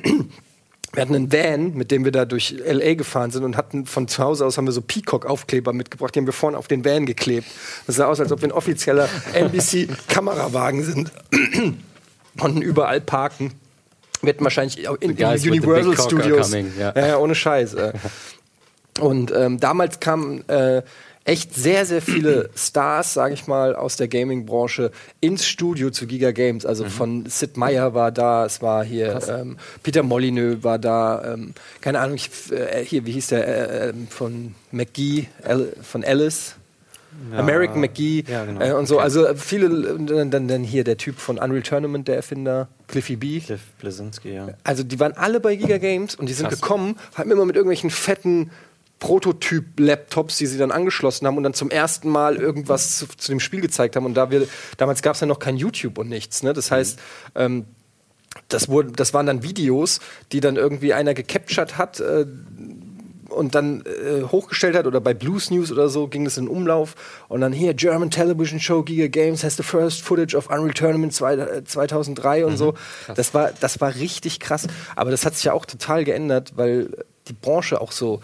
Wir 0.93 1.03
hatten 1.03 1.15
einen 1.15 1.31
Van, 1.31 1.74
mit 1.74 1.89
dem 1.89 2.03
wir 2.03 2.12
da 2.12 2.25
durch 2.25 2.53
LA 2.65 2.96
gefahren 2.96 3.31
sind 3.31 3.46
und 3.46 3.55
hatten 3.55 3.86
von 3.86 4.10
zu 4.10 4.22
Hause 4.22 4.46
aus 4.46 4.58
haben 4.58 4.65
wir 4.65 4.74
so 4.74 4.81
Peacock-Aufkleber 4.81 5.72
mitgebracht, 5.72 6.13
die 6.13 6.20
haben 6.20 6.25
wir 6.25 6.34
vorne 6.34 6.58
auf 6.58 6.67
den 6.67 6.84
Van 6.84 7.05
geklebt. 7.05 7.48
Das 7.88 7.96
sah 7.96 8.08
aus, 8.08 8.20
als 8.20 8.29
ob 8.34 8.41
wir 8.41 8.50
ein 8.50 8.51
offizieller 8.51 9.08
NBC-Kamerawagen 9.34 10.84
sind. 10.84 11.12
Konnten 12.38 12.62
überall 12.62 13.00
parken. 13.00 13.53
Wir 14.21 14.29
hätten 14.29 14.43
wahrscheinlich 14.43 14.87
auch 14.87 14.97
in, 14.99 15.15
in 15.17 15.25
Universal 15.25 15.97
Studios. 15.97 16.51
coming, 16.51 16.71
ja. 16.77 17.17
ohne 17.17 17.35
Scheiß. 17.35 17.73
äh. 17.73 17.93
Und 18.99 19.31
ähm, 19.31 19.59
damals 19.59 19.99
kamen 19.99 20.47
äh, 20.49 20.81
echt 21.23 21.53
sehr, 21.53 21.85
sehr 21.85 22.01
viele 22.01 22.49
Stars, 22.55 23.13
sage 23.13 23.33
ich 23.33 23.47
mal, 23.47 23.75
aus 23.75 23.95
der 23.95 24.07
Gaming-Branche 24.07 24.91
ins 25.19 25.45
Studio 25.45 25.91
zu 25.91 26.07
Giga 26.07 26.31
Games. 26.31 26.65
Also 26.65 26.85
von 26.85 27.25
Sid 27.27 27.57
Meier 27.57 27.93
war 27.93 28.11
da, 28.11 28.45
es 28.45 28.61
war 28.61 28.83
hier 28.83 29.19
ähm, 29.29 29.57
Peter 29.83 30.03
Molyneux 30.03 30.63
war 30.63 30.79
da, 30.79 31.33
ähm, 31.33 31.53
keine 31.79 31.99
Ahnung, 31.99 32.15
ich, 32.15 32.29
äh, 32.51 32.83
hier, 32.83 33.05
wie 33.05 33.11
hieß 33.11 33.27
der, 33.27 33.47
äh, 33.47 33.89
äh, 33.89 33.93
von 34.09 34.55
McGee, 34.71 35.27
von 35.83 36.03
Alice. 36.03 36.55
American 37.36 37.82
McGee 37.82 38.24
ja, 38.27 38.46
genau. 38.46 38.62
äh, 38.62 38.74
und 38.74 38.88
so. 38.88 39.00
Also 39.00 39.27
viele, 39.36 39.70
dann, 39.70 40.32
dann, 40.32 40.48
dann 40.48 40.63
hier 40.63 40.84
der 40.84 40.98
Typ 40.98 41.18
von 41.20 41.38
Unreal 41.38 41.62
Tournament, 41.62 42.08
der 42.08 42.15
Erfinder, 42.15 42.68
Cliffy 42.88 43.15
B. 43.15 43.39
Cliff 43.39 43.62
Blazinski, 43.80 44.34
ja. 44.34 44.50
Also 44.63 44.84
die 44.84 45.00
waren 45.00 45.13
alle 45.13 45.39
bei 45.39 45.56
Giga 45.56 45.77
Games 45.77 46.15
und 46.15 46.27
die 46.27 46.34
sind 46.34 46.50
Krass. 46.50 46.62
gekommen, 46.62 46.98
haben 47.15 47.32
immer 47.32 47.46
mit 47.46 47.56
irgendwelchen 47.56 47.89
fetten 47.89 48.51
Prototyp-Laptops, 49.00 50.38
die 50.38 50.46
sie 50.46 50.58
dann 50.58 50.72
angeschlossen 50.72 51.25
haben 51.25 51.36
und 51.36 51.44
dann 51.44 51.56
zum 51.56 51.72
ersten 51.72 52.08
Mal 52.10 52.38
irgendwas 52.38 52.98
zu, 52.98 53.08
zu 53.08 53.32
dem 53.32 53.39
Spiel 53.39 53.60
gezeigt 53.60 53.96
haben. 53.96 54.06
Und 54.06 54.13
da 54.13 54.30
wir, 54.30 54.48
damals 54.77 55.01
gab 55.01 55.15
es 55.15 55.22
ja 55.22 55.27
noch 55.27 55.39
kein 55.39 55.58
YouTube 55.58 55.98
und 55.98 56.08
nichts. 56.08 56.44
Ne? 56.44 56.53
Das 56.53 56.70
heißt, 56.70 57.00
ähm, 57.34 57.65
das, 58.48 58.70
wurde, 58.70 58.91
das 58.91 59.13
waren 59.13 59.25
dann 59.25 59.44
Videos, 59.44 60.00
die 60.32 60.39
dann 60.39 60.56
irgendwie 60.56 60.94
einer 60.94 61.13
gecaptured 61.13 61.77
hat 61.77 62.00
äh, 62.00 62.25
und 63.31 63.55
dann 63.55 63.81
äh, 63.81 64.23
hochgestellt 64.23 64.75
hat 64.75 64.85
oder 64.85 65.01
bei 65.01 65.13
Blues 65.13 65.51
News 65.51 65.71
oder 65.71 65.89
so 65.89 66.07
ging 66.07 66.25
das 66.25 66.38
in 66.38 66.47
Umlauf 66.47 66.95
und 67.27 67.41
dann 67.41 67.53
hier 67.53 67.73
German 67.73 68.11
Television 68.11 68.59
Show 68.59 68.83
Giga 68.83 69.07
Games 69.07 69.43
has 69.43 69.57
the 69.57 69.63
first 69.63 70.01
footage 70.01 70.35
of 70.35 70.50
Unreal 70.50 70.73
Tournament 70.73 71.13
zwei, 71.13 71.33
äh, 71.35 71.63
2003 71.63 72.45
und 72.45 72.57
so. 72.57 72.73
Das 73.15 73.33
war 73.33 73.51
das 73.59 73.81
war 73.81 73.95
richtig 73.95 74.39
krass, 74.39 74.67
aber 74.95 75.11
das 75.11 75.25
hat 75.25 75.35
sich 75.35 75.45
ja 75.45 75.53
auch 75.53 75.65
total 75.65 76.03
geändert, 76.03 76.53
weil 76.55 76.89
die 77.27 77.33
Branche 77.33 77.81
auch 77.81 77.91
so 77.91 78.21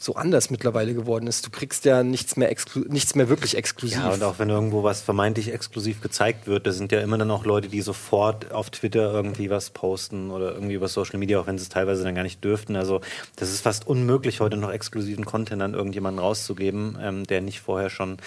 so 0.00 0.14
anders 0.14 0.50
mittlerweile 0.50 0.94
geworden 0.94 1.26
ist. 1.26 1.44
Du 1.44 1.50
kriegst 1.50 1.84
ja 1.84 2.04
nichts 2.04 2.36
mehr, 2.36 2.54
nichts 2.88 3.14
mehr 3.16 3.28
wirklich 3.28 3.56
exklusiv. 3.56 3.98
Ja, 3.98 4.10
und 4.10 4.22
auch 4.22 4.38
wenn 4.38 4.48
irgendwo 4.48 4.84
was 4.84 5.00
vermeintlich 5.00 5.52
exklusiv 5.52 6.00
gezeigt 6.00 6.46
wird, 6.46 6.68
da 6.68 6.72
sind 6.72 6.92
ja 6.92 7.00
immer 7.00 7.18
dann 7.18 7.30
auch 7.32 7.44
Leute, 7.44 7.68
die 7.68 7.80
sofort 7.80 8.52
auf 8.52 8.70
Twitter 8.70 9.12
irgendwie 9.12 9.50
was 9.50 9.70
posten 9.70 10.30
oder 10.30 10.52
irgendwie 10.52 10.74
über 10.74 10.86
Social 10.86 11.18
Media, 11.18 11.40
auch 11.40 11.48
wenn 11.48 11.58
sie 11.58 11.62
es 11.62 11.68
teilweise 11.68 12.04
dann 12.04 12.14
gar 12.14 12.22
nicht 12.22 12.44
dürften. 12.44 12.76
Also 12.76 13.00
das 13.34 13.50
ist 13.50 13.60
fast 13.60 13.88
unmöglich, 13.88 14.38
heute 14.38 14.56
noch 14.56 14.70
exklusiven 14.70 15.24
Content 15.24 15.62
an 15.62 15.74
irgendjemanden 15.74 16.22
rauszugeben, 16.22 16.96
ähm, 17.00 17.26
der 17.26 17.40
nicht 17.40 17.60
vorher 17.60 17.90
schon 17.90 18.18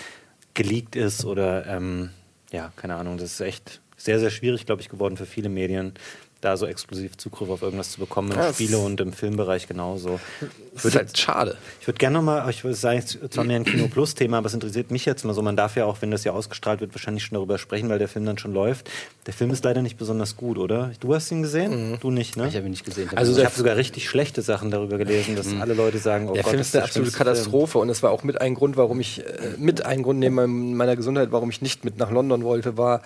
geleakt 0.53 0.97
ist 0.97 1.23
oder 1.23 1.65
ähm, 1.67 2.09
ja, 2.51 2.73
keine 2.75 2.95
Ahnung. 2.95 3.17
Das 3.17 3.31
ist 3.31 3.39
echt 3.41 3.79
sehr, 3.95 4.19
sehr 4.19 4.29
schwierig, 4.29 4.65
glaube 4.65 4.81
ich, 4.81 4.89
geworden 4.89 5.15
für 5.15 5.25
viele 5.25 5.47
Medien, 5.47 5.93
da 6.41 6.57
so 6.57 6.65
exklusiv 6.65 7.17
Zugriff 7.17 7.50
auf 7.50 7.62
irgendwas 7.62 7.91
zu 7.91 8.00
bekommen, 8.00 8.31
im 8.31 8.53
Spiele- 8.53 8.79
und 8.79 9.00
im 9.00 9.13
Filmbereich 9.13 9.67
genauso. 9.67 10.19
das 10.74 10.86
ist 10.86 10.95
halt 10.95 11.17
schade. 11.17 11.57
Ich 11.79 11.88
würde 11.88 12.00
gerne 12.00 12.17
nochmal, 12.17 12.50
ich 12.50 12.63
würde 12.63 12.75
sagen, 12.75 13.00
es 13.00 13.15
ist 13.15 13.33
zwar 13.33 13.43
mehr 13.43 13.57
ein 13.57 13.63
Kino 13.63 13.88
Plus 13.88 14.15
Thema, 14.15 14.39
aber 14.39 14.48
es 14.48 14.53
interessiert 14.53 14.91
mich 14.91 15.05
jetzt 15.05 15.24
mal 15.24 15.33
so. 15.33 15.41
Man 15.41 15.55
darf 15.55 15.75
ja 15.75 15.86
auch, 15.86 16.01
wenn 16.01 16.12
das 16.12 16.24
ja 16.24 16.31
ausgestrahlt 16.33 16.81
wird, 16.81 16.93
wahrscheinlich 16.93 17.24
schon 17.24 17.36
darüber 17.36 17.57
sprechen, 17.57 17.89
weil 17.89 18.00
der 18.00 18.07
Film 18.07 18.25
dann 18.25 18.38
schon 18.38 18.53
läuft. 18.53 18.89
Der 19.27 19.33
Film 19.33 19.51
ist 19.51 19.63
leider 19.63 19.81
nicht 19.83 19.98
besonders 19.98 20.36
gut, 20.36 20.57
oder? 20.57 20.91
Du 21.00 21.13
hast 21.13 21.31
ihn 21.31 21.43
gesehen? 21.43 21.98
Du 22.01 22.10
nicht, 22.10 22.38
ne? 22.38 22.48
Ich 22.48 22.55
habe 22.55 22.65
ihn 22.65 22.71
nicht 22.71 22.86
gesehen. 22.86 23.10
also 23.15 23.38
ich 23.38 23.45
habe 23.45 23.55
sogar 23.55 23.75
richtig 23.75 24.10
schlechte 24.10 24.41
Sachen 24.41 24.71
darüber 24.71 24.98
gelesen, 24.98 25.36
dass 25.36 25.48
alle 25.60 25.75
Leute 25.75 26.00
sagen, 26.00 26.27
oh 26.29 26.33
Der 26.33 26.41
Gott, 26.43 26.50
Film 26.51 26.62
ist 26.62 26.75
eine 26.75 26.83
absolute 26.86 27.12
schlimmste 27.12 27.24
Film. 27.24 27.36
Katastrophe 27.36 27.77
und 27.77 27.88
das 27.88 28.01
war 28.01 28.10
auch 28.12 28.24
mit 28.24 28.41
ein 28.41 28.55
Grund, 28.55 28.77
warum 28.77 29.00
ich 29.00 29.19
äh, 29.19 29.24
mit 29.57 29.86
ein 29.86 30.01
Grund 30.01 30.19
neben 30.19 30.75
meiner 30.75 30.95
Gesundheit, 30.95 31.31
warum 31.31 31.51
ich 31.51 31.62
nicht 31.62 31.86
mit 31.86 32.00
nach 32.00 32.10
London 32.10 32.43
wollte, 32.43 32.77
war, 32.77 33.01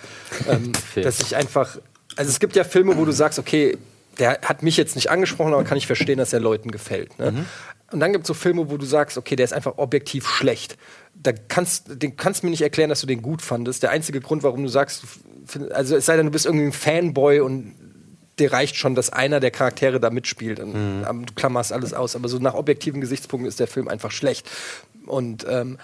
ähm, 0.48 0.72
dass 1.02 1.20
ich 1.20 1.36
einfach, 1.36 1.78
also 2.16 2.30
es 2.30 2.40
gibt 2.40 2.56
ja 2.56 2.64
Filme, 2.64 2.96
wo 2.96 3.04
du 3.04 3.12
sagst, 3.12 3.38
okay, 3.38 3.78
der 4.18 4.40
hat 4.42 4.62
mich 4.62 4.76
jetzt 4.76 4.96
nicht 4.96 5.10
angesprochen, 5.10 5.52
aber 5.52 5.64
kann 5.64 5.78
ich 5.78 5.86
verstehen, 5.86 6.18
dass 6.18 6.32
er 6.32 6.40
Leuten 6.40 6.70
gefällt. 6.70 7.18
Ne? 7.18 7.46
Und 7.92 8.00
dann 8.00 8.12
gibt 8.12 8.24
es 8.24 8.28
so 8.28 8.34
Filme, 8.34 8.70
wo 8.70 8.76
du 8.78 8.86
sagst, 8.86 9.16
okay, 9.16 9.36
der 9.36 9.44
ist 9.44 9.52
einfach 9.52 9.74
objektiv 9.76 10.26
schlecht. 10.26 10.76
Da 11.14 11.32
kannst, 11.32 12.02
den 12.02 12.16
kannst 12.16 12.42
du 12.42 12.46
mir 12.46 12.50
nicht 12.50 12.62
erklären, 12.62 12.88
dass 12.88 13.00
du 13.00 13.06
den 13.06 13.22
gut 13.22 13.42
fandest. 13.42 13.82
Der 13.82 13.90
einzige 13.90 14.20
Grund, 14.20 14.42
warum 14.42 14.62
du 14.62 14.68
sagst, 14.68 15.04
also 15.70 15.96
es 15.96 16.06
sei 16.06 16.16
denn, 16.16 16.26
du 16.26 16.32
bist 16.32 16.46
irgendwie 16.46 16.66
ein 16.66 16.72
Fanboy 16.72 17.40
und 17.40 17.74
dir 18.38 18.52
reicht 18.52 18.76
schon, 18.76 18.94
dass 18.94 19.10
einer 19.10 19.38
der 19.40 19.50
Charaktere 19.50 20.00
da 20.00 20.10
mitspielt. 20.10 20.60
Und, 20.60 20.74
ähm, 20.74 21.26
Du 21.26 21.34
klammerst 21.34 21.72
alles 21.72 21.94
aus. 21.94 22.16
Aber 22.16 22.28
so 22.28 22.38
nach 22.38 22.54
objektiven 22.54 23.00
Gesichtspunkten 23.00 23.48
ist 23.48 23.60
der 23.60 23.68
Film 23.68 23.88
einfach 23.88 24.10
schlecht. 24.10 24.50
Und 25.06 25.46
ähm, 25.48 25.78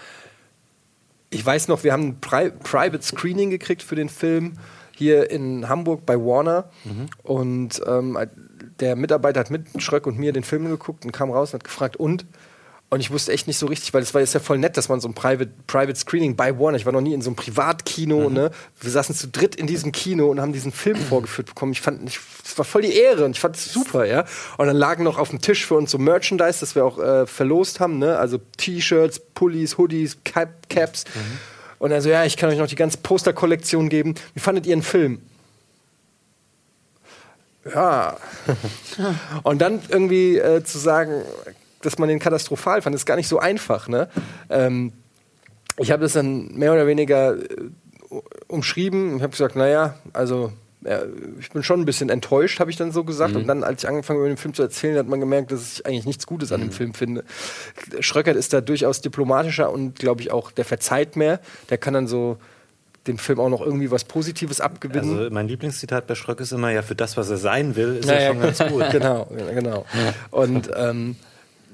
ich 1.29 1.43
weiß 1.45 1.67
noch, 1.67 1.83
wir 1.83 1.93
haben 1.93 2.09
ein 2.09 2.19
Pri 2.19 2.51
Private 2.51 3.01
Screening 3.01 3.49
gekriegt 3.49 3.81
für 3.81 3.95
den 3.95 4.09
Film 4.09 4.57
hier 4.95 5.29
in 5.31 5.69
Hamburg 5.69 6.05
bei 6.05 6.17
Warner. 6.17 6.69
Und 7.23 7.81
ähm, 7.87 8.17
der 8.79 8.95
Mitarbeiter 8.95 9.39
hat 9.39 9.51
mit 9.51 9.67
Schröck 9.81 10.07
und 10.07 10.17
mir 10.17 10.33
den 10.33 10.43
Film 10.43 10.65
geguckt 10.65 11.05
und 11.05 11.11
kam 11.11 11.31
raus 11.31 11.53
und 11.53 11.59
hat 11.59 11.63
gefragt, 11.63 11.97
und? 11.97 12.25
Und 12.89 12.99
ich 12.99 13.09
wusste 13.09 13.31
echt 13.31 13.47
nicht 13.47 13.57
so 13.57 13.65
richtig, 13.65 13.91
weil 13.95 14.03
es 14.03 14.13
war 14.13 14.21
jetzt 14.21 14.35
ja 14.35 14.39
voll 14.39 14.59
nett, 14.59 14.77
dass 14.77 14.87
man 14.87 14.99
so 14.99 15.07
ein 15.07 15.15
Private, 15.15 15.49
Private 15.65 15.95
Screening 15.95 16.35
bei 16.35 16.59
Warner, 16.59 16.77
ich 16.77 16.85
war 16.85 16.93
noch 16.93 17.01
nie 17.01 17.15
in 17.15 17.23
so 17.23 17.31
einem 17.31 17.35
Privatkino, 17.35 18.29
ne? 18.29 18.51
Wir 18.79 18.91
saßen 18.91 19.15
zu 19.15 19.29
dritt 19.29 19.55
in 19.55 19.65
diesem 19.65 19.91
Kino 19.91 20.27
und 20.27 20.39
haben 20.39 20.53
diesen 20.53 20.71
Film 20.71 20.97
vorgeführt 20.97 21.47
bekommen. 21.47 21.71
Ich 21.71 21.81
fand, 21.81 22.07
es 22.07 22.55
war 22.55 22.65
voll 22.65 22.83
die 22.83 22.93
Ehre 22.93 23.25
und 23.25 23.31
ich 23.31 23.39
fand 23.39 23.55
es 23.55 23.73
super, 23.73 24.05
ja. 24.05 24.25
Und 24.57 24.67
dann 24.67 24.75
lagen 24.75 25.03
noch 25.03 25.17
auf 25.17 25.29
dem 25.29 25.41
Tisch 25.41 25.65
für 25.65 25.73
uns 25.73 25.89
so 25.89 25.97
Merchandise, 25.97 26.59
das 26.59 26.75
wir 26.75 26.85
auch 26.85 26.99
äh, 26.99 27.25
verlost 27.25 27.79
haben, 27.79 27.97
ne? 27.97 28.19
Also 28.19 28.37
T-Shirts, 28.57 29.19
Pullis, 29.33 29.79
Hoodies, 29.79 30.17
Cap 30.23 30.69
Caps. 30.69 31.05
Und 31.83 31.91
also, 31.91 32.07
ja, 32.07 32.23
ich 32.23 32.37
kann 32.37 32.49
euch 32.49 32.57
noch 32.57 32.67
die 32.67 32.77
ganze 32.77 32.97
Posterkollektion 32.99 33.89
geben. 33.89 34.15
Wie 34.33 34.39
fandet 34.39 34.65
ihr 34.65 34.73
den 34.73 34.83
Film? 34.83 35.21
Ja. 37.65 38.15
Und 39.43 39.61
dann 39.61 39.81
irgendwie 39.89 40.37
äh, 40.37 40.63
zu 40.63 40.77
sagen, 40.77 41.23
dass 41.81 41.97
man 41.97 42.07
den 42.07 42.19
katastrophal 42.19 42.81
fand, 42.81 42.95
ist 42.95 43.05
gar 43.05 43.17
nicht 43.17 43.27
so 43.27 43.37
einfach. 43.37 43.89
Ne? 43.89 44.07
Ähm, 44.49 44.93
ich 45.75 45.91
habe 45.91 46.03
das 46.03 46.13
dann 46.13 46.53
mehr 46.53 46.71
oder 46.71 46.87
weniger 46.87 47.35
äh, 47.35 47.45
umschrieben. 48.47 49.17
Ich 49.17 49.21
habe 49.21 49.31
gesagt, 49.31 49.57
naja, 49.57 49.95
also 50.13 50.53
ich 51.39 51.49
bin 51.49 51.63
schon 51.63 51.81
ein 51.81 51.85
bisschen 51.85 52.09
enttäuscht, 52.09 52.59
habe 52.59 52.69
ich 52.71 52.77
dann 52.77 52.91
so 52.91 53.03
gesagt. 53.03 53.35
Und 53.35 53.47
dann, 53.47 53.63
als 53.63 53.83
ich 53.83 53.89
angefangen 53.89 54.19
habe, 54.19 54.27
über 54.27 54.35
den 54.35 54.37
Film 54.37 54.53
zu 54.53 54.61
erzählen, 54.61 54.97
hat 54.97 55.07
man 55.07 55.19
gemerkt, 55.19 55.51
dass 55.51 55.73
ich 55.73 55.85
eigentlich 55.85 56.05
nichts 56.05 56.27
Gutes 56.27 56.51
an 56.51 56.61
dem 56.61 56.71
Film 56.71 56.93
finde. 56.93 57.23
Schröckert 57.99 58.35
ist 58.35 58.53
da 58.53 58.61
durchaus 58.61 59.01
diplomatischer 59.01 59.71
und, 59.71 59.99
glaube 59.99 60.21
ich, 60.21 60.31
auch, 60.31 60.51
der 60.51 60.65
verzeiht 60.65 61.15
mehr. 61.15 61.39
Der 61.69 61.77
kann 61.77 61.93
dann 61.93 62.07
so 62.07 62.37
dem 63.07 63.17
Film 63.17 63.39
auch 63.39 63.49
noch 63.49 63.61
irgendwie 63.61 63.91
was 63.91 64.05
Positives 64.05 64.61
abgewinnen. 64.61 65.17
Also 65.17 65.29
mein 65.29 65.47
Lieblingszitat 65.47 66.07
bei 66.07 66.15
Schröck 66.15 66.39
ist 66.39 66.53
immer, 66.53 66.71
ja, 66.71 66.81
für 66.81 66.95
das, 66.95 67.17
was 67.17 67.29
er 67.29 67.37
sein 67.37 67.75
will, 67.75 67.97
ist 67.97 68.09
Ja, 68.09 68.15
er 68.15 68.29
schon 68.29 68.41
ganz 68.41 68.59
gut. 68.59 68.83
genau, 68.91 69.27
genau. 69.53 69.85
Und 70.31 70.69
ähm, 70.75 71.15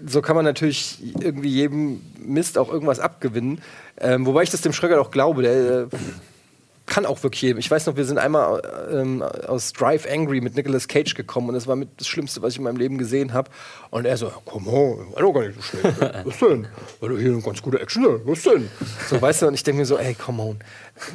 so 0.06 0.22
kann 0.22 0.36
man 0.36 0.46
natürlich 0.46 0.98
irgendwie 1.20 1.50
jedem 1.50 2.02
Mist 2.18 2.58
auch 2.58 2.72
irgendwas 2.72 3.00
abgewinnen. 3.00 3.62
Ähm, 4.00 4.26
wobei 4.26 4.44
ich 4.44 4.50
das 4.50 4.62
dem 4.62 4.74
Schröger 4.74 5.00
auch 5.02 5.12
glaube. 5.12 5.44
Der 5.44 5.54
äh, 5.54 5.88
kann 6.90 7.06
auch 7.06 7.24
wirklich 7.24 7.42
jedem. 7.42 7.60
Ich 7.60 7.72
weiß 7.72 7.86
noch, 7.86 7.96
wir 7.96 8.04
sind 8.04 8.18
einmal 8.18 8.62
ähm, 8.92 9.22
aus 9.22 9.72
Drive 9.72 10.06
Angry 10.12 10.42
mit 10.42 10.56
Nicolas 10.56 10.88
Cage 10.88 11.14
gekommen 11.14 11.50
und 11.50 11.54
das 11.54 11.68
war 11.68 11.76
mit 11.76 11.90
das 11.98 12.08
Schlimmste, 12.08 12.42
was 12.42 12.54
ich 12.54 12.58
in 12.58 12.64
meinem 12.64 12.78
Leben 12.78 12.98
gesehen 12.98 13.32
habe. 13.32 13.50
Und 13.92 14.06
er 14.06 14.18
so, 14.18 14.32
komm 14.46 14.68
on, 14.68 15.14
war 15.14 15.22
doch 15.22 15.34
gar 15.34 15.48
nicht 15.48 15.56
so 15.56 15.62
schlecht. 15.62 15.98
Was 16.26 16.38
denn? 16.40 16.68
War 17.00 17.10
doch 17.10 17.18
hier 17.18 17.32
eine 17.32 17.42
ganz 17.42 17.62
gute 17.62 17.80
Action. 17.80 18.04
ne? 18.04 18.20
Was 18.26 18.44
denn? 18.44 18.70
So, 19.08 19.22
weißt 19.22 19.42
du, 19.42 19.48
und 19.48 19.54
ich 19.54 19.64
denke 19.64 19.80
mir 19.80 19.86
so, 19.86 19.98
ey, 19.98 20.14
come 20.14 20.42
on. 20.42 20.60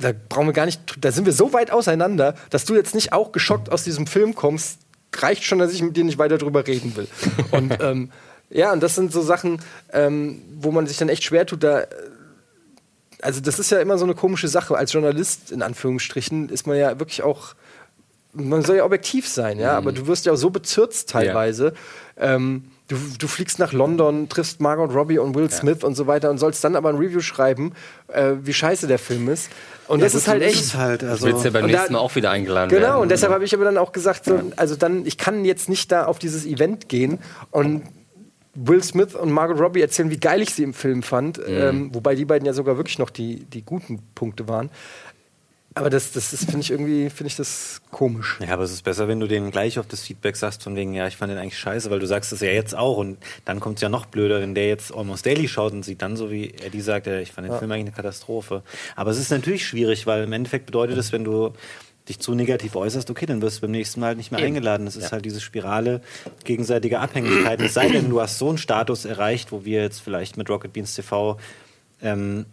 Da 0.00 0.12
brauchen 0.28 0.46
wir 0.46 0.52
gar 0.52 0.66
nicht, 0.66 0.80
da 1.00 1.12
sind 1.12 1.26
wir 1.26 1.32
so 1.32 1.52
weit 1.52 1.70
auseinander, 1.70 2.34
dass 2.50 2.64
du 2.64 2.74
jetzt 2.74 2.94
nicht 2.94 3.12
auch 3.12 3.32
geschockt 3.32 3.70
aus 3.70 3.84
diesem 3.84 4.06
Film 4.06 4.34
kommst. 4.34 4.78
Reicht 5.16 5.44
schon, 5.44 5.58
dass 5.58 5.72
ich 5.72 5.82
mit 5.82 5.96
dir 5.96 6.04
nicht 6.04 6.18
weiter 6.18 6.38
drüber 6.38 6.66
reden 6.66 6.96
will. 6.96 7.06
Und 7.52 7.80
ähm, 7.80 8.10
ja, 8.50 8.72
und 8.72 8.82
das 8.82 8.94
sind 8.94 9.12
so 9.12 9.22
Sachen, 9.22 9.60
ähm, 9.92 10.42
wo 10.60 10.70
man 10.70 10.86
sich 10.86 10.96
dann 10.96 11.08
echt 11.08 11.24
schwer 11.24 11.46
tut, 11.46 11.62
da 11.62 11.84
also 13.24 13.40
das 13.40 13.58
ist 13.58 13.70
ja 13.70 13.80
immer 13.80 13.96
so 13.96 14.04
eine 14.04 14.14
komische 14.14 14.48
Sache. 14.48 14.76
Als 14.76 14.92
Journalist, 14.92 15.50
in 15.50 15.62
Anführungsstrichen, 15.62 16.50
ist 16.50 16.66
man 16.66 16.76
ja 16.76 16.98
wirklich 16.98 17.22
auch, 17.22 17.54
man 18.34 18.62
soll 18.62 18.76
ja 18.76 18.84
objektiv 18.84 19.26
sein, 19.26 19.58
ja, 19.58 19.72
aber 19.72 19.92
du 19.92 20.06
wirst 20.06 20.26
ja 20.26 20.32
auch 20.32 20.36
so 20.36 20.50
bezirzt 20.50 21.08
teilweise. 21.08 21.72
Ähm, 22.18 22.64
du, 22.88 22.96
du 23.18 23.26
fliegst 23.26 23.58
nach 23.58 23.72
London, 23.72 24.28
triffst 24.28 24.60
Margot 24.60 24.92
Robbie 24.94 25.18
und 25.18 25.34
Will 25.34 25.50
Smith 25.50 25.84
und 25.84 25.94
so 25.94 26.06
weiter 26.06 26.30
und 26.30 26.38
sollst 26.38 26.62
dann 26.64 26.76
aber 26.76 26.90
ein 26.90 26.96
Review 26.96 27.20
schreiben, 27.20 27.72
äh, 28.08 28.32
wie 28.42 28.52
scheiße 28.52 28.86
der 28.86 28.98
Film 28.98 29.28
ist. 29.28 29.48
Und 29.88 30.02
das 30.02 30.12
gut, 30.12 30.20
ist 30.22 30.28
halt 30.28 30.42
echt. 30.42 30.74
halt. 30.74 31.02
Du 31.02 31.08
Also, 31.08 31.26
willst 31.26 31.44
ja 31.44 31.50
beim 31.50 31.66
nächsten 31.66 31.94
Mal 31.94 31.98
auch 32.00 32.14
wieder 32.14 32.30
eingeladen 32.30 32.70
werden. 32.70 32.82
Genau, 32.82 33.00
und 33.00 33.10
deshalb 33.10 33.32
habe 33.32 33.44
ich 33.44 33.54
aber 33.54 33.64
dann 33.64 33.78
auch 33.78 33.92
gesagt, 33.92 34.26
so, 34.26 34.52
also 34.56 34.76
dann, 34.76 35.06
ich 35.06 35.18
kann 35.18 35.44
jetzt 35.44 35.68
nicht 35.68 35.90
da 35.90 36.04
auf 36.04 36.18
dieses 36.18 36.44
Event 36.44 36.88
gehen 36.88 37.18
und 37.50 37.82
Will 38.54 38.82
Smith 38.82 39.14
und 39.14 39.32
Margot 39.32 39.58
Robbie 39.58 39.80
erzählen, 39.80 40.10
wie 40.10 40.18
geil 40.18 40.42
ich 40.42 40.50
sie 40.50 40.62
im 40.62 40.74
Film 40.74 41.02
fand, 41.02 41.40
ähm, 41.46 41.94
wobei 41.94 42.14
die 42.14 42.24
beiden 42.24 42.46
ja 42.46 42.52
sogar 42.52 42.76
wirklich 42.76 42.98
noch 42.98 43.10
die, 43.10 43.44
die 43.44 43.62
guten 43.62 44.00
Punkte 44.14 44.48
waren. 44.48 44.70
Aber 45.76 45.90
das, 45.90 46.12
das 46.12 46.32
ist, 46.32 46.44
finde 46.44 46.60
ich 46.60 46.70
irgendwie, 46.70 47.10
finde 47.10 47.26
ich 47.28 47.36
das 47.36 47.82
komisch. 47.90 48.38
Ja, 48.40 48.52
aber 48.52 48.62
es 48.62 48.70
ist 48.70 48.82
besser, 48.82 49.08
wenn 49.08 49.18
du 49.18 49.26
denen 49.26 49.50
gleich 49.50 49.80
auf 49.80 49.88
das 49.88 50.02
Feedback 50.02 50.36
sagst, 50.36 50.62
von 50.62 50.76
wegen, 50.76 50.94
ja, 50.94 51.08
ich 51.08 51.16
fand 51.16 51.32
den 51.32 51.38
eigentlich 51.38 51.58
scheiße, 51.58 51.90
weil 51.90 51.98
du 51.98 52.06
sagst 52.06 52.32
es 52.32 52.40
ja 52.40 52.50
jetzt 52.50 52.76
auch 52.76 52.96
und 52.96 53.18
dann 53.44 53.58
kommt 53.58 53.78
es 53.78 53.82
ja 53.82 53.88
noch 53.88 54.06
blöder, 54.06 54.40
wenn 54.40 54.54
der 54.54 54.68
jetzt 54.68 54.94
Almost 54.94 55.26
Daily 55.26 55.48
schaut 55.48 55.72
und 55.72 55.84
sieht 55.84 56.00
dann 56.00 56.16
so, 56.16 56.30
wie 56.30 56.50
Eddie 56.50 56.80
sagt, 56.80 57.08
ja, 57.08 57.18
ich 57.18 57.32
fand 57.32 57.48
den 57.48 57.58
Film 57.58 57.72
eigentlich 57.72 57.86
eine 57.86 57.96
Katastrophe. 57.96 58.62
Aber 58.94 59.10
es 59.10 59.18
ist 59.18 59.32
natürlich 59.32 59.66
schwierig, 59.66 60.06
weil 60.06 60.22
im 60.22 60.32
Endeffekt 60.32 60.66
bedeutet 60.66 60.96
es, 60.96 61.10
wenn 61.10 61.24
du 61.24 61.52
dich 62.08 62.18
zu 62.18 62.34
negativ 62.34 62.76
äußerst, 62.76 63.10
okay, 63.10 63.26
dann 63.26 63.40
wirst 63.40 63.58
du 63.58 63.60
beim 63.62 63.70
nächsten 63.70 64.00
Mal 64.00 64.08
halt 64.08 64.18
nicht 64.18 64.30
mehr 64.30 64.40
eingeladen. 64.40 64.84
Das 64.84 64.96
ist 64.96 65.12
halt 65.12 65.24
diese 65.24 65.40
Spirale 65.40 66.02
gegenseitiger 66.44 67.00
Abhängigkeit. 67.00 67.60
Es 67.60 67.74
sei 67.74 67.88
denn, 67.88 68.10
du 68.10 68.20
hast 68.20 68.38
so 68.38 68.48
einen 68.48 68.58
Status 68.58 69.04
erreicht, 69.06 69.52
wo 69.52 69.64
wir 69.64 69.82
jetzt 69.82 70.00
vielleicht 70.00 70.36
mit 70.36 70.50
Rocket 70.50 70.72
Beans 70.72 70.94
TV 70.94 71.38
ähm, 72.02 72.44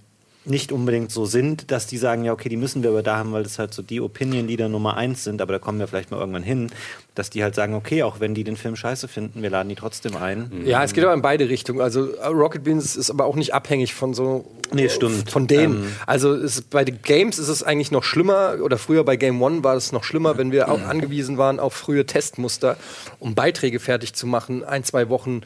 nicht 0.44 0.72
unbedingt 0.72 1.12
so 1.12 1.26
sind, 1.26 1.70
dass 1.70 1.86
die 1.86 1.98
sagen, 1.98 2.24
ja, 2.24 2.34
okay, 2.34 2.50
die 2.50 2.58
müssen 2.58 2.82
wir 2.82 2.90
aber 2.90 3.04
da 3.04 3.18
haben, 3.18 3.32
weil 3.32 3.44
das 3.44 3.60
halt 3.60 3.76
so 3.76 3.84
die 3.84 4.02
Opinion-Leader 4.02 4.70
Nummer 4.70 4.98
eins 4.98 5.24
sind, 5.24 5.40
aber 5.40 5.54
da 5.54 5.60
kommen 5.60 5.78
wir 5.78 5.88
vielleicht 5.88 6.10
mal 6.10 6.20
irgendwann 6.20 6.42
hin, 6.42 6.72
dass 7.14 7.30
die 7.30 7.44
halt 7.44 7.54
sagen, 7.54 7.76
okay, 7.76 8.02
auch 8.02 8.20
wenn 8.20 8.34
die 8.34 8.44
den 8.44 8.58
Film 8.58 8.76
scheiße 8.76 9.08
finden, 9.08 9.44
wir 9.44 9.52
laden 9.52 9.70
die 9.70 9.76
trotzdem 9.76 10.16
ein. 10.16 10.64
Ja, 10.66 10.84
es 10.84 10.94
geht 10.94 11.04
aber 11.04 11.14
in 11.14 11.22
beide 11.22 11.48
Richtungen. 11.48 11.80
Also 11.80 12.14
äh, 12.14 12.26
Rocket 12.26 12.64
Beans 12.64 12.96
ist 12.96 13.12
aber 13.12 13.26
auch 13.26 13.36
nicht 13.36 13.54
abhängig 13.54 13.94
von 13.94 14.16
so 14.16 14.50
Nee, 14.74 14.90
stimmt. 14.90 15.30
von 15.30 15.46
denen. 15.46 15.84
Ähm, 15.84 15.92
also 16.08 16.34
es, 16.34 16.62
bei 16.64 16.86
den 16.86 17.04
Games 17.04 17.38
ist 17.38 17.50
es 17.50 17.62
eigentlich 17.62 17.92
noch 17.92 18.04
schlimmer 18.04 18.56
oder 18.64 18.80
früher 18.80 19.04
bei 19.04 19.18
Game 19.18 19.42
One 19.44 19.64
war 19.64 19.76
es 19.76 19.92
noch 19.92 20.04
schlimmer, 20.04 20.38
wenn 20.40 20.52
wir 20.52 20.72
auch 20.72 20.82
angewiesen 20.82 21.38
waren 21.38 21.60
auf 21.60 21.74
frühe 21.74 22.06
Testmuster, 22.08 22.78
um 23.20 23.36
Beiträge 23.36 23.80
fertig 23.80 24.14
zu 24.14 24.26
machen, 24.26 24.64
ein 24.64 24.84
zwei 24.84 25.10
Wochen 25.10 25.42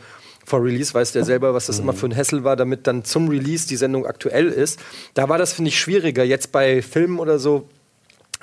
vor 0.46 0.64
Release, 0.64 0.94
weißt 0.94 1.16
du 1.16 1.20
ja 1.20 1.26
selber, 1.26 1.54
was 1.54 1.66
das 1.66 1.80
immer 1.80 1.94
für 1.94 2.06
ein 2.06 2.16
Hassel 2.16 2.44
war, 2.44 2.56
damit 2.56 2.88
dann 2.88 3.04
zum 3.04 3.28
Release 3.28 3.68
die 3.68 3.76
Sendung 3.76 4.06
aktuell 4.06 4.48
ist. 4.48 4.80
Da 5.16 5.28
war 5.28 5.38
das, 5.38 5.54
finde 5.54 5.70
ich, 5.70 5.80
schwieriger. 5.80 6.24
Jetzt 6.24 6.52
bei 6.52 6.82
Filmen 6.82 7.20
oder 7.20 7.40
so, 7.40 7.68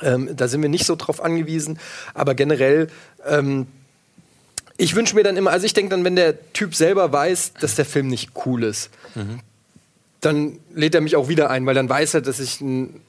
ähm, 0.03 0.31
da 0.37 0.49
sind 0.49 0.63
wir 0.63 0.69
nicht 0.69 0.85
so 0.85 0.97
drauf 0.97 1.23
angewiesen. 1.23 1.79
Aber 2.13 2.35
generell, 2.35 2.89
ähm, 3.27 3.69
ich 4.77 4.97
wünsche 4.97 5.15
mir 5.15 5.23
dann 5.23 5.37
immer, 5.37 5.53
also 5.53 5.65
ich 5.65 5.75
denke 5.75 5.91
dann, 5.91 6.05
wenn 6.05 6.17
der 6.17 6.53
Typ 6.53 6.75
selber 6.75 7.13
weiß, 7.13 7.55
dass 7.61 7.77
der 7.77 7.85
Film 7.85 8.09
nicht 8.09 8.33
cool 8.47 8.65
ist, 8.65 8.91
dann 10.21 10.59
lädt 10.75 10.95
er 10.95 11.01
mich 11.01 11.15
auch 11.15 11.29
wieder 11.29 11.51
ein, 11.51 11.67
weil 11.67 11.75
dann 11.75 11.89
weiß 11.89 12.15
er, 12.15 12.21
dass 12.21 12.41
ich 12.41 12.61
ein 12.61 13.01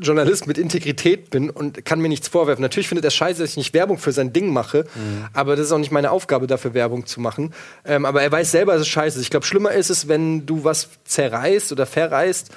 Journalist 0.00 0.46
mit 0.46 0.58
Integrität 0.58 1.30
bin 1.30 1.50
und 1.50 1.84
kann 1.84 2.00
mir 2.00 2.08
nichts 2.08 2.28
vorwerfen. 2.28 2.62
Natürlich 2.62 2.88
findet 2.88 3.04
er 3.04 3.10
scheiße, 3.10 3.40
dass 3.40 3.50
ich 3.50 3.56
nicht 3.56 3.74
Werbung 3.74 3.98
für 3.98 4.12
sein 4.12 4.32
Ding 4.32 4.52
mache, 4.52 4.84
aber 5.32 5.56
das 5.56 5.66
ist 5.66 5.72
auch 5.72 5.78
nicht 5.78 5.92
meine 5.92 6.10
Aufgabe, 6.10 6.46
dafür 6.46 6.74
Werbung 6.74 7.06
zu 7.06 7.20
machen. 7.20 7.52
Ähm, 7.84 8.04
aber 8.04 8.22
er 8.22 8.32
weiß 8.32 8.50
selber, 8.50 8.72
dass 8.72 8.82
es 8.82 8.88
scheiße 8.88 9.18
ist. 9.18 9.24
Ich 9.24 9.30
glaube, 9.30 9.46
schlimmer 9.46 9.72
ist 9.72 9.90
es, 9.90 10.08
wenn 10.08 10.46
du 10.46 10.64
was 10.64 10.88
zerreißt 11.04 11.72
oder 11.72 11.86
verreißt, 11.86 12.50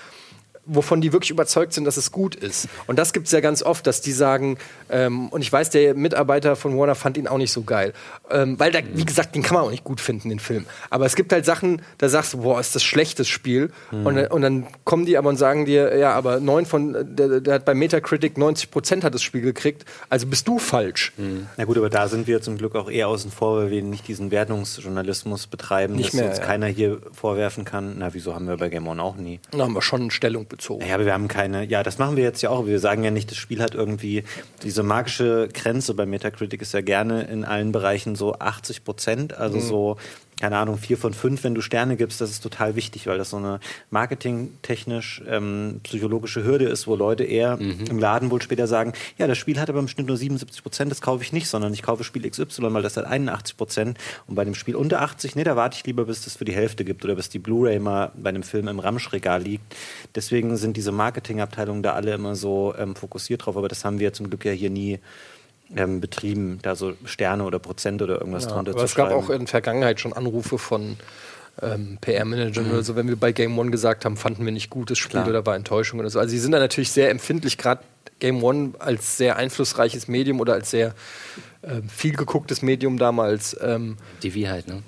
wovon 0.70 1.02
die 1.02 1.14
wirklich 1.14 1.32
überzeugt 1.32 1.74
sind, 1.74 1.86
dass 1.86 1.98
es 1.98 2.12
gut 2.12 2.36
ist. 2.36 2.68
Und 2.88 2.98
das 2.98 3.14
gibt 3.14 3.26
es 3.26 3.32
ja 3.32 3.40
ganz 3.40 3.64
oft, 3.64 3.86
dass 3.88 4.02
die 4.02 4.12
sagen, 4.12 4.58
ähm, 4.90 5.30
und 5.30 5.42
ich 5.42 5.52
weiß, 5.52 5.70
der 5.70 5.96
Mitarbeiter 5.96 6.56
von 6.56 6.78
Warner 6.78 6.96
fand 6.96 7.18
ihn 7.18 7.28
auch 7.28 7.38
nicht 7.38 7.52
so 7.52 7.64
geil. 7.64 7.94
Ähm, 8.32 8.60
weil 8.60 8.72
da, 8.72 8.80
wie 8.94 9.06
gesagt, 9.06 9.36
den 9.36 9.44
kann 9.44 9.56
man 9.56 9.66
auch 9.66 9.72
nicht 9.72 9.84
gut 9.84 10.00
finden, 10.02 10.30
den 10.30 10.40
Film. 10.40 10.66
Aber 10.90 11.06
es 11.06 11.16
gibt 11.16 11.34
halt 11.34 11.46
Sachen, 11.46 11.82
da 11.98 12.10
sagst 12.10 12.34
du, 12.34 12.40
boah, 12.40 12.60
ist 12.60 12.76
das 12.76 12.84
schlechtes 12.84 13.28
Spiel. 13.28 13.72
Und, 13.92 14.18
äh, 14.18 14.28
und 14.30 14.42
dann 14.42 14.68
kommen 14.84 15.06
die 15.06 15.18
aber 15.18 15.30
und 15.30 15.38
sagen 15.38 15.66
dir, 15.66 15.98
ja, 15.98 16.14
aber 16.14 16.40
neun 16.40 16.66
von, 16.66 16.96
der, 17.16 17.42
der 17.42 17.54
hat 17.56 17.66
bei 17.66 17.74
Metacritic 17.74 18.38
90 18.38 18.72
Prozent 18.72 19.04
hat 19.04 19.14
das 19.14 19.24
Spiel 19.24 19.42
gekriegt, 19.42 19.86
also 20.10 20.28
bist 20.28 20.48
du 20.48 20.60
falsch. 20.60 21.14
Na 21.58 21.66
gut, 21.66 21.78
aber 21.78 21.90
da 21.90 22.08
sind 22.08 22.28
wir 22.28 22.42
zum 22.42 22.58
Glück 22.58 22.76
auch 22.76 22.90
eher 22.90 23.08
außen 23.08 23.32
vor, 23.32 23.58
weil 23.58 23.72
wir 23.72 23.82
nicht 23.82 24.08
diesen 24.08 24.32
Wertungsjournalismus 24.32 25.48
betreiben, 25.48 25.96
Nicht 25.96 26.10
dass 26.10 26.14
mehr, 26.14 26.30
uns 26.30 26.38
ja. 26.40 26.46
keiner 26.46 26.68
hier 26.68 27.00
vorwerfen 27.12 27.66
kann. 27.66 27.96
Na, 27.98 28.14
wieso 28.14 28.36
haben 28.36 28.48
wir 28.48 28.58
bei 28.58 28.70
Game 28.70 28.88
On 28.88 29.00
auch 29.00 29.16
nie? 29.16 29.40
Da 29.52 29.60
haben 29.60 29.74
wir 29.74 29.82
schon 29.82 30.12
Stellung 30.12 30.48
bezogen. 30.48 30.59
Ja, 30.86 30.96
aber 30.96 31.06
wir 31.06 31.14
haben 31.14 31.28
keine, 31.28 31.66
ja, 31.66 31.84
das 31.84 31.98
machen 31.98 32.16
wir 32.16 32.24
jetzt 32.24 32.42
ja 32.42 32.50
auch. 32.50 32.66
Wir 32.66 32.80
sagen 32.80 33.04
ja 33.04 33.12
nicht, 33.12 33.32
das 33.32 33.38
Spiel 33.38 33.62
hat 33.62 33.76
irgendwie 33.76 34.24
diese 34.64 34.84
magische 34.84 35.50
Grenze 35.54 35.94
bei 35.94 36.06
Metacritic 36.06 36.62
ist 36.62 36.74
ja 36.74 36.82
gerne 36.82 37.24
in 37.24 37.44
allen 37.46 37.72
Bereichen 37.72 38.16
so 38.16 38.34
80 38.34 38.84
Prozent, 38.84 39.34
also 39.34 39.60
so, 39.60 39.98
keine 40.40 40.58
Ahnung, 40.58 40.78
vier 40.78 40.98
von 40.98 41.14
fünf, 41.14 41.44
wenn 41.44 41.54
du 41.54 41.62
Sterne 41.62 41.98
gibst, 41.98 42.22
das 42.22 42.32
ist 42.32 42.42
total 42.42 42.76
wichtig, 42.76 43.08
weil 43.08 43.18
das 43.18 43.32
so 43.32 43.38
eine 43.38 43.60
marketingtechnisch 43.90 45.22
ähm, 45.28 45.82
psychologische 45.84 46.44
Hürde 46.44 46.66
ist, 46.66 46.88
wo 46.88 46.96
Leute 46.96 47.26
eher 47.26 47.58
im 47.90 48.00
Laden 48.00 48.32
wohl 48.32 48.42
später 48.42 48.66
sagen, 48.66 48.94
ja, 49.18 49.28
das 49.28 49.38
Spiel 49.38 49.60
hat 49.60 49.70
aber 49.70 49.80
im 49.80 49.90
Schnitt 49.90 50.08
nur 50.08 50.16
77 50.16 50.64
Prozent, 50.64 50.92
das 50.92 51.02
kaufe 51.02 51.24
ich 51.24 51.34
nicht, 51.34 51.48
sondern 51.48 51.74
ich 51.74 51.82
kaufe 51.82 52.04
Spiel 52.04 52.30
XY, 52.30 52.74
weil 52.74 52.84
das 52.84 52.96
hat 52.96 53.06
81 53.06 53.58
Prozent 53.58 53.98
und 54.28 54.36
bei 54.36 54.46
dem 54.46 54.56
Spiel 54.56 54.76
unter 54.76 55.02
80, 55.02 55.36
nee, 55.36 55.44
da 55.44 55.56
warte 55.58 55.78
ich 55.78 55.86
lieber, 55.86 56.06
bis 56.06 56.24
das 56.24 56.38
für 56.38 56.46
die 56.46 56.56
Hälfte 56.56 56.86
gibt 56.86 57.04
oder 57.04 57.16
bis 57.16 57.30
die 57.30 57.40
Blu-ray 57.40 57.80
mal 57.80 58.12
bei 58.16 58.30
einem 58.30 58.44
Film 58.44 58.70
im 58.70 58.80
Ramschregal 58.80 59.42
liegt. 59.42 59.76
Deswegen 60.16 60.56
sind 60.56 60.78
diese 60.78 60.92
Marketingabteilungen 60.92 61.84
da 61.84 61.94
alle 61.94 62.14
immer 62.14 62.36
so 62.36 62.74
ähm, 62.78 62.96
fokussiert 62.96 63.46
drauf, 63.46 63.58
aber 63.58 63.68
das 63.68 63.84
haben 63.84 64.00
wir 64.00 64.14
zum 64.14 64.30
Glück 64.30 64.46
ja 64.46 64.52
hier 64.52 64.70
nie 64.70 65.00
ähm, 65.76 66.02
betrieben, 66.02 66.60
da 66.62 66.76
so 66.76 66.94
Sterne 67.06 67.44
oder 67.44 67.60
Prozent 67.60 68.02
oder 68.02 68.20
irgendwas 68.20 68.46
Ja, 68.46 68.52
drunter 68.52 68.72
aber 68.72 68.80
zu 68.80 68.86
es 68.86 68.96
gab 68.96 69.12
auch 69.12 69.30
in 69.30 69.40
der 69.40 69.48
Vergangenheit 69.48 70.00
schon 70.00 70.14
Anrufe 70.14 70.58
von 70.58 70.98
ähm, 71.62 71.98
PR-Managern 72.02 72.72
oder 72.72 72.84
so, 72.84 72.96
wenn 72.96 73.08
wir 73.08 73.16
bei 73.16 73.32
Game 73.32 73.58
One 73.58 73.72
gesagt 73.72 74.06
haben, 74.06 74.18
fanden 74.18 74.46
wir 74.46 74.52
nicht 74.52 74.70
gut 74.70 74.92
das 74.92 74.98
Spiel 74.98 75.12
Klar. 75.22 75.28
oder 75.28 75.46
war 75.46 75.56
Enttäuschung 75.56 76.00
oder 76.00 76.10
so. 76.10 76.20
Also 76.20 76.32
sie 76.32 76.40
sind 76.40 76.52
da 76.54 76.60
natürlich 76.60 76.92
sehr 76.92 77.10
empfindlich, 77.10 77.58
gerade 77.58 77.84
Game 78.20 78.44
One 78.44 78.74
als 78.80 79.18
sehr 79.18 79.36
einflussreiches 79.38 80.08
Medium 80.08 80.40
oder 80.40 80.54
als 80.54 80.72
sehr 80.72 80.94
ähm, 81.64 81.90
viel 81.90 82.16
gegucktes 82.16 82.62
Medium 82.62 82.98
damals. 82.98 83.58
Ähm, 83.62 83.98
Die 84.24 84.34
wie 84.34 84.50
halt, 84.50 84.68
ne? 84.68 84.84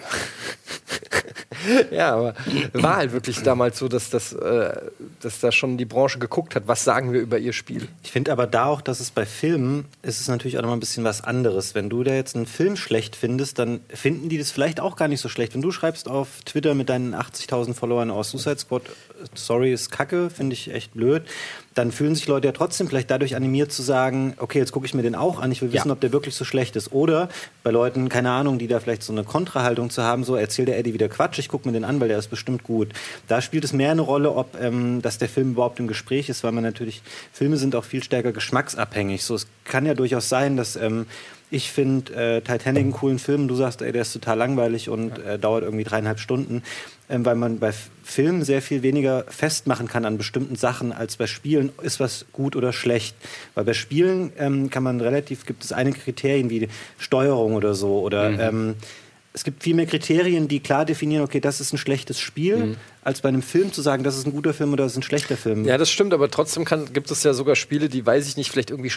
ja, 1.90 2.14
aber 2.14 2.34
war 2.72 2.96
halt 2.96 3.12
wirklich 3.12 3.42
damals 3.42 3.78
so, 3.78 3.88
dass, 3.88 4.10
das, 4.10 4.32
äh, 4.32 4.72
dass 5.20 5.40
da 5.40 5.52
schon 5.52 5.76
die 5.78 5.84
Branche 5.84 6.18
geguckt 6.18 6.54
hat, 6.54 6.64
was 6.66 6.84
sagen 6.84 7.12
wir 7.12 7.20
über 7.20 7.38
ihr 7.38 7.52
Spiel. 7.52 7.88
Ich 8.02 8.12
finde 8.12 8.32
aber 8.32 8.46
da 8.46 8.66
auch, 8.66 8.80
dass 8.80 9.00
es 9.00 9.10
bei 9.10 9.26
Filmen 9.26 9.84
ist 10.02 10.20
es 10.20 10.28
natürlich 10.28 10.58
auch 10.58 10.62
noch 10.62 10.68
mal 10.70 10.76
ein 10.76 10.80
bisschen 10.80 11.04
was 11.04 11.22
anderes. 11.22 11.74
Wenn 11.74 11.88
du 11.88 12.02
da 12.02 12.12
jetzt 12.14 12.34
einen 12.36 12.46
Film 12.46 12.76
schlecht 12.76 13.16
findest, 13.16 13.58
dann 13.58 13.80
finden 13.88 14.28
die 14.28 14.38
das 14.38 14.50
vielleicht 14.50 14.80
auch 14.80 14.96
gar 14.96 15.08
nicht 15.08 15.20
so 15.20 15.28
schlecht. 15.28 15.54
Wenn 15.54 15.62
du 15.62 15.70
schreibst 15.70 16.08
auf 16.08 16.28
Twitter 16.44 16.74
mit 16.74 16.88
deinen 16.88 17.14
80.000 17.14 17.74
Followern 17.74 18.10
aus 18.10 18.30
Suicide 18.30 18.58
Squad, 18.58 18.82
sorry, 19.34 19.72
ist 19.72 19.90
kacke, 19.90 20.30
finde 20.30 20.54
ich 20.54 20.72
echt 20.72 20.94
blöd, 20.94 21.22
dann 21.74 21.90
fühlen 21.92 22.14
sich 22.14 22.26
Leute 22.28 22.48
ja 22.48 22.52
trotzdem 22.52 22.88
vielleicht 22.88 23.10
dadurch 23.10 23.34
animiert 23.36 23.72
zu 23.72 23.82
sagen, 23.82 24.34
okay, 24.38 24.58
jetzt 24.58 24.72
gucke 24.72 24.84
ich 24.84 24.92
mir 24.94 25.02
den 25.02 25.14
auch 25.14 25.40
an, 25.40 25.50
ich 25.52 25.62
will 25.62 25.72
wissen, 25.72 25.88
Ja. 25.88 25.92
ob 25.94 26.00
der 26.00 26.12
wirklich 26.12 26.34
so 26.34 26.44
schlecht 26.44 26.76
ist. 26.76 26.92
Oder 26.92 27.28
bei 27.62 27.70
Leuten, 27.70 28.08
keine 28.08 28.30
Ahnung, 28.30 28.58
die 28.58 28.66
da 28.66 28.80
vielleicht 28.80 29.02
so 29.02 29.12
eine 29.12 29.24
Kontrahaltung 29.24 29.88
zu 29.90 30.02
haben, 30.02 30.24
so 30.24 30.36
erzählt 30.62 30.68
der 30.68 30.78
Eddie 30.78 30.94
wieder 30.94 31.08
Quatsch, 31.08 31.38
ich 31.38 31.48
gucke 31.48 31.68
mir 31.68 31.72
den 31.72 31.84
an, 31.84 32.00
weil 32.00 32.08
der 32.08 32.18
ist 32.18 32.28
bestimmt 32.28 32.62
gut. 32.62 32.88
Da 33.28 33.40
spielt 33.40 33.64
es 33.64 33.72
mehr 33.72 33.90
eine 33.90 34.02
Rolle, 34.02 34.32
ob 34.32 34.56
ähm, 34.60 35.02
dass 35.02 35.18
der 35.18 35.28
Film 35.28 35.52
überhaupt 35.52 35.78
im 35.80 35.88
Gespräch 35.88 36.28
ist, 36.28 36.44
weil 36.44 36.52
man 36.52 36.64
natürlich, 36.64 37.02
Filme 37.32 37.56
sind 37.56 37.74
auch 37.74 37.84
viel 37.84 38.02
stärker 38.02 38.32
geschmacksabhängig. 38.32 39.24
So, 39.24 39.34
es 39.34 39.46
kann 39.64 39.86
ja 39.86 39.94
durchaus 39.94 40.28
sein, 40.28 40.56
dass 40.56 40.76
ähm, 40.76 41.06
ich 41.50 41.70
finde 41.70 42.14
äh, 42.14 42.40
Titanic 42.40 42.82
einen 42.82 42.92
coolen 42.92 43.18
Film, 43.18 43.46
du 43.46 43.54
sagst, 43.54 43.82
ey, 43.82 43.92
der 43.92 44.02
ist 44.02 44.12
total 44.12 44.38
langweilig 44.38 44.88
und 44.88 45.18
äh, 45.18 45.38
dauert 45.38 45.64
irgendwie 45.64 45.84
dreieinhalb 45.84 46.18
Stunden, 46.18 46.62
ähm, 47.10 47.26
weil 47.26 47.34
man 47.34 47.58
bei 47.58 47.72
Filmen 48.02 48.42
sehr 48.42 48.62
viel 48.62 48.82
weniger 48.82 49.24
festmachen 49.28 49.86
kann 49.86 50.06
an 50.06 50.16
bestimmten 50.16 50.56
Sachen 50.56 50.92
als 50.92 51.16
bei 51.16 51.26
Spielen, 51.26 51.70
ist 51.82 52.00
was 52.00 52.24
gut 52.32 52.56
oder 52.56 52.72
schlecht. 52.72 53.14
Weil 53.54 53.64
bei 53.64 53.74
Spielen 53.74 54.32
ähm, 54.38 54.70
kann 54.70 54.82
man 54.82 55.00
relativ, 55.00 55.44
gibt 55.44 55.62
es 55.62 55.72
einige 55.72 55.98
Kriterien 55.98 56.48
wie 56.48 56.68
Steuerung 56.98 57.54
oder 57.54 57.74
so 57.74 58.00
oder 58.00 58.30
ähm, 58.30 58.76
es 59.32 59.44
gibt 59.44 59.62
viel 59.62 59.74
mehr 59.74 59.86
Kriterien, 59.86 60.48
die 60.48 60.60
klar 60.60 60.84
definieren, 60.84 61.24
okay, 61.24 61.40
das 61.40 61.60
ist 61.60 61.72
ein 61.72 61.78
schlechtes 61.78 62.18
Spiel, 62.18 62.76
als 63.02 63.22
bei 63.22 63.30
einem 63.30 63.42
Film 63.42 63.72
zu 63.72 63.80
sagen, 63.80 64.04
das 64.04 64.16
ist 64.16 64.26
ein 64.26 64.32
guter 64.32 64.52
Film 64.52 64.72
oder 64.72 64.84
das 64.84 64.92
ist 64.92 64.98
ein 64.98 65.02
schlechter 65.02 65.36
Film. 65.36 65.64
Ja, 65.64 65.78
das 65.78 65.90
stimmt, 65.90 66.12
aber 66.12 66.30
trotzdem 66.30 66.64
kann, 66.64 66.92
gibt 66.92 67.10
es 67.10 67.22
ja 67.22 67.32
sogar 67.32 67.56
Spiele, 67.56 67.88
die, 67.88 68.04
weiß 68.04 68.28
ich 68.28 68.36
nicht, 68.36 68.50
vielleicht 68.50 68.70
irgendwie 68.70 68.92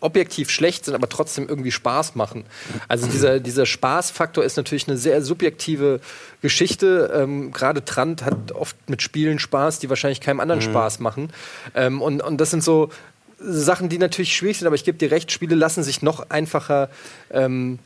objektiv 0.00 0.50
schlecht 0.50 0.84
sind, 0.84 0.94
aber 0.94 1.08
trotzdem 1.08 1.48
irgendwie 1.48 1.70
Spaß 1.70 2.16
machen. 2.16 2.44
Also 2.88 3.06
dieser, 3.06 3.40
dieser 3.40 3.66
Spaßfaktor 3.66 4.44
ist 4.44 4.56
natürlich 4.56 4.88
eine 4.88 4.98
sehr 4.98 5.22
subjektive 5.22 6.00
Geschichte. 6.42 7.10
Ähm, 7.14 7.52
Gerade 7.52 7.84
Trant 7.84 8.24
hat 8.24 8.52
oft 8.52 8.76
mit 8.90 9.00
Spielen 9.00 9.38
Spaß, 9.38 9.78
die 9.78 9.88
wahrscheinlich 9.88 10.20
keinem 10.20 10.40
anderen 10.40 10.60
Spaß 10.60 10.98
machen. 10.98 11.30
Ähm, 11.74 12.02
und, 12.02 12.20
und 12.20 12.40
das 12.40 12.50
sind 12.50 12.64
so 12.64 12.90
Sachen, 13.38 13.88
die 13.88 13.98
natürlich 13.98 14.36
schwierig 14.36 14.58
sind, 14.58 14.66
aber 14.66 14.76
ich 14.76 14.84
gebe 14.84 14.98
dir 14.98 15.10
recht, 15.10 15.32
Spiele 15.32 15.54
lassen 15.54 15.82
sich 15.82 16.02
noch 16.02 16.30
einfacher 16.30 16.90
ähm, 17.30 17.78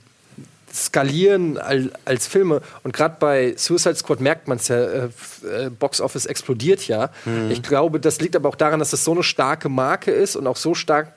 skalieren 0.76 1.58
al- 1.58 1.90
als 2.04 2.26
Filme. 2.26 2.60
Und 2.84 2.92
gerade 2.92 3.16
bei 3.18 3.54
Suicide 3.56 3.96
Squad 3.96 4.20
merkt 4.20 4.46
man 4.48 4.58
es 4.58 4.68
ja, 4.68 4.76
äh, 4.76 5.04
äh, 5.06 5.70
Box 5.70 6.00
Office 6.00 6.26
explodiert 6.26 6.86
ja. 6.86 7.10
Ich 7.50 7.62
glaube, 7.62 7.98
das 8.00 8.20
liegt 8.20 8.36
aber 8.36 8.48
auch 8.48 8.54
daran, 8.56 8.78
dass 8.78 8.92
es 8.92 9.02
so 9.04 9.12
eine 9.12 9.22
starke 9.22 9.68
Marke 9.68 10.10
ist 10.10 10.36
und 10.36 10.46
auch 10.46 10.56
so 10.56 10.74
stark 10.74 11.12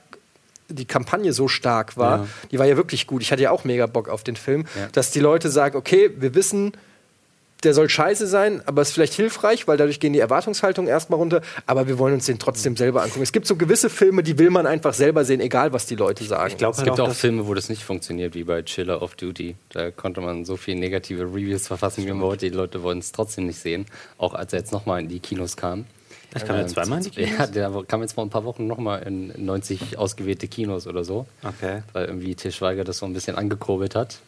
die 0.71 0.85
Kampagne 0.85 1.33
so 1.33 1.47
stark 1.47 1.97
war, 1.97 2.19
Ja. 2.19 2.27
die 2.51 2.59
war 2.59 2.65
ja 2.67 2.77
wirklich 2.77 3.07
gut. 3.07 3.23
Ich 3.23 3.31
hatte 3.31 3.41
ja 3.41 3.49
auch 3.49 3.63
mega 3.63 3.87
Bock 3.87 4.07
auf 4.07 4.23
den 4.23 4.35
Film, 4.35 4.65
dass 4.91 5.09
die 5.09 5.19
Leute 5.19 5.49
sagen, 5.49 5.75
okay, 5.75 6.11
wir 6.17 6.35
wissen, 6.35 6.73
der 7.63 7.73
soll 7.73 7.89
scheiße 7.89 8.27
sein, 8.27 8.61
aber 8.65 8.81
ist 8.81 8.91
vielleicht 8.93 9.13
hilfreich, 9.13 9.67
weil 9.67 9.77
dadurch 9.77 9.99
gehen 9.99 10.13
die 10.13 10.19
Erwartungshaltungen 10.19 10.89
erstmal 10.89 11.19
runter, 11.19 11.41
aber 11.65 11.87
wir 11.87 11.99
wollen 11.99 12.13
uns 12.13 12.25
den 12.25 12.39
trotzdem 12.39 12.77
selber 12.77 13.03
angucken. 13.03 13.21
Es 13.21 13.33
gibt 13.33 13.47
so 13.47 13.55
gewisse 13.57 13.89
Filme, 13.89 14.23
die 14.23 14.37
will 14.37 14.49
man 14.49 14.65
einfach 14.65 14.93
selber 14.93 15.25
sehen, 15.25 15.41
egal 15.41 15.73
was 15.73 15.85
die 15.85 15.95
Leute 15.95 16.23
sagen. 16.23 16.51
Ich 16.51 16.57
glaube 16.57 16.73
Es 16.73 16.77
halt 16.79 16.89
gibt 16.89 16.99
auch, 17.01 17.09
auch 17.09 17.13
Filme, 17.13 17.47
wo 17.47 17.53
das 17.53 17.69
nicht 17.69 17.83
funktioniert, 17.83 18.33
wie 18.33 18.45
bei 18.45 18.61
Chiller 18.61 19.01
of 19.01 19.15
Duty. 19.15 19.55
Da 19.69 19.91
konnte 19.91 20.21
man 20.21 20.45
so 20.45 20.55
viele 20.55 20.79
negative 20.79 21.23
Reviews 21.23 21.67
verfassen, 21.67 22.05
wie 22.05 22.09
man 22.09 22.21
wollte. 22.21 22.49
Die 22.49 22.55
Leute 22.55 22.81
wollen 22.81 22.99
es 22.99 23.11
trotzdem 23.11 23.47
nicht 23.47 23.59
sehen. 23.59 23.85
Auch 24.17 24.33
als 24.33 24.53
er 24.53 24.59
jetzt 24.59 24.71
nochmal 24.71 25.01
in 25.01 25.09
die 25.09 25.19
Kinos 25.19 25.57
kam. 25.57 25.85
Ich 26.35 26.45
kam 26.45 26.57
ja 26.57 26.67
zweimal 26.67 26.99
in 26.99 27.05
die 27.05 27.09
Kinos? 27.09 27.31
Ja, 27.39 27.47
der 27.47 27.83
kam 27.87 28.01
jetzt 28.01 28.13
vor 28.13 28.23
ein 28.23 28.29
paar 28.29 28.45
Wochen 28.45 28.67
nochmal 28.67 29.03
in 29.03 29.33
90 29.45 29.97
ausgewählte 29.97 30.47
Kinos 30.47 30.87
oder 30.87 31.03
so. 31.03 31.25
Okay. 31.43 31.83
Weil 31.91 32.05
irgendwie 32.05 32.35
Til 32.35 32.51
Schweiger 32.51 32.83
das 32.83 32.99
so 32.99 33.05
ein 33.05 33.13
bisschen 33.13 33.35
angekurbelt 33.35 33.95
hat. 33.95 34.19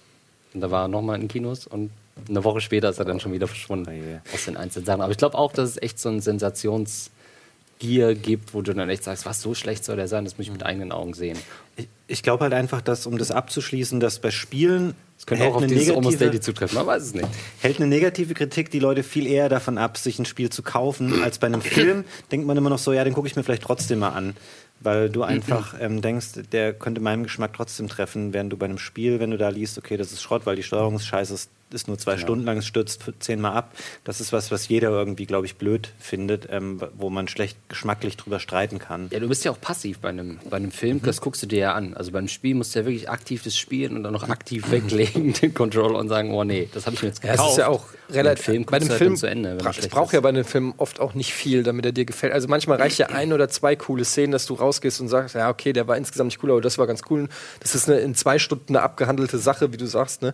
Und 0.54 0.62
da 0.62 0.72
war 0.72 0.86
er 0.86 0.88
nochmal 0.88 1.22
in 1.22 1.28
Kinos 1.28 1.66
und 1.68 1.92
eine 2.30 2.44
Woche 2.44 2.62
später 2.62 2.90
ist 2.90 3.00
er 3.00 3.06
dann 3.06 3.20
schon 3.20 3.34
wieder 3.34 3.48
verschwunden 3.48 3.88
Oh 3.90 3.94
je. 3.94 4.18
aus 4.34 4.46
den 4.46 4.58
einzelnen 4.58 4.86
Sachen. 4.86 5.02
Aber 5.02 5.12
ich 5.12 5.18
glaube 5.18 5.38
auch, 5.38 5.54
dass 5.54 5.70
es 5.70 5.82
echt 5.82 6.00
so 6.00 6.10
ein 6.10 6.20
Sensationsgier 6.22 8.16
gibt, 8.16 8.54
wo 8.54 8.62
du 8.62 8.74
dann 8.74 8.90
echt 8.90 9.04
sagst, 9.04 9.26
was 9.26 9.42
so 9.42 9.54
schlecht 9.56 9.84
soll 9.86 9.96
der 9.96 10.08
sein, 10.08 10.26
das 10.26 10.38
muss 10.38 10.46
ich 10.46 10.52
mit 10.52 10.64
eigenen 10.64 10.92
Augen 10.92 11.14
sehen. 11.14 11.38
Ich, 11.78 11.88
ich 12.08 12.24
glaube 12.24 12.44
halt 12.44 12.54
einfach, 12.54 12.82
dass, 12.82 13.06
um 13.08 13.18
das 13.18 13.32
abzuschließen, 13.32 14.00
dass 14.00 14.20
bei 14.20 14.30
Spielen 14.32 14.94
Das 15.18 15.26
könnte 15.26 15.46
auch 15.46 15.56
auf 15.56 15.64
eine 15.64 15.74
dieses 15.74 15.96
Almost 15.96 16.22
Daily 16.22 16.40
zutreffen, 16.40 16.78
man 16.78 16.86
weiß 16.86 17.04
es 17.04 17.14
nicht. 17.14 17.28
hält 17.62 17.78
eine 17.78 17.88
negative 17.88 18.34
Kritik 18.34 18.70
die 18.70 18.80
Leute 18.80 19.04
viel 19.04 19.26
eher 19.26 19.50
davon 19.50 19.78
ab, 19.78 19.98
sich 19.98 20.20
ein 20.20 20.26
Spiel 20.26 20.50
zu 20.50 20.62
kaufen, 20.62 21.24
als 21.24 21.40
bei 21.40 21.48
einem 21.48 21.62
Film. 21.62 22.04
Denkt 22.32 22.46
man 22.46 22.58
immer 22.58 22.70
noch 22.70 22.80
so, 22.80 22.94
ja, 22.94 23.04
den 23.04 23.14
gucke 23.14 23.28
ich 23.28 23.36
mir 23.36 23.44
vielleicht 23.44 23.64
trotzdem 23.64 24.00
mal 24.00 24.10
an. 24.10 24.36
Weil 24.84 25.12
du 25.12 25.22
einfach 25.22 25.76
ähm, 25.80 26.02
denkst, 26.02 26.30
der 26.52 26.74
könnte 26.74 27.02
meinem 27.02 27.22
Geschmack 27.22 27.54
trotzdem 27.56 27.88
treffen, 27.88 28.34
während 28.34 28.52
du 28.52 28.58
bei 28.58 28.66
einem 28.66 28.80
Spiel, 28.80 29.20
wenn 29.20 29.30
du 29.30 29.38
da 29.38 29.50
liest, 29.50 29.78
okay, 29.78 29.96
das 29.96 30.12
ist 30.12 30.24
Schrott, 30.24 30.48
weil 30.48 30.56
die 30.56 30.64
Steuerung 30.64 30.96
ist 30.96 31.06
scheiße, 31.06 31.36
ist 31.36 31.52
ist 31.74 31.88
nur 31.88 31.98
zwei 31.98 32.18
Stunden 32.18 32.46
lang, 32.46 32.58
es 32.58 32.66
stürzt 32.66 33.04
zehnmal 33.20 33.54
ab. 33.54 33.74
Das 34.04 34.22
ist 34.22 34.34
was, 34.34 34.52
was 34.52 34.68
jeder 34.68 34.90
irgendwie, 34.90 35.26
glaube 35.26 35.46
ich, 35.46 35.56
blöd 35.56 35.94
findet, 36.00 36.48
ähm, 36.52 36.82
wo 36.96 37.10
man 37.10 37.28
schlecht 37.28 37.58
geschmacklich 37.70 38.18
drüber 38.18 38.40
streiten 38.40 38.80
kann. 38.80 39.08
Ja, 39.12 39.20
du 39.20 39.28
bist 39.28 39.44
ja 39.46 39.52
auch 39.52 39.62
passiv 39.62 40.00
bei 40.00 40.10
einem, 40.10 40.40
bei 40.50 40.58
einem 40.58 40.72
Film, 40.72 41.02
das 41.02 41.22
guckst 41.22 41.42
du 41.44 41.48
dir 41.48 41.60
ja 41.60 41.74
an. 41.74 41.94
Also 41.94 42.12
beim 42.12 42.28
Spiel 42.28 42.56
musst 42.56 42.76
du 42.76 42.80
ja 42.80 42.86
wirklich 42.86 43.10
aktiv 43.10 43.44
das 43.44 43.58
spielen 43.58 43.96
und 43.96 44.04
dann 44.04 44.14
noch 44.14 44.30
aktiv 44.30 44.72
weglegen, 44.72 45.34
den 45.42 45.54
Controller 45.54 46.00
und 46.00 46.10
sagen, 46.10 46.34
oh 46.34 46.44
nee, 46.44 46.70
das 46.74 46.86
habe 46.86 46.96
ich 46.96 47.02
mir 47.02 47.10
jetzt 47.10 47.24
Ja, 47.24 47.32
gekauft. 47.32 47.48
es 47.50 47.54
ist 47.54 47.60
ja 47.60 47.68
auch 47.68 47.86
relativ. 48.10 48.46
Film 48.46 48.66
bei 48.66 48.78
einem 48.78 48.90
halt 48.90 48.98
Film 48.98 49.16
zu 49.16 49.28
Ende, 49.28 49.58
es 49.78 49.88
braucht 49.88 50.14
ja 50.14 50.20
bei 50.22 50.30
einem 50.30 50.46
Film 50.46 50.74
oft 50.78 51.00
auch 51.00 51.14
nicht 51.14 51.34
viel, 51.34 51.64
damit 51.64 51.86
er 51.86 51.92
dir 51.92 52.06
gefällt. 52.06 52.34
Also 52.34 52.48
manchmal 52.48 52.78
reicht 52.78 52.98
ja 52.98 53.08
ein 53.08 53.34
oder 53.34 53.50
zwei 53.50 53.76
coole 53.76 54.06
Szenen, 54.06 54.32
dass 54.32 54.46
du 54.46 54.54
rausgehst 54.56 55.00
und 55.02 55.08
sagst, 55.08 55.36
ja 55.36 55.50
okay, 55.50 55.74
der 55.74 55.88
war 55.88 55.98
insgesamt 55.98 56.28
nicht 56.30 56.44
cool, 56.44 56.52
aber 56.52 56.62
das 56.62 56.78
war 56.78 56.88
ganz 56.88 57.02
cool. 57.10 57.30
Das 57.60 57.76
ist 57.76 57.90
eine, 57.90 58.00
in 58.00 58.16
zwei 58.16 58.40
Stunden 58.40 58.76
eine 58.76 58.84
abgehandelte 58.84 59.38
Sache, 59.38 59.72
wie 59.74 59.78
du 59.78 59.86
sagst. 59.86 60.22
Ne? 60.22 60.34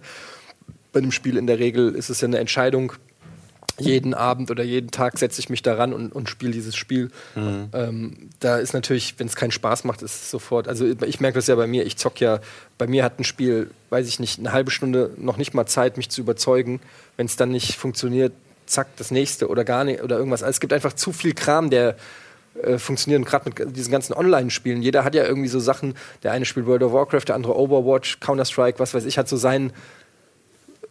Bei 0.94 1.00
einem 1.00 1.12
Spiel 1.12 1.38
in 1.38 1.48
der 1.48 1.60
Regel 1.60 1.96
ist 1.96 2.10
es 2.10 2.22
ja 2.22 2.28
eine 2.28 2.40
Entscheidung. 2.40 2.94
Jeden 3.80 4.16
Abend 4.16 4.50
oder 4.50 4.64
jeden 4.64 4.90
Tag 4.90 5.20
setze 5.20 5.40
ich 5.40 5.50
mich 5.50 5.62
daran 5.62 5.94
und, 5.94 6.12
und 6.12 6.30
spiele 6.30 6.52
dieses 6.52 6.76
Spiel. 6.76 7.12
Ähm, 7.74 8.30
da 8.40 8.58
ist 8.58 8.74
natürlich, 8.74 9.14
wenn 9.20 9.28
es 9.28 9.36
keinen 9.36 9.52
Spaß 9.52 9.84
macht, 9.84 10.02
ist 10.02 10.16
es 10.16 10.32
sofort. 10.32 10.68
Also 10.68 10.86
ich 11.06 11.20
merke 11.20 11.36
das 11.38 11.46
ja 11.46 11.54
bei 11.54 11.68
mir. 11.68 11.86
Ich 11.86 11.96
zock 11.98 12.20
ja. 12.20 12.40
Bei 12.80 12.88
mir 12.88 13.04
hat 13.04 13.20
ein 13.20 13.24
Spiel, 13.24 13.70
weiß 13.92 14.08
ich 14.08 14.20
nicht, 14.20 14.40
eine 14.40 14.52
halbe 14.52 14.72
Stunde 14.72 15.12
noch 15.18 15.38
nicht 15.38 15.54
mal 15.54 15.68
Zeit, 15.68 15.98
mich 15.98 16.10
zu 16.10 16.22
überzeugen. 16.22 16.80
Wenn 17.18 17.28
es 17.28 17.36
dann 17.36 17.50
nicht 17.50 17.76
funktioniert, 17.76 18.34
zack, 18.66 18.88
das 18.98 19.12
nächste 19.12 19.48
oder 19.48 19.64
gar 19.64 19.84
nicht 19.84 20.02
oder 20.02 20.18
irgendwas. 20.18 20.42
Also 20.42 20.52
es 20.52 20.60
gibt 20.60 20.74
einfach 20.74 20.94
zu 20.94 21.14
viel 21.14 21.34
Kram, 21.34 21.70
der 21.70 21.98
äh, 22.64 22.80
funktionieren, 22.80 23.26
gerade 23.26 23.50
mit 23.50 23.76
diesen 23.76 23.92
ganzen 23.92 24.14
Online-Spielen. 24.14 24.82
Jeder 24.82 25.04
hat 25.04 25.14
ja 25.14 25.24
irgendwie 25.24 25.50
so 25.50 25.60
Sachen. 25.60 25.94
Der 26.24 26.32
eine 26.32 26.46
spielt 26.46 26.66
World 26.66 26.82
of 26.82 26.94
Warcraft, 26.94 27.26
der 27.28 27.36
andere 27.36 27.56
Overwatch, 27.56 28.20
Counter-Strike, 28.20 28.80
was 28.80 28.94
weiß 28.94 29.06
ich, 29.06 29.18
hat 29.18 29.30
so 29.30 29.38
seinen 29.38 29.72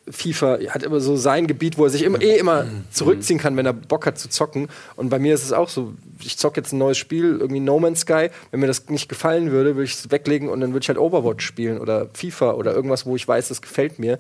FIFA 0.08 0.58
hat 0.70 0.82
immer 0.84 1.00
so 1.00 1.16
sein 1.16 1.46
Gebiet, 1.46 1.78
wo 1.78 1.84
er 1.84 1.90
sich 1.90 2.02
immer, 2.02 2.20
eh 2.22 2.36
immer 2.38 2.66
zurückziehen 2.92 3.38
kann, 3.40 3.56
wenn 3.56 3.66
er 3.66 3.72
Bock 3.72 4.06
hat 4.06 4.18
zu 4.18 4.28
zocken. 4.28 4.68
Und 4.94 5.08
bei 5.08 5.18
mir 5.18 5.34
ist 5.34 5.42
es 5.44 5.52
auch 5.52 5.68
so, 5.68 5.94
ich 6.22 6.38
zocke 6.38 6.60
jetzt 6.60 6.72
ein 6.72 6.78
neues 6.78 6.96
Spiel, 6.98 7.38
irgendwie 7.40 7.60
No 7.60 7.78
Man's 7.80 8.00
Sky. 8.00 8.28
Wenn 8.50 8.60
mir 8.60 8.66
das 8.68 8.88
nicht 8.88 9.08
gefallen 9.08 9.50
würde, 9.50 9.74
würde 9.76 9.84
ich 9.84 9.94
es 9.94 10.10
weglegen 10.10 10.48
und 10.48 10.60
dann 10.60 10.72
würde 10.72 10.84
ich 10.84 10.88
halt 10.88 10.98
Overwatch 10.98 11.44
spielen 11.44 11.78
oder 11.78 12.06
FIFA 12.14 12.52
oder 12.52 12.72
irgendwas, 12.72 13.04
wo 13.06 13.16
ich 13.16 13.26
weiß, 13.26 13.48
das 13.48 13.60
gefällt 13.62 13.98
mir. 13.98 14.18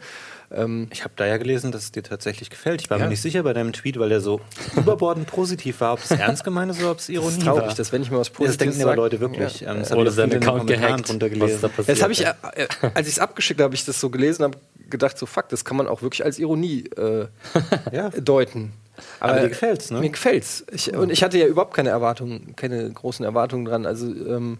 Ähm, 0.52 0.86
Ich 0.92 1.02
habe 1.02 1.12
da 1.16 1.26
ja 1.26 1.36
gelesen, 1.38 1.72
dass 1.72 1.84
es 1.84 1.92
dir 1.92 2.02
tatsächlich 2.04 2.50
gefällt. 2.50 2.80
Ich 2.80 2.90
war 2.90 2.98
Ja. 2.98 3.04
mir 3.04 3.10
nicht 3.10 3.22
sicher 3.22 3.42
bei 3.42 3.52
deinem 3.52 3.72
Tweet, 3.72 3.98
weil 3.98 4.08
der 4.08 4.20
so 4.20 4.40
überbordend 4.76 5.26
positiv 5.26 5.80
war, 5.80 5.92
ob 5.94 6.00
es 6.00 6.10
ernst 6.12 6.44
gemeint 6.44 6.70
ist 6.70 6.80
oder 6.80 6.92
ob 6.92 6.98
es 6.98 7.06
das 7.06 7.14
Ironie 7.14 7.28
ist 7.38 7.42
traurig, 7.42 7.66
war. 7.66 7.74
dass 7.74 7.92
wenn 7.92 8.02
ich 8.02 8.10
mal 8.10 8.18
was 8.18 8.28
Ja, 8.28 8.32
das 8.32 8.36
Positives 8.38 8.74
denken 8.76 8.82
aber 8.88 8.96
Leute 8.96 9.20
wirklich. 9.20 9.60
Ja. 9.60 9.72
Ähm, 9.72 9.80
das 9.80 9.92
Oder 9.92 10.10
seinen 10.12 10.34
Account 10.34 10.66
gehackt. 10.68 11.08
drunter 11.08 11.28
Was 11.40 11.60
da 11.60 11.68
passiert? 11.68 11.88
Das 11.96 12.02
habe 12.02 12.12
ich, 12.12 12.24
äh, 12.24 12.32
äh, 12.54 12.66
als 12.94 13.08
ich 13.08 13.14
es 13.14 13.18
abgeschickt 13.18 13.60
habe, 13.60 13.74
ich 13.74 13.84
das 13.84 13.98
so 14.00 14.08
gelesen 14.10 14.44
habe, 14.44 14.56
gedacht, 14.90 15.18
so 15.18 15.26
fuck, 15.26 15.48
das 15.48 15.64
kann 15.64 15.76
man 15.76 15.86
auch 15.88 16.02
wirklich 16.02 16.24
als 16.24 16.38
Ironie 16.38 16.84
äh, 16.96 17.26
Ja. 17.92 18.10
deuten. 18.10 18.72
Aber 19.20 19.40
dir 19.40 19.48
gefällt's, 19.50 19.90
ne? 19.90 20.00
Mir 20.00 20.10
gefällt's. 20.10 20.64
Ich, 20.72 20.94
und 20.94 21.10
ich 21.10 21.22
hatte 21.22 21.38
ja 21.38 21.46
überhaupt 21.46 21.74
keine 21.74 21.90
Erwartungen, 21.90 22.56
keine 22.56 22.90
großen 22.90 23.24
Erwartungen 23.24 23.66
dran. 23.66 23.84
Also 23.84 24.06
ähm, 24.06 24.58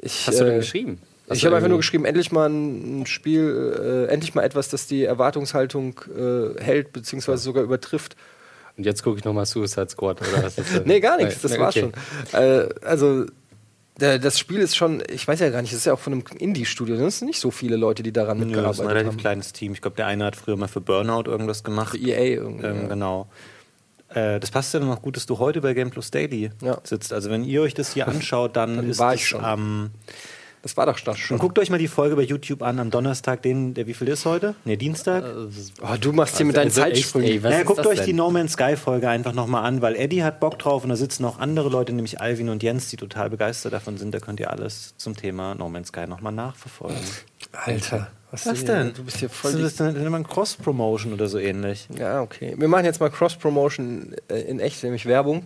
ich, 0.00 0.26
Hast 0.28 0.38
du 0.40 0.44
denn 0.44 0.54
äh, 0.54 0.58
geschrieben? 0.58 1.00
Hast 1.28 1.38
ich 1.38 1.46
habe 1.46 1.56
einfach 1.56 1.68
nur 1.68 1.78
geschrieben, 1.78 2.04
endlich 2.04 2.30
mal 2.30 2.48
ein 2.48 3.06
Spiel, 3.06 4.06
äh, 4.08 4.12
endlich 4.12 4.34
mal 4.34 4.42
etwas, 4.42 4.68
das 4.68 4.86
die 4.86 5.04
Erwartungshaltung 5.04 6.00
äh, 6.16 6.62
hält, 6.62 6.92
beziehungsweise 6.92 7.42
sogar 7.42 7.64
übertrifft. 7.64 8.16
Und 8.76 8.84
jetzt 8.84 9.02
gucke 9.02 9.18
ich 9.18 9.24
nochmal 9.24 9.46
Suicide 9.46 9.88
Squad 9.90 10.20
oder 10.20 10.44
was 10.44 10.58
ist 10.58 10.74
das? 10.76 10.84
Nee, 10.86 11.00
gar 11.00 11.16
nichts, 11.16 11.42
das 11.42 11.52
Nee, 11.52 11.58
war's 11.58 11.76
okay. 11.76 11.90
schon. 12.30 12.40
Äh, 12.40 12.68
also, 12.84 13.26
das 13.98 14.38
Spiel 14.38 14.58
ist 14.58 14.74
schon, 14.74 15.02
ich 15.10 15.26
weiß 15.28 15.40
ja 15.40 15.50
gar 15.50 15.60
nicht, 15.62 15.72
das 15.72 15.80
ist 15.80 15.84
ja 15.86 15.92
auch 15.92 15.98
von 15.98 16.12
einem 16.14 16.24
Indie-Studio, 16.38 16.96
das 16.96 17.18
sind 17.18 17.28
nicht 17.28 17.38
so 17.40 17.50
viele 17.50 17.76
Leute, 17.76 18.02
die 18.02 18.12
daran 18.12 18.38
Nö, 18.38 18.44
das 18.44 18.50
ist 18.50 18.56
ein 18.56 18.62
mitgearbeitet 18.64 18.90
relativ 18.90 19.08
haben. 19.12 19.16
kleines 19.18 19.52
Team. 19.52 19.72
Ich 19.72 19.82
glaube, 19.82 19.96
der 19.96 20.06
eine 20.06 20.24
hat 20.24 20.36
früher 20.36 20.56
mal 20.56 20.68
für 20.68 20.80
Burnout 20.80 21.24
irgendwas 21.30 21.62
gemacht. 21.62 21.94
EA 21.94 22.20
irgendwie. 22.20 22.66
Ähm, 22.66 22.82
ja. 22.82 22.88
Genau. 22.88 23.28
Äh, 24.08 24.40
das 24.40 24.50
passt 24.50 24.72
ja 24.74 24.80
dann 24.80 24.88
noch 24.88 25.02
gut, 25.02 25.16
dass 25.16 25.26
du 25.26 25.38
heute 25.38 25.60
bei 25.60 25.74
Game 25.74 25.90
Plus 25.90 26.10
Daily 26.10 26.50
Ja. 26.62 26.78
sitzt. 26.84 27.12
Also 27.12 27.30
wenn 27.30 27.44
ihr 27.44 27.62
euch 27.62 27.74
das 27.74 27.92
hier 27.94 28.08
anschaut, 28.08 28.56
dann, 28.56 28.76
Dann 28.76 28.90
ist 28.90 28.98
war 28.98 29.14
es 29.14 29.20
ich 29.20 29.28
schon. 29.28 29.90
Das 30.62 30.76
war 30.76 30.86
doch 30.86 30.98
das 31.00 31.16
Und 31.16 31.16
schon. 31.18 31.38
guckt 31.38 31.58
euch 31.58 31.70
mal 31.70 31.78
die 31.78 31.88
Folge 31.88 32.14
bei 32.14 32.22
YouTube 32.22 32.62
an 32.62 32.78
am 32.78 32.90
Donnerstag, 32.90 33.42
den, 33.42 33.74
der 33.74 33.88
wie 33.88 33.94
viel 33.94 34.06
ist 34.06 34.24
heute? 34.24 34.54
Ne, 34.64 34.76
Dienstag. 34.76 35.24
Oh, 35.82 35.96
du 36.00 36.12
machst 36.12 36.36
hier 36.36 36.46
mit 36.46 36.56
deinen 36.56 36.66
Also 36.68 36.82
Zeitsprüngen. 36.82 37.28
ey, 37.28 37.40
naja, 37.40 37.62
guckt 37.64 37.84
euch 37.84 37.98
denn? 37.98 38.06
die 38.06 38.12
No 38.12 38.30
Man's 38.30 38.52
Sky 38.52 38.76
Folge 38.76 39.08
einfach 39.08 39.32
nochmal 39.32 39.64
an, 39.64 39.82
weil 39.82 39.96
Eddie 39.96 40.22
hat 40.22 40.38
Bock 40.38 40.60
drauf 40.60 40.84
und 40.84 40.90
da 40.90 40.96
sitzen 40.96 41.24
auch 41.24 41.40
andere 41.40 41.68
Leute, 41.68 41.92
nämlich 41.92 42.20
Alvin 42.20 42.48
und 42.48 42.62
Jens, 42.62 42.88
die 42.90 42.96
total 42.96 43.28
begeistert 43.28 43.72
davon 43.72 43.98
sind. 43.98 44.14
Da 44.14 44.20
könnt 44.20 44.38
ihr 44.38 44.50
alles 44.50 44.94
zum 44.98 45.16
Thema 45.16 45.56
No 45.56 45.68
Man's 45.68 45.88
Sky 45.88 46.06
nochmal 46.06 46.32
nachverfolgen. 46.32 46.96
Alter, 47.50 48.12
was, 48.30 48.46
Was 48.46 48.64
denn? 48.64 48.94
Du 48.94 49.02
bist 49.02 49.16
hier 49.18 49.28
voll. 49.30 49.52
Das 49.52 49.60
ist 49.60 49.80
dann 49.80 49.96
immer 49.96 50.16
ein 50.16 50.26
Cross-Promotion 50.26 51.12
oder 51.12 51.28
so 51.28 51.38
ähnlich. 51.38 51.88
Ja, 51.98 52.22
okay. 52.22 52.54
Wir 52.56 52.68
machen 52.68 52.84
jetzt 52.84 53.00
mal 53.00 53.10
Cross-Promotion 53.10 54.14
äh, 54.28 54.40
in 54.42 54.60
echt, 54.60 54.82
nämlich 54.84 55.06
Werbung. 55.06 55.44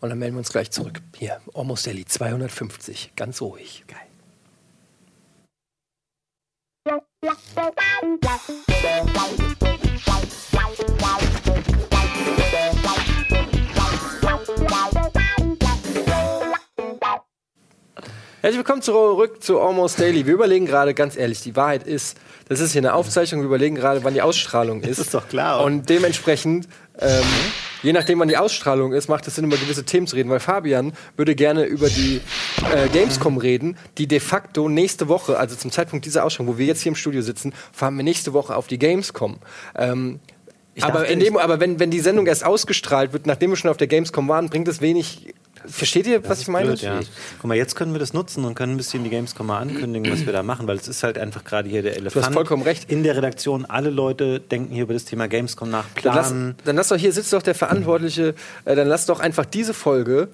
Und 0.00 0.10
dann 0.10 0.18
melden 0.18 0.36
wir 0.36 0.38
uns 0.38 0.52
gleich 0.52 0.70
zurück. 0.70 1.00
Hier, 1.16 1.40
Almost 1.54 1.86
Daily 1.86 2.04
250. 2.04 3.12
Ganz 3.16 3.40
ruhig. 3.40 3.84
Geil. 3.88 3.98
Herzlich 18.40 18.58
willkommen 18.58 18.82
zurück 18.82 19.42
zu 19.42 19.60
Almost 19.60 19.98
Daily. 19.98 20.24
Wir 20.24 20.34
überlegen 20.34 20.64
gerade, 20.64 20.94
ganz 20.94 21.16
ehrlich, 21.16 21.42
die 21.42 21.56
Wahrheit 21.56 21.82
ist, 21.82 22.16
das 22.48 22.60
ist 22.60 22.70
hier 22.70 22.80
eine 22.82 22.94
Aufzeichnung, 22.94 23.40
wir 23.40 23.46
überlegen 23.46 23.74
gerade, 23.74 24.04
wann 24.04 24.14
die 24.14 24.22
Ausstrahlung 24.22 24.80
ist. 24.82 24.98
ist 25.00 25.12
doch 25.12 25.28
klar. 25.28 25.64
Und 25.64 25.90
dementsprechend, 25.90 26.68
ähm, 27.00 27.24
je 27.88 27.94
nachdem, 27.94 28.18
wann 28.18 28.28
die 28.28 28.36
Ausstrahlung 28.36 28.92
ist, 28.92 29.08
macht 29.08 29.26
es 29.26 29.34
Sinn, 29.34 29.46
über 29.46 29.56
gewisse 29.56 29.82
Themen 29.82 30.06
zu 30.06 30.14
reden, 30.14 30.28
weil 30.28 30.40
Fabian 30.40 30.92
würde 31.16 31.34
gerne 31.34 31.64
über 31.64 31.88
die 31.88 32.20
äh, 32.74 32.86
Gamescom 32.90 33.38
reden, 33.38 33.78
die 33.96 34.06
de 34.06 34.20
facto 34.20 34.68
nächste 34.68 35.08
Woche, 35.08 35.38
also 35.38 35.56
zum 35.56 35.70
Zeitpunkt 35.70 36.04
dieser 36.04 36.22
Ausstrahlung, 36.24 36.52
wo 36.52 36.58
wir 36.58 36.66
jetzt 36.66 36.82
hier 36.82 36.90
im 36.90 36.96
Studio 36.96 37.22
sitzen, 37.22 37.54
fahren 37.72 37.96
wir 37.96 38.04
nächste 38.04 38.34
Woche 38.34 38.54
auf 38.56 38.66
die 38.66 38.78
Gamescom. 38.78 39.38
Ähm, 39.74 40.20
aber, 40.82 41.04
dem, 41.04 41.38
aber 41.38 41.60
wenn, 41.60 41.80
wenn 41.80 41.90
die 41.90 42.00
Sendung 42.00 42.26
erst 42.26 42.44
ausgestrahlt 42.44 43.14
wird, 43.14 43.26
nachdem 43.26 43.50
wir 43.50 43.56
schon 43.56 43.70
auf 43.70 43.78
der 43.78 43.86
Gamescom 43.86 44.28
waren, 44.28 44.50
bringt 44.50 44.68
es 44.68 44.82
wenig. 44.82 45.34
Versteht 45.66 46.06
ihr, 46.06 46.26
was 46.28 46.40
ich 46.40 46.48
meine? 46.48 46.66
Blöd, 46.68 46.82
ja. 46.82 47.00
Guck 47.40 47.48
mal, 47.48 47.56
jetzt 47.56 47.74
können 47.74 47.92
wir 47.92 47.98
das 47.98 48.12
nutzen 48.12 48.44
und 48.44 48.54
können 48.54 48.74
ein 48.74 48.76
bisschen 48.76 49.04
die 49.04 49.10
Gamescom 49.10 49.46
mal 49.46 49.58
ankündigen, 49.58 50.10
was 50.12 50.24
wir 50.26 50.32
da 50.32 50.42
machen, 50.42 50.66
weil 50.66 50.76
es 50.76 50.88
ist 50.88 51.02
halt 51.02 51.18
einfach 51.18 51.44
gerade 51.44 51.68
hier 51.68 51.82
der 51.82 51.96
Elefant. 51.96 52.32
vollkommen 52.34 52.62
recht. 52.62 52.90
In 52.90 53.02
der 53.02 53.16
Redaktion, 53.16 53.64
alle 53.64 53.90
Leute 53.90 54.40
denken 54.40 54.72
hier 54.74 54.84
über 54.84 54.94
das 54.94 55.04
Thema 55.04 55.28
Gamescom 55.28 55.70
nach, 55.70 55.84
Dann 56.02 56.14
lass, 56.14 56.28
planen. 56.28 56.54
dann 56.64 56.76
lass 56.76 56.88
doch 56.88 56.96
hier 56.96 57.12
sitzt 57.12 57.32
doch 57.32 57.42
der 57.42 57.54
Verantwortliche, 57.54 58.34
äh, 58.64 58.74
dann 58.76 58.88
lass 58.88 59.06
doch 59.06 59.20
einfach 59.20 59.44
diese 59.44 59.74
Folge 59.74 60.28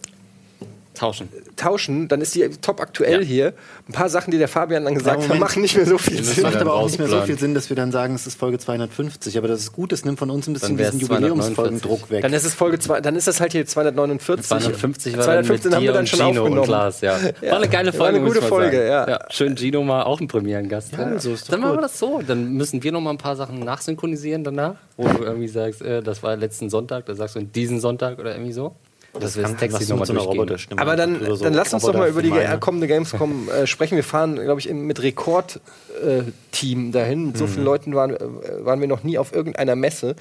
Tauschen. 0.94 1.28
tauschen, 1.56 2.08
dann 2.08 2.20
ist 2.20 2.34
die 2.34 2.48
top 2.62 2.80
aktuell 2.80 3.20
Ja. 3.20 3.26
hier. 3.26 3.54
Ein 3.88 3.92
paar 3.92 4.08
Sachen, 4.08 4.30
die 4.30 4.38
der 4.38 4.48
Fabian 4.48 4.84
dann 4.84 4.94
gesagt 4.94 5.28
hat, 5.28 5.38
machen 5.38 5.62
nicht 5.62 5.76
mehr 5.76 5.86
so 5.86 5.98
viel 5.98 6.22
Sinn. 6.22 6.42
macht 6.44 6.54
dann 6.54 6.62
aber 6.62 6.74
auch 6.74 6.86
nicht 6.86 6.98
mehr 6.98 7.08
so 7.08 7.20
viel 7.22 7.38
Sinn, 7.38 7.54
dass 7.54 7.68
wir 7.68 7.76
dann 7.76 7.92
sagen, 7.92 8.14
es 8.14 8.26
ist 8.26 8.38
Folge 8.38 8.58
250. 8.58 9.36
Aber 9.38 9.48
das 9.48 9.60
ist 9.60 9.72
gut, 9.72 9.92
es 9.92 10.04
nimmt 10.04 10.18
von 10.18 10.30
uns 10.30 10.46
ein 10.46 10.52
bisschen 10.54 10.76
Dann 10.76 10.86
diesen 10.92 11.00
249. 11.06 11.28
Jubiläumsfolgendruck 11.28 12.10
weg. 12.10 12.22
Dann 12.22 12.32
ist 12.32 12.44
es 12.44 12.54
Folge 12.54 12.78
zwei, 12.78 13.00
dann 13.00 13.16
ist 13.16 13.26
das 13.26 13.40
halt 13.40 13.52
hier 13.52 13.66
249. 13.66 14.46
250 14.46 15.16
war 15.16 15.26
dann 15.26 15.36
mit 15.36 15.46
215 15.62 15.74
haben 15.74 15.82
wir 15.82 15.92
dann 15.92 16.06
schon 16.06 16.18
Gino 16.18 16.28
aufgenommen. 16.42 16.58
und 16.60 16.68
Lars, 16.68 17.00
ja. 17.00 17.18
Ja. 17.42 17.50
War 17.50 17.58
eine 17.58 17.68
geile 17.68 17.92
War 17.92 17.98
Folge, 17.98 18.18
eine 18.18 18.26
gute 18.26 18.42
Folge, 18.42 18.86
ja. 18.86 19.18
Schön 19.30 19.56
Gino 19.56 19.82
mal 19.82 20.02
auch 20.04 20.20
ein 20.20 20.28
Premierengast. 20.28 20.92
Ja, 20.92 21.18
so 21.18 21.34
Dann 21.50 21.60
machen 21.60 21.76
wir 21.76 21.82
das 21.82 21.98
so. 21.98 22.20
Dann 22.26 22.52
müssen 22.52 22.82
wir 22.82 22.92
noch 22.92 23.00
mal 23.00 23.10
ein 23.10 23.18
paar 23.18 23.36
Sachen 23.36 23.58
nachsynchronisieren 23.60 24.44
danach, 24.44 24.76
wo 24.96 25.08
du 25.08 25.24
irgendwie 25.24 25.48
sagst, 25.48 25.82
äh, 25.82 26.02
das 26.02 26.22
war 26.22 26.36
letzten 26.36 26.70
Sonntag, 26.70 27.06
da 27.06 27.14
sagst 27.14 27.36
du 27.36 27.40
diesen 27.42 27.80
Sonntag 27.80 28.18
oder 28.18 28.32
irgendwie 28.34 28.52
so. 28.52 28.74
Das 29.20 29.36
wir 29.36 29.44
kann 29.44 29.52
das 29.70 29.88
noch 29.88 29.96
mal 29.96 30.00
mit 30.00 30.22
so 30.22 30.44
durchgehen. 30.48 30.78
Aber 30.78 30.96
dann, 30.96 31.24
so 31.36 31.44
dann 31.44 31.54
lass 31.54 31.72
uns 31.72 31.82
doch 31.84 31.94
mal 31.94 32.08
über 32.08 32.22
die 32.22 32.30
ge- 32.30 32.58
kommende 32.58 32.86
Gamescom 32.88 33.48
äh, 33.62 33.66
sprechen. 33.66 33.96
Wir 33.96 34.04
fahren, 34.04 34.34
glaube 34.36 34.60
ich, 34.60 34.68
mit 34.72 35.00
Rekord-Team 35.02 36.92
dahin. 36.92 37.26
Mit 37.28 37.38
so 37.38 37.46
vielen 37.46 37.64
Leuten 37.64 37.94
waren, 37.94 38.10
äh, 38.14 38.18
waren 38.64 38.80
wir 38.80 38.88
noch 38.88 39.02
nie 39.02 39.18
auf 39.18 39.32
irgendeiner 39.34 39.76
Messe. 39.76 40.16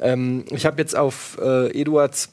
Ähm, 0.00 0.44
ich 0.50 0.66
habe 0.66 0.80
jetzt 0.80 0.96
auf 0.96 1.38
äh, 1.40 1.68
Eduards 1.78 2.30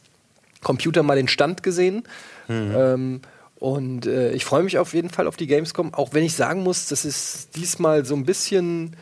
Computer 0.63 1.03
mal 1.03 1.15
den 1.17 1.27
Stand 1.27 1.63
gesehen. 1.63 2.03
Ähm, 2.49 3.21
und 3.59 4.05
äh, 4.05 4.31
ich 4.31 4.45
freue 4.45 4.63
mich 4.63 4.77
auf 4.77 4.93
jeden 4.93 5.09
Fall 5.09 5.27
auf 5.27 5.35
die 5.35 5.47
Gamescom, 5.47 5.93
auch 5.93 6.13
wenn 6.13 6.23
ich 6.23 6.35
sagen 6.35 6.63
muss, 6.63 6.87
das 6.87 7.03
ist 7.05 7.55
diesmal 7.55 8.05
so 8.05 8.15
ein 8.15 8.23
bisschen. 8.23 8.95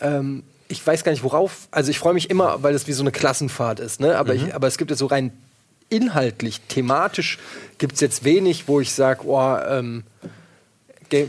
Ähm, 0.00 0.44
ich 0.68 0.84
weiß 0.84 1.04
gar 1.04 1.12
nicht 1.12 1.22
worauf. 1.22 1.68
Also 1.70 1.90
ich 1.90 1.98
freue 1.98 2.14
mich 2.14 2.30
immer, 2.30 2.62
weil 2.62 2.74
es 2.74 2.86
wie 2.88 2.92
so 2.92 3.02
eine 3.02 3.12
Klassenfahrt 3.12 3.78
ist. 3.80 4.00
Ne? 4.00 4.16
Aber, 4.18 4.34
ich, 4.34 4.54
aber 4.54 4.66
es 4.66 4.78
gibt 4.78 4.90
jetzt 4.90 4.98
so 5.00 5.06
rein 5.06 5.30
inhaltlich, 5.88 6.60
thematisch 6.68 7.38
gibt 7.78 7.94
es 7.94 8.00
jetzt 8.00 8.24
wenig, 8.24 8.68
wo 8.68 8.80
ich 8.80 8.92
sage, 8.92 9.20
oh, 9.26 9.56
ähm, 9.68 10.04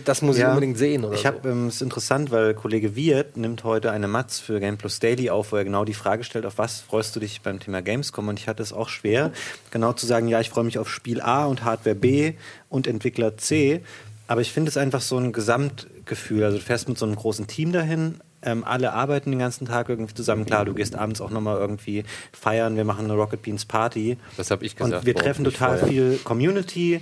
das 0.06 0.24
muss 0.24 0.38
ich 0.38 0.42
Ja. 0.42 0.50
unbedingt 0.50 0.78
sehen. 0.78 1.06
Oder 1.06 1.14
ich 1.14 1.22
so. 1.22 1.28
habe, 1.28 1.48
ähm, 1.50 1.68
es 1.68 1.76
ist 1.76 1.82
interessant, 1.84 2.32
weil 2.32 2.56
Kollege 2.56 2.96
Wirt 2.96 3.38
nimmt 3.38 3.64
heute 3.64 3.92
eine 3.92 4.08
Matz 4.08 4.40
für 4.40 4.60
Game 4.60 4.78
Plus 4.78 5.00
Daily 5.00 5.30
auf, 5.30 5.52
wo 5.52 5.58
er 5.58 5.64
genau 5.66 5.86
die 5.86 5.94
Frage 5.94 6.24
stellt, 6.24 6.46
auf 6.48 6.58
was 6.58 6.80
freust 6.80 7.16
du 7.16 7.20
dich 7.20 7.42
beim 7.42 7.60
Thema 7.60 7.82
Gamescom? 7.84 8.28
Und 8.28 8.40
ich 8.40 8.48
hatte 8.48 8.64
es 8.64 8.74
auch 8.74 8.90
schwer, 8.90 9.32
genau 9.70 9.94
zu 9.94 10.08
sagen, 10.08 10.28
ja, 10.28 10.40
ich 10.40 10.50
freue 10.50 10.64
mich 10.64 10.80
auf 10.80 10.90
Spiel 10.90 11.22
A 11.22 11.46
und 11.46 11.64
Hardware 11.64 11.96
B 11.96 12.34
und 12.70 12.88
Entwickler 12.88 13.38
C. 13.38 13.82
Aber 14.26 14.42
ich 14.42 14.52
finde 14.52 14.70
es 14.70 14.78
einfach 14.78 15.02
so 15.02 15.18
ein 15.18 15.32
Gesamtgefühl. 15.32 16.44
Also 16.44 16.58
du 16.58 16.64
fährst 16.64 16.90
mit 16.90 16.98
so 16.98 17.06
einem 17.06 17.16
großen 17.16 17.46
Team 17.46 17.72
dahin, 17.72 18.16
Ähm, 18.42 18.64
alle 18.64 18.94
arbeiten 18.94 19.32
den 19.32 19.40
ganzen 19.40 19.66
Tag 19.66 19.90
irgendwie 19.90 20.14
zusammen. 20.14 20.46
Klar, 20.46 20.66
du 20.66 20.74
gehst 20.74 20.96
abends 20.96 21.22
auch 21.22 21.32
nochmal 21.32 21.58
irgendwie 21.58 22.04
feiern. 22.32 22.78
Wir 22.78 22.86
machen 22.86 23.06
eine 23.06 23.14
Rocket 23.14 23.42
Beans 23.42 23.66
Party. 23.66 24.18
Das 24.38 24.52
habe 24.52 24.66
ich 24.66 24.76
gesagt. 24.76 24.94
Und 24.94 25.06
wir 25.06 25.16
treffen 25.16 25.44
total 25.44 25.78
vorher. 25.78 25.88
viel 25.88 26.20
Community. 26.24 27.02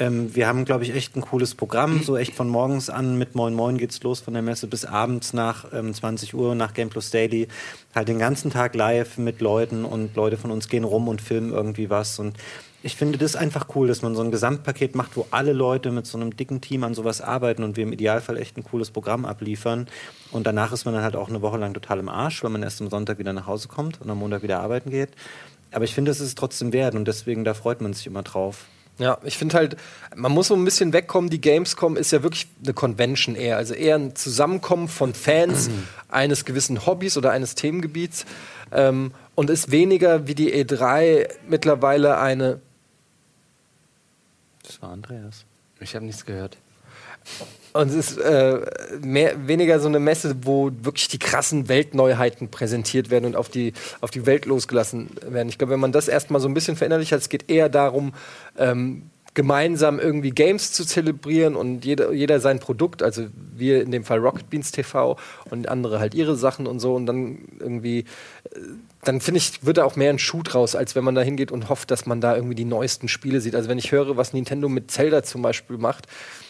Ähm, 0.00 0.34
wir 0.34 0.46
haben, 0.46 0.64
glaube 0.64 0.84
ich, 0.84 0.94
echt 0.94 1.14
ein 1.14 1.20
cooles 1.20 1.54
Programm. 1.54 2.02
So 2.02 2.16
echt 2.16 2.34
von 2.34 2.48
morgens 2.48 2.88
an 2.88 3.18
mit 3.18 3.34
Moin 3.34 3.52
Moin 3.52 3.76
geht's 3.76 4.02
los 4.02 4.20
von 4.20 4.32
der 4.32 4.42
Messe 4.42 4.66
bis 4.66 4.86
abends 4.86 5.34
nach 5.34 5.66
ähm, 5.74 5.92
20 5.92 6.34
Uhr 6.34 6.54
nach 6.54 6.72
Game 6.72 6.88
Plus 6.88 7.10
Daily. 7.10 7.48
Halt 7.94 8.08
den 8.08 8.18
ganzen 8.18 8.50
Tag 8.50 8.74
live 8.74 9.18
mit 9.18 9.42
Leuten 9.42 9.84
und 9.84 10.16
Leute 10.16 10.38
von 10.38 10.50
uns 10.50 10.68
gehen 10.70 10.84
rum 10.84 11.08
und 11.08 11.20
filmen 11.20 11.52
irgendwie 11.52 11.90
was. 11.90 12.18
Und 12.18 12.38
ich 12.82 12.96
finde 12.96 13.18
das 13.18 13.36
einfach 13.36 13.66
cool, 13.74 13.88
dass 13.88 14.02
man 14.02 14.14
so 14.14 14.22
ein 14.22 14.30
Gesamtpaket 14.30 14.94
macht, 14.94 15.16
wo 15.16 15.26
alle 15.30 15.52
Leute 15.52 15.90
mit 15.90 16.06
so 16.06 16.16
einem 16.18 16.34
dicken 16.34 16.60
Team 16.60 16.82
an 16.84 16.94
sowas 16.94 17.20
arbeiten 17.20 17.62
und 17.62 17.76
wir 17.76 17.84
im 17.84 17.92
Idealfall 17.92 18.38
echt 18.38 18.56
ein 18.56 18.64
cooles 18.64 18.90
Programm 18.90 19.26
abliefern. 19.26 19.88
Und 20.30 20.46
danach 20.46 20.72
ist 20.72 20.86
man 20.86 20.94
dann 20.94 21.02
halt 21.02 21.16
auch 21.16 21.28
eine 21.28 21.42
Woche 21.42 21.58
lang 21.58 21.74
total 21.74 21.98
im 21.98 22.08
Arsch, 22.08 22.42
weil 22.42 22.50
man 22.50 22.62
erst 22.62 22.80
am 22.80 22.88
Sonntag 22.88 23.18
wieder 23.18 23.32
nach 23.32 23.46
Hause 23.46 23.68
kommt 23.68 24.00
und 24.00 24.08
am 24.08 24.18
Montag 24.18 24.42
wieder 24.42 24.60
arbeiten 24.60 24.90
geht. 24.90 25.10
Aber 25.72 25.84
ich 25.84 25.94
finde, 25.94 26.10
das 26.10 26.20
ist 26.20 26.28
es 26.28 26.34
trotzdem 26.34 26.72
wert 26.72 26.94
und 26.94 27.06
deswegen, 27.06 27.44
da 27.44 27.54
freut 27.54 27.80
man 27.80 27.92
sich 27.92 28.06
immer 28.06 28.22
drauf. 28.22 28.64
Ja, 28.98 29.18
ich 29.24 29.38
finde 29.38 29.56
halt, 29.56 29.76
man 30.14 30.32
muss 30.32 30.48
so 30.48 30.54
ein 30.54 30.64
bisschen 30.64 30.92
wegkommen. 30.92 31.30
Die 31.30 31.40
Gamescom 31.40 31.96
ist 31.96 32.10
ja 32.10 32.22
wirklich 32.22 32.48
eine 32.62 32.74
Convention 32.74 33.34
eher. 33.34 33.56
Also 33.56 33.72
eher 33.72 33.96
ein 33.96 34.14
Zusammenkommen 34.14 34.88
von 34.88 35.14
Fans 35.14 35.70
eines 36.08 36.44
gewissen 36.44 36.84
Hobbys 36.84 37.16
oder 37.16 37.30
eines 37.30 37.54
Themengebiets. 37.54 38.26
Ähm, 38.72 39.12
und 39.34 39.48
ist 39.48 39.70
weniger 39.70 40.26
wie 40.26 40.34
die 40.34 40.52
E3 40.52 41.28
mittlerweile 41.48 42.18
eine. 42.18 42.60
Das 44.70 44.80
war 44.82 44.90
Andreas. 44.90 45.46
Ich 45.80 45.96
habe 45.96 46.04
nichts 46.04 46.24
gehört. 46.24 46.56
Und 47.72 47.88
es 47.88 48.12
ist 48.12 48.18
äh, 48.18 48.60
mehr, 49.00 49.48
weniger 49.48 49.80
so 49.80 49.88
eine 49.88 49.98
Messe, 49.98 50.36
wo 50.42 50.70
wirklich 50.82 51.08
die 51.08 51.18
krassen 51.18 51.68
Weltneuheiten 51.68 52.50
präsentiert 52.50 53.10
werden 53.10 53.24
und 53.24 53.36
auf 53.36 53.48
die, 53.48 53.72
auf 54.00 54.12
die 54.12 54.26
Welt 54.26 54.46
losgelassen 54.46 55.10
werden. 55.26 55.48
Ich 55.48 55.58
glaube, 55.58 55.72
wenn 55.72 55.80
man 55.80 55.90
das 55.90 56.06
erstmal 56.06 56.40
so 56.40 56.48
ein 56.48 56.54
bisschen 56.54 56.76
verinnerlicht 56.76 57.10
hat, 57.10 57.20
es 57.20 57.28
geht 57.28 57.50
eher 57.50 57.68
darum, 57.68 58.14
ähm, 58.56 59.10
gemeinsam 59.34 59.98
irgendwie 59.98 60.30
Games 60.30 60.72
zu 60.72 60.84
zelebrieren 60.84 61.56
und 61.56 61.84
jeder, 61.84 62.12
jeder 62.12 62.38
sein 62.38 62.60
Produkt, 62.60 63.02
also 63.02 63.26
wir 63.56 63.82
in 63.82 63.90
dem 63.90 64.04
Fall 64.04 64.18
Rocket 64.18 64.50
Beans 64.50 64.70
TV 64.70 65.16
und 65.50 65.68
andere 65.68 65.98
halt 65.98 66.14
ihre 66.14 66.36
Sachen 66.36 66.68
und 66.68 66.78
so 66.78 66.94
und 66.94 67.06
dann 67.06 67.38
irgendwie, 67.58 68.00
äh, 68.00 68.58
dann 69.02 69.20
finde 69.20 69.38
ich, 69.38 69.64
wird 69.64 69.78
da 69.78 69.84
auch 69.84 69.96
mehr 69.96 70.10
ein 70.10 70.18
Schuh 70.18 70.42
draus, 70.42 70.74
als 70.74 70.94
wenn 70.94 71.04
man 71.04 71.14
da 71.14 71.22
hingeht 71.22 71.50
und 71.50 71.68
hofft, 71.68 71.90
dass 71.90 72.06
man 72.06 72.20
da 72.20 72.36
irgendwie 72.36 72.54
die 72.54 72.64
neuesten 72.64 73.08
Spiele 73.08 73.40
sieht. 73.40 73.54
Also 73.54 73.68
wenn 73.68 73.78
ich 73.78 73.92
höre, 73.92 74.16
was 74.16 74.32
Nintendo 74.32 74.68
mit 74.68 74.90
Zelda 74.90 75.22
zum 75.22 75.42
Beispiel 75.42 75.78
macht, 75.78 76.06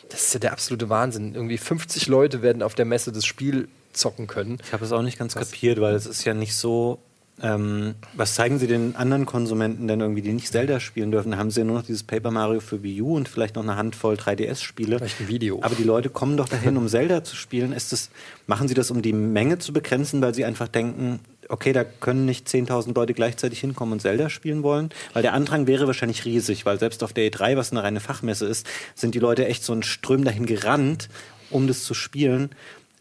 das 0.09 0.25
ist 0.25 0.35
ja 0.35 0.41
der 0.41 0.53
absolute 0.53 0.89
Wahnsinn. 0.89 1.35
Irgendwie 1.35 1.59
50 1.59 2.09
Leute 2.09 2.43
werden 2.43 2.63
auf 2.63 2.75
der 2.75 2.85
Messe 2.85 3.13
das 3.13 3.25
Spiel 3.25 3.69
zocken 3.93 4.27
können. 4.27 4.59
Ich 4.65 4.73
habe 4.73 4.85
es 4.85 4.93
auch 4.93 5.03
nicht 5.03 5.19
ganz 5.19 5.35
kapiert, 5.35 5.81
weil 5.81 5.95
es 5.95 6.07
ist 6.07 6.25
ja 6.25 6.35
nicht 6.35 6.55
so. 6.55 6.99
Ähm, 7.43 7.95
was 8.13 8.35
zeigen 8.35 8.59
Sie 8.59 8.67
den 8.67 8.97
anderen 8.97 9.25
Konsumenten 9.25 9.89
denn 9.89 10.01
irgendwie, 10.01 10.21
die 10.21 10.33
nicht 10.33 10.53
Zelda 10.53 10.79
spielen 10.79 11.11
dürfen? 11.11 11.31
Da 11.31 11.39
haben 11.39 11.51
sie 11.51 11.61
ja 11.61 11.65
nur 11.65 11.77
noch 11.77 11.87
dieses 11.87 12.03
Paper 12.03 12.31
Mario 12.31 12.61
für 12.61 12.83
Wii 12.83 13.01
U 13.01 13.17
und 13.17 13.31
vielleicht 13.31 13.55
noch 13.55 13.63
eine 13.63 13.77
Handvoll 13.77 14.17
3DS-Spiele. 14.17 14.99
Vielleicht 14.99 15.21
ein 15.21 15.29
Video. 15.29 15.59
Aber 15.63 15.75
die 15.75 15.85
Leute 15.85 16.11
kommen 16.11 16.37
doch 16.37 16.51
dahin, 16.51 16.77
um 16.77 16.87
Zelda 16.91 17.25
zu 17.25 17.37
spielen. 17.37 17.73
Ist 17.73 17.93
das, 17.93 18.11
machen 18.47 18.69
Sie 18.69 18.75
das, 18.75 18.91
um 18.91 19.01
die 19.01 19.15
Menge 19.15 19.59
zu 19.59 19.73
begrenzen, 19.73 20.21
weil 20.21 20.35
Sie 20.35 20.45
einfach 20.45 20.69
denken, 20.69 21.21
okay, 21.51 21.73
da 21.73 21.85
können 21.85 22.25
nicht 22.25 22.49
10.000 22.49 22.95
Leute 22.95 23.13
gleichzeitig 23.13 23.61
hinkommen 23.61 23.93
und 23.93 24.01
Zelda 24.01 24.31
spielen 24.31 24.63
wollen? 24.63 24.91
Weil 25.13 25.23
der 25.23 25.35
Andrang 25.35 25.67
wäre 25.67 25.87
wahrscheinlich 25.87 26.25
riesig, 26.25 26.65
weil 26.65 26.79
selbst 26.79 27.03
auf 27.03 27.13
der 27.13 27.31
E3, 27.31 27.57
was 27.57 27.73
eine 27.73 27.83
reine 27.83 28.01
Fachmesse 28.01 28.47
ist, 28.47 28.67
sind 28.95 29.15
die 29.15 29.19
Leute 29.19 29.47
echt 29.47 29.65
so 29.65 29.73
ein 29.73 29.83
Ström 29.83 30.25
dahin 30.25 30.47
gerannt, 30.47 31.09
um 31.51 31.67
das 31.67 31.85
zu 31.85 31.95
spielen. 31.95 32.51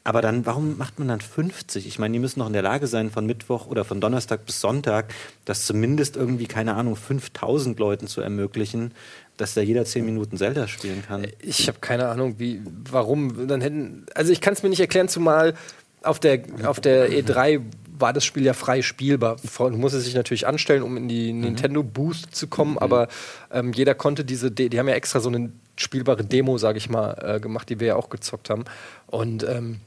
Aber 0.03 0.21
dann, 0.21 0.45
warum 0.45 0.77
macht 0.77 0.97
man 0.97 1.07
dann 1.07 1.21
50? 1.21 1.85
Ich 1.85 1.99
meine, 1.99 2.13
die 2.13 2.19
müssen 2.19 2.39
noch 2.39 2.47
in 2.47 2.53
der 2.53 2.61
Lage 2.61 2.87
sein, 2.87 3.11
von 3.11 3.25
Mittwoch 3.25 3.67
oder 3.67 3.83
von 3.85 4.01
Donnerstag 4.01 4.45
bis 4.45 4.59
Sonntag, 4.59 5.13
das 5.45 5.65
zumindest 5.65 6.15
irgendwie, 6.15 6.47
keine 6.47 6.73
Ahnung, 6.75 6.95
5000 6.95 7.77
Leuten 7.77 8.07
zu 8.07 8.21
ermöglichen, 8.21 8.93
dass 9.37 9.53
da 9.53 9.61
jeder 9.61 9.85
10 9.85 10.05
Minuten 10.05 10.37
Zelda 10.37 10.67
spielen 10.67 11.03
kann. 11.07 11.27
Ich 11.41 11.67
habe 11.67 11.79
keine 11.79 12.07
Ahnung, 12.07 12.39
wie, 12.39 12.61
warum. 12.89 13.47
Dann 13.47 13.61
hätten, 13.61 14.05
also 14.15 14.31
ich 14.31 14.41
kann 14.41 14.53
es 14.53 14.63
mir 14.63 14.69
nicht 14.69 14.79
erklären, 14.79 15.09
zumal 15.09 15.53
auf 16.01 16.19
der, 16.19 16.43
auf 16.63 16.79
der 16.79 17.11
E3 17.11 17.61
war 17.99 18.13
das 18.13 18.25
Spiel 18.25 18.45
ja 18.45 18.53
frei 18.53 18.81
spielbar. 18.81 19.37
Man 19.59 19.79
muss 19.79 19.93
es 19.93 20.05
sich 20.05 20.15
natürlich 20.15 20.47
anstellen, 20.47 20.83
um 20.83 20.97
in 20.97 21.07
die 21.07 21.33
Nintendo 21.33 21.83
Booth 21.83 22.27
zu 22.31 22.47
kommen, 22.47 22.77
aber 22.77 23.07
ähm, 23.51 23.73
jeder 23.73 23.95
konnte 23.95 24.25
diese, 24.25 24.51
De 24.51 24.69
die 24.69 24.79
haben 24.79 24.87
ja 24.87 24.95
extra 24.95 25.19
so 25.19 25.29
eine 25.29 25.51
spielbare 25.77 26.23
Demo, 26.23 26.57
sage 26.57 26.77
ich 26.77 26.89
mal, 26.89 27.13
äh, 27.21 27.39
gemacht, 27.39 27.69
die 27.69 27.79
wir 27.79 27.87
ja 27.87 27.95
auch 27.95 28.09
gezockt 28.09 28.49
haben. 28.49 28.65
Und 29.07 29.43
ähm, 29.43 29.79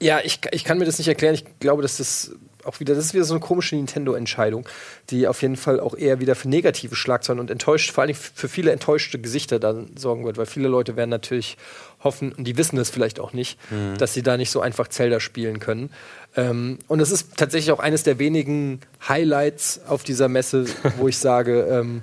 ja, 0.00 0.20
ich, 0.22 0.40
ich 0.50 0.64
kann 0.64 0.78
mir 0.78 0.84
das 0.84 0.98
nicht 0.98 1.08
erklären. 1.08 1.34
Ich 1.34 1.44
glaube, 1.60 1.82
dass 1.82 1.96
das 1.96 2.32
auch 2.64 2.80
wieder, 2.80 2.94
das 2.94 3.06
ist 3.06 3.14
wieder 3.14 3.24
so 3.24 3.34
eine 3.34 3.40
komische 3.40 3.76
Nintendo-Entscheidung, 3.76 4.66
die 5.10 5.28
auf 5.28 5.42
jeden 5.42 5.56
Fall 5.56 5.80
auch 5.80 5.94
eher 5.94 6.20
wieder 6.20 6.34
für 6.34 6.48
negative 6.48 6.94
Schlagzeilen 6.94 7.40
und 7.40 7.50
enttäuscht, 7.50 7.90
vor 7.90 8.02
allem 8.02 8.14
für 8.14 8.48
viele 8.48 8.72
enttäuschte 8.72 9.18
Gesichter 9.18 9.58
dann 9.58 9.90
sorgen 9.96 10.24
wird, 10.24 10.36
weil 10.36 10.46
viele 10.46 10.68
Leute 10.68 10.96
werden 10.96 11.10
natürlich 11.10 11.56
hoffen, 12.02 12.32
und 12.32 12.44
die 12.44 12.56
wissen 12.56 12.76
das 12.76 12.90
vielleicht 12.90 13.20
auch 13.20 13.32
nicht, 13.32 13.58
dass 13.98 14.14
sie 14.14 14.22
da 14.22 14.36
nicht 14.36 14.50
so 14.50 14.60
einfach 14.60 14.88
Zelda 14.88 15.20
spielen 15.20 15.58
können. 15.58 15.90
Ähm, 16.36 16.78
und 16.88 17.00
es 17.00 17.10
ist 17.10 17.36
tatsächlich 17.36 17.70
auch 17.72 17.78
eines 17.80 18.02
der 18.02 18.18
wenigen 18.18 18.80
Highlights 19.08 19.80
auf 19.86 20.02
dieser 20.02 20.28
Messe, 20.28 20.66
wo 20.98 21.08
ich 21.08 21.18
sage, 21.18 21.62
ähm, 21.70 22.02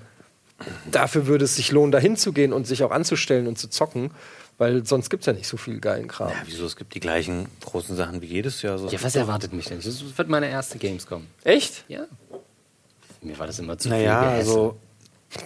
dafür 0.92 1.28
würde 1.28 1.46
es 1.46 1.56
sich 1.56 1.72
lohnen, 1.72 1.92
da 1.92 2.00
hinzugehen 2.00 2.54
und 2.54 2.68
sich 2.68 2.84
auch 2.84 2.92
anzustellen 2.92 3.48
und 3.48 3.58
zu 3.58 3.68
zocken, 3.70 4.12
weil 4.58 4.86
sonst 4.86 5.10
gibt 5.10 5.24
es 5.24 5.28
ja 5.28 5.34
nicht 5.34 5.48
so 5.48 5.58
viel 5.58 5.80
geilen 5.80 6.08
Kram. 6.08 6.30
Ja, 6.30 6.36
wieso? 6.46 6.66
Es 6.66 6.76
gibt 6.76 6.94
die 6.94 7.00
gleichen 7.00 7.48
großen 7.66 7.96
Sachen 7.96 8.22
wie 8.22 8.28
jedes 8.28 8.62
Jahr. 8.62 8.78
So. 8.78 8.88
Ja, 8.88 9.02
was 9.02 9.16
erwartet 9.16 9.54
mich 9.54 9.66
denn? 9.66 9.82
Das 9.84 10.18
wird 10.18 10.30
meine 10.30 10.50
erste 10.50 10.78
Gamescom. 10.78 11.26
Echt? 11.44 11.84
Ja. 11.88 12.06
Mir 13.22 13.38
war 13.40 13.48
das 13.48 13.60
immer 13.60 13.78
zu 13.78 13.90
Naja, 13.90 14.20
viel. 14.22 14.30
Gehässe. 14.32 14.50
also 14.52 14.78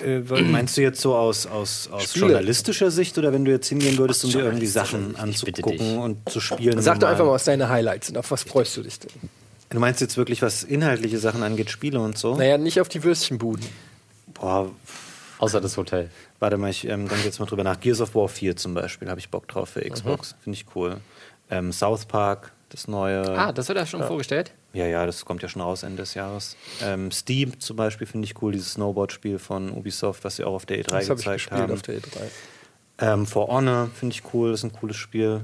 äh, 0.04 0.20
meinst 0.20 0.78
du 0.78 0.82
jetzt 0.82 1.02
so 1.02 1.16
aus, 1.16 1.46
aus, 1.46 1.90
aus 1.92 2.04
Spiele. 2.04 2.26
journalistischer 2.26 2.92
Sicht 2.92 3.18
oder 3.18 3.32
wenn 3.34 3.46
du 3.46 3.52
jetzt 3.52 3.68
hingehen 3.68 3.98
würdest, 3.98 4.26
um 4.26 4.32
dir 4.32 4.44
irgendwie 4.44 4.68
Sachen 4.68 5.16
anzugucken 5.16 6.00
und 6.00 6.30
zu 6.30 6.40
spielen? 6.40 6.82
Sag 6.82 7.00
doch 7.00 7.08
einfach 7.08 7.26
mal, 7.26 7.32
was 7.32 7.46
deine 7.46 7.70
Highlights 7.70 8.08
sind. 8.08 8.18
Auf 8.18 8.32
was 8.32 8.44
freust 8.44 8.76
du 8.78 8.82
dich 8.82 9.00
denn? 9.00 9.12
Du 9.70 9.80
meinst 9.80 10.02
jetzt 10.02 10.18
wirklich, 10.18 10.42
was 10.42 10.64
inhaltliche 10.64 11.18
Sachen 11.18 11.44
angeht, 11.44 11.70
Spiele 11.70 12.00
und 12.00 12.18
so? 12.18 12.36
Naja, 12.36 12.58
nicht 12.58 12.80
auf 12.82 12.90
die 12.90 13.04
Würstchenbuden. 13.04 13.66
Boah, 14.34 14.72
Außer 15.38 15.60
das 15.60 15.76
Hotel. 15.78 16.10
warte 16.40 16.58
mal, 16.58 16.70
ich 16.70 16.86
ähm, 16.88 17.08
denke 17.08 17.26
jetzt 17.26 17.40
mal 17.40 17.46
drüber 17.46 17.64
nach. 17.64 17.80
Gears 17.80 18.02
of 18.02 18.16
War 18.16 18.28
4 18.28 18.56
zum 18.56 18.74
Beispiel, 18.74 19.10
habe 19.10 19.20
ich 19.20 19.30
Bock 19.30 19.48
drauf 19.48 19.70
für 19.70 19.82
Xbox. 19.82 20.36
Finde 20.42 20.58
ich 20.58 20.66
cool. 20.76 20.98
Ähm, 21.50 21.72
South 21.72 22.06
Park, 22.06 22.54
das 22.70 22.88
neue. 22.88 23.38
Ah, 23.38 23.52
das 23.52 23.68
wird 23.68 23.78
ja 23.78 23.86
schon 23.86 24.04
vorgestellt? 24.04 24.52
Ja, 24.76 24.86
ja, 24.86 25.06
das 25.06 25.24
kommt 25.26 25.42
ja 25.42 25.48
schon 25.50 25.62
raus 25.62 25.84
Ende 25.84 26.04
des 26.04 26.14
Jahres. 26.14 26.58
Ähm, 26.84 27.10
Steam 27.10 27.60
zum 27.60 27.78
Beispiel 27.78 28.06
finde 28.06 28.26
ich 28.26 28.42
cool, 28.42 28.52
dieses 28.52 28.74
Snowboard-Spiel 28.74 29.40
von 29.40 29.72
Ubisoft, 29.72 30.24
was 30.26 30.36
sie 30.36 30.44
auch 30.44 30.54
auf 30.54 30.66
der 30.66 30.80
E3 30.80 30.84
Das 30.84 30.94
habe 30.94 31.02
ich 31.04 31.10
gezeigt 31.26 31.36
gespielt 31.38 31.62
haben. 31.62 31.72
auf 31.74 31.82
der 31.82 31.96
E3. 31.96 32.02
Ähm, 32.98 33.26
For 33.26 33.48
Honor 33.48 33.90
finde 33.98 34.14
ich 34.16 34.24
cool, 34.34 34.52
das 34.52 34.60
ist 34.60 34.64
ein 34.66 34.74
cooles 34.74 34.98
Spiel. 34.98 35.42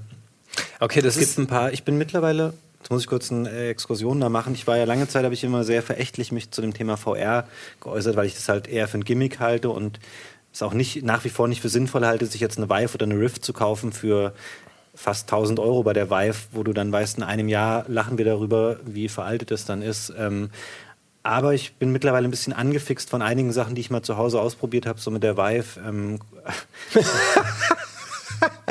Okay, 0.79 1.01
das 1.01 1.15
Es 1.15 1.25
gibt 1.35 1.39
ein 1.39 1.47
paar, 1.47 1.71
ich 1.71 1.83
bin 1.83 1.97
mittlerweile, 1.97 2.53
jetzt 2.79 2.91
muss 2.91 3.01
ich 3.03 3.07
kurz 3.07 3.31
eine 3.31 3.49
Exkursion 3.69 4.19
da 4.19 4.27
machen. 4.29 4.53
Ich 4.53 4.67
war 4.67 4.77
ja 4.77 4.83
lange 4.83 5.07
Zeit, 5.07 5.23
habe 5.23 5.33
ich 5.33 5.43
immer 5.45 5.63
sehr 5.63 5.81
verächtlich 5.81 6.31
mich 6.33 6.51
zu 6.51 6.61
dem 6.61 6.73
Thema 6.73 6.97
VR 6.97 7.47
geäußert, 7.79 8.15
weil 8.17 8.25
ich 8.25 8.35
das 8.35 8.49
halt 8.49 8.67
eher 8.67 8.87
für 8.89 8.97
ein 8.97 9.05
Gimmick 9.05 9.39
halte 9.39 9.69
und 9.69 9.99
es 10.53 10.61
auch 10.61 10.73
nicht, 10.73 11.03
nach 11.03 11.23
wie 11.23 11.29
vor 11.29 11.47
nicht 11.47 11.61
für 11.61 11.69
sinnvoll 11.69 12.05
halte, 12.05 12.25
sich 12.25 12.41
jetzt 12.41 12.57
eine 12.57 12.69
Vive 12.69 12.95
oder 12.95 13.05
eine 13.05 13.17
Rift 13.17 13.45
zu 13.45 13.53
kaufen 13.53 13.93
für 13.93 14.33
fast 14.93 15.32
1000 15.32 15.60
Euro 15.60 15.84
bei 15.84 15.93
der 15.93 16.10
Vive, 16.10 16.38
wo 16.51 16.63
du 16.63 16.73
dann 16.73 16.91
weißt, 16.91 17.17
in 17.17 17.23
einem 17.23 17.47
Jahr 17.47 17.86
lachen 17.88 18.17
wir 18.17 18.25
darüber, 18.25 18.77
wie 18.86 19.10
veraltet 19.10 19.51
es 19.51 19.65
dann 19.65 19.82
ist. 19.82 20.13
Ähm, 20.17 20.49
aber 21.23 21.54
ich 21.54 21.75
bin 21.75 21.91
mittlerweile 21.91 22.27
ein 22.27 22.32
bisschen 22.32 22.54
angefixt 22.54 23.10
von 23.10 23.21
einigen 23.21 23.51
Sachen, 23.51 23.75
die 23.75 23.82
ich 23.82 23.91
mal 23.91 24.01
zu 24.01 24.17
Hause 24.17 24.41
ausprobiert 24.41 24.86
habe, 24.86 24.99
so 24.99 25.12
mit 25.12 25.23
der 25.23 25.38
Vive. 25.38 25.80
Ähm, 25.86 26.19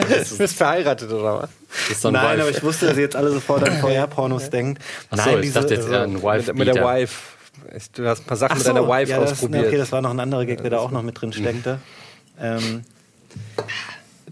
Du 0.01 0.39
bist 0.39 0.57
verheiratet 0.57 1.11
oder 1.13 1.43
was? 1.43 2.01
So 2.01 2.11
Nein, 2.11 2.39
Wife. 2.39 2.43
aber 2.43 2.51
ich 2.51 2.63
wusste, 2.63 2.87
dass 2.87 2.97
ihr 2.97 3.03
jetzt 3.05 3.17
alle 3.17 3.31
sofort 3.31 3.69
an 3.69 3.79
VR-Pornos 3.79 4.51
denkt. 4.51 4.83
Ach 5.11 5.25
so, 5.25 5.39
ich 5.39 5.53
dachte 5.53 5.75
jetzt 5.75 5.89
eher 5.89 6.03
ein 6.03 6.23
Wife 6.23 6.53
Mit, 6.53 6.67
mit 6.67 6.75
der 6.75 6.85
Wife. 6.85 7.15
Du 7.95 8.07
hast 8.07 8.23
ein 8.23 8.25
paar 8.25 8.37
Sachen 8.37 8.53
Ach 8.53 8.57
mit 8.57 8.67
so, 8.67 8.73
deiner 8.73 8.89
Wife 8.89 9.11
ja, 9.11 9.21
das, 9.21 9.33
ausprobiert. 9.33 9.67
Okay, 9.69 9.77
das 9.77 9.93
war 9.93 10.03
noch 10.03 10.11
ein 10.11 10.19
anderer 10.19 10.45
Gag, 10.45 10.63
der 10.63 10.71
da 10.71 10.79
auch 10.79 10.91
noch 10.91 11.03
mit 11.03 11.21
drin 11.21 11.33
steckte. 11.33 11.79
Ähm, 12.41 12.85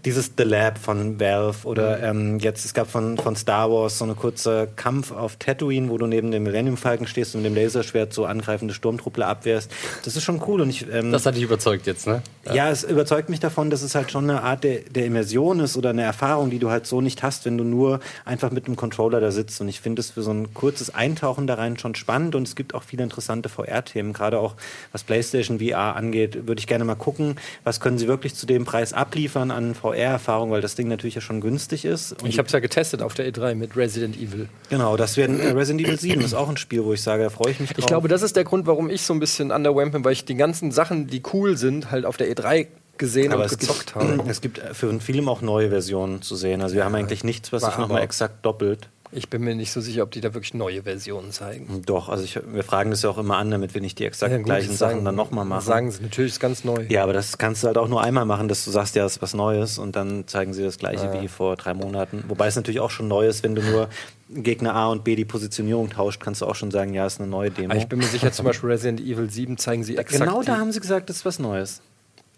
dieses 0.05 0.31
The 0.37 0.43
Lab 0.43 0.77
von 0.77 1.19
Valve 1.19 1.67
oder 1.67 2.01
ähm, 2.01 2.39
jetzt, 2.39 2.65
es 2.65 2.73
gab 2.73 2.89
von, 2.89 3.17
von 3.17 3.35
Star 3.35 3.69
Wars 3.69 3.97
so 3.97 4.05
eine 4.05 4.15
kurze 4.15 4.69
Kampf 4.75 5.11
auf 5.11 5.35
Tatooine, 5.37 5.89
wo 5.89 5.97
du 5.97 6.07
neben 6.07 6.31
dem 6.31 6.43
Millennium 6.43 6.77
Falcon 6.77 7.07
stehst 7.07 7.35
und 7.35 7.41
mit 7.41 7.51
dem 7.51 7.55
Laserschwert 7.55 8.13
so 8.13 8.25
angreifende 8.25 8.73
Sturmtruppler 8.73 9.27
abwehrst. 9.27 9.71
Das 10.05 10.15
ist 10.15 10.23
schon 10.23 10.41
cool 10.47 10.61
und 10.61 10.69
ich, 10.69 10.85
ähm, 10.91 11.11
Das 11.11 11.25
hat 11.25 11.35
dich 11.35 11.43
überzeugt 11.43 11.87
jetzt, 11.87 12.07
ne? 12.07 12.21
ja, 12.53 12.69
es 12.69 12.83
überzeugt 12.83 13.29
mich 13.29 13.39
davon, 13.39 13.69
dass 13.69 13.81
es 13.81 13.95
halt 13.95 14.11
schon 14.11 14.29
eine 14.29 14.43
Art 14.43 14.63
der, 14.63 14.79
der 14.89 15.05
Immersion 15.05 15.59
ist 15.59 15.75
oder 15.75 15.89
eine 15.89 16.03
Erfahrung, 16.03 16.49
die 16.49 16.59
du 16.59 16.69
halt 16.69 16.87
so 16.87 17.01
nicht 17.01 17.21
hast, 17.21 17.45
wenn 17.45 17.57
du 17.57 17.63
nur 17.63 17.99
einfach 18.25 18.51
mit 18.51 18.65
einem 18.65 18.75
Controller 18.75 19.19
da 19.19 19.31
sitzt. 19.31 19.59
Und 19.61 19.67
ich 19.67 19.81
finde 19.81 19.99
es 19.99 20.11
für 20.11 20.21
so 20.21 20.31
ein 20.31 20.53
kurzes 20.53 20.93
Eintauchen 20.93 21.45
da 21.45 21.55
rein 21.55 21.77
schon 21.77 21.95
spannend 21.95 22.35
und 22.35 22.47
es 22.47 22.55
gibt 22.55 22.73
auch 22.73 22.83
viele 22.83 23.03
interessante 23.03 23.49
VR-Themen, 23.49 24.13
gerade 24.13 24.39
auch 24.39 24.55
was 24.91 25.03
PlayStation 25.03 25.59
VR 25.59 25.95
angeht. 25.95 26.47
Würde 26.47 26.59
ich 26.59 26.67
gerne 26.67 26.85
mal 26.85 26.95
gucken, 26.95 27.35
was 27.63 27.79
können 27.79 27.97
sie 27.97 28.07
wirklich 28.07 28.35
zu 28.35 28.45
dem 28.45 28.65
Preis 28.65 28.93
abliefern 28.93 29.51
an 29.51 29.75
VR 29.75 29.88
VR-Erfahrung, 29.93 30.51
weil 30.51 30.61
das 30.61 30.75
Ding 30.75 30.87
natürlich 30.87 31.15
ja 31.15 31.21
schon 31.21 31.41
günstig 31.41 31.85
ist. 31.85 32.21
Und 32.21 32.29
Ich 32.29 32.37
habe 32.37 32.47
es 32.47 32.53
ja 32.53 32.59
getestet 32.59 33.01
auf 33.01 33.13
der 33.13 33.31
E3 33.31 33.55
mit 33.55 33.75
Resident 33.75 34.17
Evil. 34.17 34.49
genau, 34.69 34.97
das 34.97 35.17
werden 35.17 35.39
äh, 35.39 35.49
Resident 35.49 35.87
Evil 35.87 35.99
7 35.99 36.21
ist 36.21 36.33
auch 36.33 36.49
ein 36.49 36.57
Spiel, 36.57 36.83
wo 36.83 36.93
ich 36.93 37.01
sage, 37.01 37.23
da 37.23 37.29
freue 37.29 37.51
ich 37.51 37.59
mich 37.59 37.69
drauf. 37.69 37.79
Ich 37.79 37.87
glaube, 37.87 38.07
das 38.07 38.21
ist 38.21 38.35
der 38.35 38.43
Grund, 38.43 38.67
warum 38.67 38.89
ich 38.89 39.01
so 39.01 39.13
ein 39.13 39.19
bisschen 39.19 39.51
underwhelmed 39.51 39.93
bin, 39.93 40.05
weil 40.05 40.13
ich 40.13 40.25
die 40.25 40.35
ganzen 40.35 40.71
Sachen, 40.71 41.07
die 41.07 41.21
cool 41.33 41.57
sind, 41.57 41.91
halt 41.91 42.05
auf 42.05 42.17
der 42.17 42.33
E3 42.33 42.67
gesehen 42.97 43.33
aber 43.33 43.43
und 43.43 43.49
gezockt 43.49 43.93
gibt, 43.93 43.95
habe. 43.95 44.23
es 44.27 44.41
gibt 44.41 44.59
für 44.73 44.99
Film 44.99 45.29
auch 45.29 45.41
neue 45.41 45.69
Versionen 45.69 46.21
zu 46.21 46.35
sehen. 46.35 46.61
Also 46.61 46.75
wir 46.75 46.85
haben 46.85 46.95
eigentlich 46.95 47.23
nichts, 47.23 47.51
was 47.51 47.63
sich 47.63 47.77
nochmal 47.77 48.03
exakt 48.03 48.45
doppelt. 48.45 48.89
Ich 49.11 49.27
bin 49.29 49.43
mir 49.43 49.55
nicht 49.55 49.71
so 49.71 49.81
sicher, 49.81 50.03
ob 50.03 50.11
die 50.11 50.21
da 50.21 50.35
wirklich 50.35 50.53
neue 50.53 50.83
Versionen 50.83 51.31
zeigen. 51.31 51.81
Doch, 51.85 52.09
also 52.09 52.23
ich, 52.23 52.39
wir 52.53 52.63
fragen 52.63 52.91
das 52.91 53.01
ja 53.01 53.09
auch 53.09 53.17
immer 53.17 53.37
an, 53.37 53.49
damit 53.49 53.73
wir 53.73 53.81
nicht 53.81 53.97
die 53.97 54.05
exakt 54.05 54.31
Ja, 54.31 54.37
gut, 54.37 54.45
gleichen 54.45 54.69
das 54.69 54.77
Sachen 54.77 54.91
sagen- 54.97 55.05
dann 55.05 55.15
nochmal 55.15 55.45
machen. 55.45 55.65
Sagen 55.65 55.91
sie, 55.91 56.03
natürlich 56.03 56.33
ist 56.33 56.39
ganz 56.39 56.63
neu. 56.63 56.85
Ja, 56.89 57.03
aber 57.03 57.13
das 57.13 57.39
kannst 57.39 57.63
du 57.63 57.67
halt 57.67 57.79
auch 57.79 57.87
nur 57.87 58.03
einmal 58.03 58.25
machen, 58.25 58.47
dass 58.47 58.63
du 58.65 58.71
sagst, 58.71 58.95
ja, 58.95 59.01
das 59.03 59.13
ist 59.13 59.21
was 59.23 59.33
Neues 59.33 59.79
und 59.79 59.95
dann 59.95 60.27
zeigen 60.27 60.53
sie 60.53 60.61
das 60.63 60.77
gleiche 60.77 61.11
wie 61.21 61.27
vor 61.27 61.55
drei 61.55 61.73
Monaten. 61.73 62.23
Wobei 62.27 62.47
es 62.47 62.55
natürlich 62.55 62.79
auch 62.81 62.91
schon 62.91 63.07
neu 63.07 63.27
ist, 63.27 63.41
wenn 63.43 63.55
du 63.55 63.63
nur 63.63 63.89
Gegner 64.29 64.75
A 64.75 64.89
und 64.89 65.03
B 65.03 65.15
die 65.15 65.25
Positionierung 65.25 65.89
tauscht, 65.89 66.21
kannst 66.21 66.41
du 66.41 66.45
auch 66.45 66.55
schon 66.55 66.69
sagen, 66.69 66.93
ja, 66.93 67.07
ist 67.07 67.19
eine 67.19 67.27
neue 67.29 67.49
Demo. 67.49 67.71
Aber 67.71 67.79
ich 67.79 67.87
bin 67.87 67.97
mir 67.97 68.05
sicher, 68.05 68.31
zum 68.31 68.45
Beispiel 68.45 68.69
Resident 68.69 69.01
Evil 69.01 69.27
7 69.31 69.57
zeigen 69.57 69.83
sie 69.83 69.97
exakt 69.97 70.21
genau 70.23 70.43
da 70.43 70.53
die, 70.53 70.59
haben 70.59 70.71
sie 70.71 70.79
gesagt, 70.81 71.09
das 71.09 71.17
ist 71.17 71.25
was 71.25 71.39
Neues. 71.39 71.81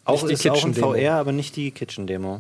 Auch 0.06 0.26
die 0.26 0.36
auch 0.50 0.56
ein 0.56 0.72
Kitchen-Demo. 0.74 0.94
VR, 0.94 1.16
aber 1.16 1.34
nicht 1.34 1.56
die 1.58 1.72
Kitchen-Demo. 1.72 2.40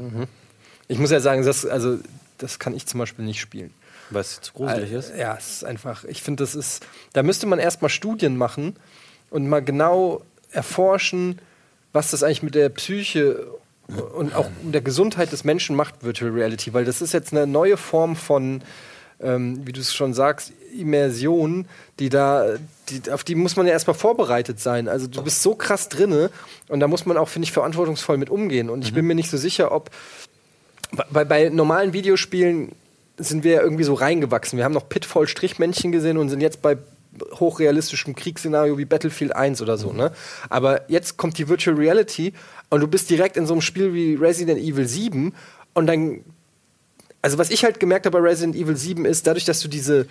Ich 0.88 1.00
muss 1.00 1.12
ja 1.12 1.20
sagen, 1.20 1.44
das, 1.46 1.66
also, 1.66 1.98
das 2.38 2.60
kann 2.60 2.74
ich 2.74 2.86
zum 2.88 3.00
Beispiel 3.00 3.26
nicht 3.26 3.42
spielen. 3.42 3.72
Weil 4.12 4.22
es 4.22 4.41
zu 4.41 4.53
gruselig 4.53 4.91
ist. 4.91 5.14
Ja, 5.18 5.36
es 5.38 5.49
ist 5.49 5.64
einfach, 5.64 6.03
ich 6.03 6.22
finde, 6.22 6.43
das 6.43 6.55
ist, 6.55 6.86
da 7.14 7.24
müsste 7.24 7.47
man 7.47 7.59
erstmal 7.59 7.89
Studien 7.89 8.38
machen 8.38 8.76
und 9.30 9.47
mal 9.47 9.62
genau 9.62 10.22
erforschen, 10.51 11.39
was 11.93 12.12
das 12.12 12.24
eigentlich 12.24 12.43
mit 12.43 12.55
der 12.55 12.70
Psyche 12.70 13.47
und 14.16 14.36
auch 14.36 14.49
mit 14.64 14.74
der 14.74 14.82
Gesundheit 14.82 15.32
des 15.32 15.43
Menschen 15.43 15.76
macht, 15.76 16.03
Virtual 16.03 16.32
Reality, 16.32 16.74
weil 16.74 16.86
das 16.86 17.01
ist 17.01 17.14
jetzt 17.14 17.34
eine 17.34 17.47
neue 17.47 17.78
Form 17.78 18.16
von, 18.16 18.62
ähm, 19.20 19.66
wie 19.66 19.74
du 19.74 19.82
es 19.82 19.93
schon 19.93 20.14
sagst, 20.14 20.53
Immersion, 20.78 21.66
die 21.99 22.09
da, 22.09 22.55
die, 22.89 23.12
auf 23.12 23.24
die 23.24 23.36
muss 23.36 23.55
man 23.55 23.68
ja 23.68 23.74
erstmal 23.74 23.95
vorbereitet 23.95 24.59
sein. 24.59 24.88
Also 24.88 25.07
du 25.07 25.22
bist 25.22 25.41
so 25.41 25.55
krass 25.55 25.89
drinne 25.89 26.30
und 26.70 26.80
da 26.80 26.88
muss 26.88 27.05
man 27.05 27.18
auch, 27.18 27.28
finde 27.28 27.45
ich, 27.45 27.51
verantwortungsvoll 27.51 28.18
mit 28.18 28.30
umgehen. 28.30 28.70
Und 28.70 28.84
ich 28.84 28.93
bin 28.93 29.05
mir 29.05 29.16
nicht 29.16 29.30
so 29.30 29.38
sicher, 29.38 29.72
ob 29.72 29.89
bei, 31.09 31.26
bei 31.26 31.49
normalen 31.49 31.93
Videospielen 31.93 32.72
sind 33.30 33.44
wir 33.44 33.54
ja 33.54 33.62
irgendwie 33.62 33.84
so 33.84 33.94
reingewachsen. 33.94 34.58
Wir 34.58 34.66
haben 34.66 34.74
noch 34.74 34.90
Pitfall-Strichmännchen 34.90 35.92
gesehen 35.92 36.18
und 36.18 36.30
sind 36.30 36.42
jetzt 36.42 36.62
bei 36.62 36.78
hochrealistischem 37.40 38.16
Kriegsszenario 38.16 38.78
wie 38.78 38.86
Battlefield 38.86 39.36
1 39.36 39.62
oder 39.62 39.78
so, 39.78 39.92
ne? 39.92 40.12
Aber 40.50 40.90
jetzt 40.90 41.18
kommt 41.18 41.38
die 41.38 41.50
Virtual 41.50 41.76
Reality 41.76 42.34
und 42.70 42.80
du 42.80 42.88
bist 42.88 43.10
direkt 43.10 43.36
in 43.36 43.46
so 43.46 43.54
einem 43.54 43.62
Spiel 43.62 43.94
wie 43.94 44.16
Resident 44.16 44.60
Evil 44.60 44.88
7 44.88 45.34
und 45.74 45.88
dann 45.88 46.24
also 47.22 47.38
was 47.38 47.52
ich 47.52 47.64
halt 47.64 47.80
gemerkt 47.80 48.06
habe 48.06 48.20
bei 48.20 48.30
Resident 48.30 48.56
Evil 48.56 48.76
7 48.76 49.06
ist, 49.06 49.28
dadurch, 49.28 49.46
dass 49.46 49.60
du 49.60 49.68
diese, 49.68 50.08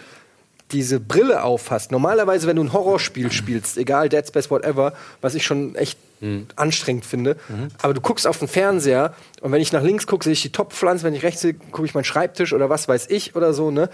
diese 0.73 1.01
Brille 1.01 1.43
aufhast, 1.43 1.93
normalerweise, 1.93 2.47
wenn 2.47 2.57
du 2.57 2.63
ein 2.63 2.73
Horrorspiel 2.73 3.33
spielst, 3.33 3.77
egal 3.77 4.09
Dead 4.09 4.27
Space, 4.27 4.51
whatever, 4.51 4.93
was 5.21 5.35
ich 5.35 5.45
schon 5.45 5.75
echt 5.75 5.99
anstrengend 6.57 7.07
finde, 7.07 7.37
aber 7.81 7.95
du 7.95 8.03
guckst 8.03 8.27
auf 8.27 8.39
den 8.39 8.47
Fernseher 8.49 9.15
und 9.41 9.53
wenn 9.53 9.63
ich 9.63 9.73
nach 9.73 9.83
links 9.83 10.07
gucke, 10.07 10.25
sehe 10.25 10.35
ich 10.35 10.43
die 10.43 10.53
Topfpflanze, 10.53 11.05
wenn 11.05 11.15
ich 11.15 11.23
rechts 11.23 11.41
sehe, 11.41 11.55
gucke 11.55 11.87
ich 11.87 11.95
meinen 11.95 12.05
Schreibtisch 12.05 12.53
oder 12.53 12.69
was 12.69 12.89
weiß 12.89 13.07
ich 13.09 13.37
oder 13.37 13.55
so, 13.55 13.71
ne? 13.71 13.89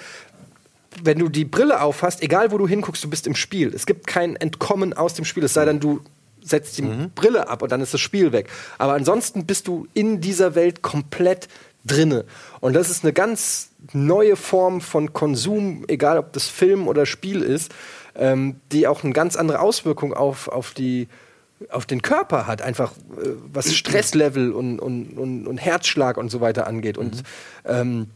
Wenn 1.02 1.20
du 1.20 1.28
die 1.28 1.44
Brille 1.44 1.82
aufhast, 1.82 2.22
egal 2.22 2.50
wo 2.50 2.58
du 2.58 2.66
hinguckst, 2.66 3.04
du 3.04 3.10
bist 3.10 3.26
im 3.28 3.36
Spiel. 3.36 3.72
Es 3.72 3.86
gibt 3.86 4.06
kein 4.06 4.34
Entkommen 4.34 4.92
aus 4.92 5.14
dem 5.14 5.24
Spiel, 5.24 5.44
es 5.44 5.54
sei 5.54 5.66
denn, 5.66 5.78
du 5.78 6.00
setzt 6.42 6.78
die 6.78 6.82
Brille 7.14 7.48
ab 7.48 7.62
und 7.62 7.70
dann 7.70 7.80
ist 7.80 7.92
das 7.94 8.00
Spiel 8.00 8.32
weg. 8.32 8.48
Aber 8.78 8.94
ansonsten 8.94 9.46
bist 9.46 9.68
du 9.68 9.86
in 9.94 10.20
dieser 10.20 10.54
Welt 10.54 10.82
komplett 10.82 11.48
drinne. 11.86 12.24
Und 12.60 12.74
das 12.74 12.90
ist 12.90 13.04
eine 13.04 13.12
ganz 13.12 13.70
neue 13.92 14.36
Form 14.36 14.80
von 14.80 15.12
Konsum, 15.12 15.84
egal 15.88 16.18
ob 16.18 16.32
das 16.32 16.48
Film 16.48 16.88
oder 16.88 17.06
Spiel 17.06 17.42
ist, 17.42 17.72
ähm, 18.14 18.56
die 18.72 18.86
auch 18.86 19.04
eine 19.04 19.12
ganz 19.12 19.36
andere 19.36 19.60
Auswirkung 19.60 20.12
auf, 20.14 20.48
auf, 20.48 20.72
die, 20.72 21.08
auf 21.70 21.86
den 21.86 22.02
Körper 22.02 22.46
hat, 22.46 22.62
einfach 22.62 22.92
äh, 22.92 23.30
was 23.52 23.74
Stresslevel 23.74 24.52
und, 24.52 24.78
und, 24.78 25.18
und, 25.18 25.46
und 25.46 25.58
Herzschlag 25.58 26.16
und 26.16 26.30
so 26.30 26.40
weiter 26.40 26.66
angeht. 26.66 26.98
Und 26.98 27.22
ähm, 27.64 28.08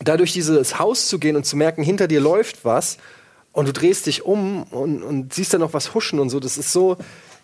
dadurch 0.00 0.32
dieses 0.32 0.78
Haus 0.78 1.08
zu 1.08 1.18
gehen 1.18 1.36
und 1.36 1.44
zu 1.44 1.56
merken, 1.56 1.82
hinter 1.82 2.08
dir 2.08 2.20
läuft 2.20 2.64
was 2.64 2.98
und 3.52 3.66
du 3.66 3.72
drehst 3.72 4.06
dich 4.06 4.24
um 4.24 4.64
und, 4.64 5.02
und 5.02 5.32
siehst 5.32 5.54
da 5.54 5.58
noch 5.58 5.72
was 5.72 5.94
huschen 5.94 6.20
und 6.20 6.30
so, 6.30 6.40
das 6.40 6.58
ist 6.58 6.72
so. 6.72 6.96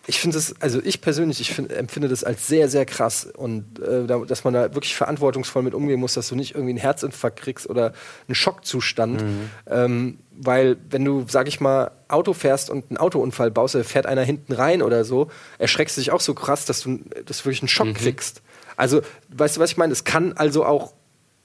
Ich 0.07 0.19
finde 0.19 0.37
das, 0.37 0.53
also 0.59 0.79
ich 0.83 1.01
persönlich, 1.01 1.41
ich 1.41 1.53
find, 1.53 1.71
empfinde 1.71 2.07
das 2.07 2.23
als 2.23 2.47
sehr, 2.47 2.69
sehr 2.69 2.85
krass 2.85 3.27
und 3.35 3.79
äh, 3.79 4.05
da, 4.05 4.19
dass 4.19 4.43
man 4.43 4.53
da 4.53 4.73
wirklich 4.75 4.95
verantwortungsvoll 4.95 5.63
mit 5.63 5.73
umgehen 5.73 5.99
muss, 5.99 6.13
dass 6.13 6.29
du 6.29 6.35
nicht 6.35 6.53
irgendwie 6.53 6.71
einen 6.71 6.79
Herzinfarkt 6.79 7.39
kriegst 7.39 7.67
oder 7.69 7.93
einen 8.27 8.35
Schockzustand. 8.35 9.23
Ähm, 9.67 10.19
weil, 10.37 10.77
wenn 10.89 11.03
du, 11.05 11.25
sag 11.27 11.47
ich 11.47 11.59
mal, 11.59 11.91
Auto 12.07 12.33
fährst 12.33 12.69
und 12.69 12.85
einen 12.89 12.97
Autounfall 12.97 13.51
baust, 13.51 13.75
da 13.75 13.83
fährt 13.83 14.05
einer 14.05 14.23
hinten 14.23 14.53
rein 14.53 14.81
oder 14.81 15.05
so, 15.05 15.31
erschreckst 15.57 15.97
du 15.97 16.01
dich 16.01 16.11
auch 16.11 16.21
so 16.21 16.33
krass, 16.33 16.65
dass 16.65 16.81
du, 16.81 16.99
dass 17.25 17.39
du 17.39 17.45
wirklich 17.45 17.61
einen 17.61 17.69
Schock 17.69 17.95
kriegst. 17.95 18.41
Also, 18.75 19.01
weißt 19.29 19.57
du, 19.57 19.61
was 19.61 19.71
ich 19.71 19.77
meine? 19.77 19.93
Es 19.93 20.03
kann 20.03 20.33
also 20.33 20.65
auch, 20.65 20.93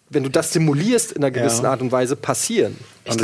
wenn 0.09 0.23
du 0.25 0.29
das 0.29 0.53
simulierst 0.53 1.13
in 1.13 1.23
einer 1.23 1.31
gewissen 1.31 1.65
Ja. 1.65 1.71
Art 1.71 1.81
und 1.81 1.93
Weise, 1.93 2.17
passieren. 2.17 2.77
Ich 3.05 3.13
Und 3.13 3.23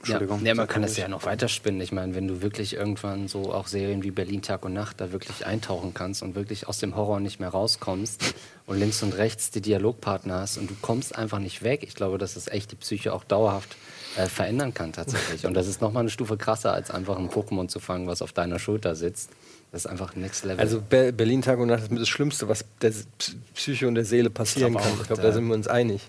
das. 0.00 0.08
Ja, 0.08 0.14
Entschuldigung. 0.16 0.46
ja, 0.46 0.54
man 0.54 0.66
kann 0.66 0.82
das 0.82 0.96
ja 0.96 1.08
noch 1.08 1.24
weiterspinnen. 1.24 1.80
Ich 1.80 1.92
meine, 1.92 2.14
wenn 2.14 2.28
du 2.28 2.42
wirklich 2.42 2.74
irgendwann 2.74 3.28
so 3.28 3.52
auch 3.52 3.66
Serien 3.66 4.02
wie 4.02 4.10
Berlin 4.10 4.42
Tag 4.42 4.64
und 4.64 4.72
Nacht 4.72 5.00
da 5.00 5.12
wirklich 5.12 5.46
eintauchen 5.46 5.94
kannst 5.94 6.22
und 6.22 6.34
wirklich 6.34 6.68
aus 6.68 6.78
dem 6.78 6.96
Horror 6.96 7.20
nicht 7.20 7.40
mehr 7.40 7.50
rauskommst 7.50 8.34
und 8.66 8.78
links 8.78 9.02
und 9.02 9.16
rechts 9.16 9.50
die 9.50 9.60
Dialogpartner 9.60 10.40
hast 10.40 10.58
und 10.58 10.70
du 10.70 10.76
kommst 10.80 11.16
einfach 11.16 11.38
nicht 11.38 11.62
weg, 11.62 11.82
ich 11.82 11.94
glaube, 11.94 12.18
dass 12.18 12.36
es 12.36 12.48
echt 12.48 12.72
die 12.72 12.76
Psyche 12.76 13.12
auch 13.12 13.24
dauerhaft 13.24 13.76
äh, 14.16 14.26
verändern 14.26 14.74
kann 14.74 14.92
tatsächlich. 14.92 15.46
Und 15.46 15.54
das 15.54 15.66
ist 15.66 15.80
nochmal 15.80 16.02
eine 16.02 16.10
Stufe 16.10 16.36
krasser, 16.36 16.72
als 16.72 16.90
einfach 16.90 17.16
ein 17.16 17.28
Pokémon 17.28 17.68
zu 17.68 17.80
fangen, 17.80 18.06
was 18.06 18.22
auf 18.22 18.32
deiner 18.32 18.58
Schulter 18.58 18.94
sitzt. 18.94 19.30
Das 19.70 19.84
ist 19.84 19.90
einfach 19.90 20.16
Next 20.16 20.44
Level. 20.46 20.60
Also 20.60 20.80
Be 20.80 21.12
Berlin 21.12 21.42
Tag 21.42 21.58
und 21.58 21.68
Nacht 21.68 21.82
ist 21.82 21.92
das 21.92 22.08
Schlimmste, 22.08 22.48
was 22.48 22.64
der 22.80 22.90
Psyche 23.54 23.86
und 23.86 23.96
der 23.96 24.06
Seele 24.06 24.30
passieren 24.30 24.74
kann. 24.74 24.82
auch, 24.82 25.00
ich 25.00 25.06
glaube, 25.06 25.20
da- 25.20 25.32
sind 25.32 25.46
wir 25.46 25.54
uns 25.54 25.68
einig. 25.68 26.00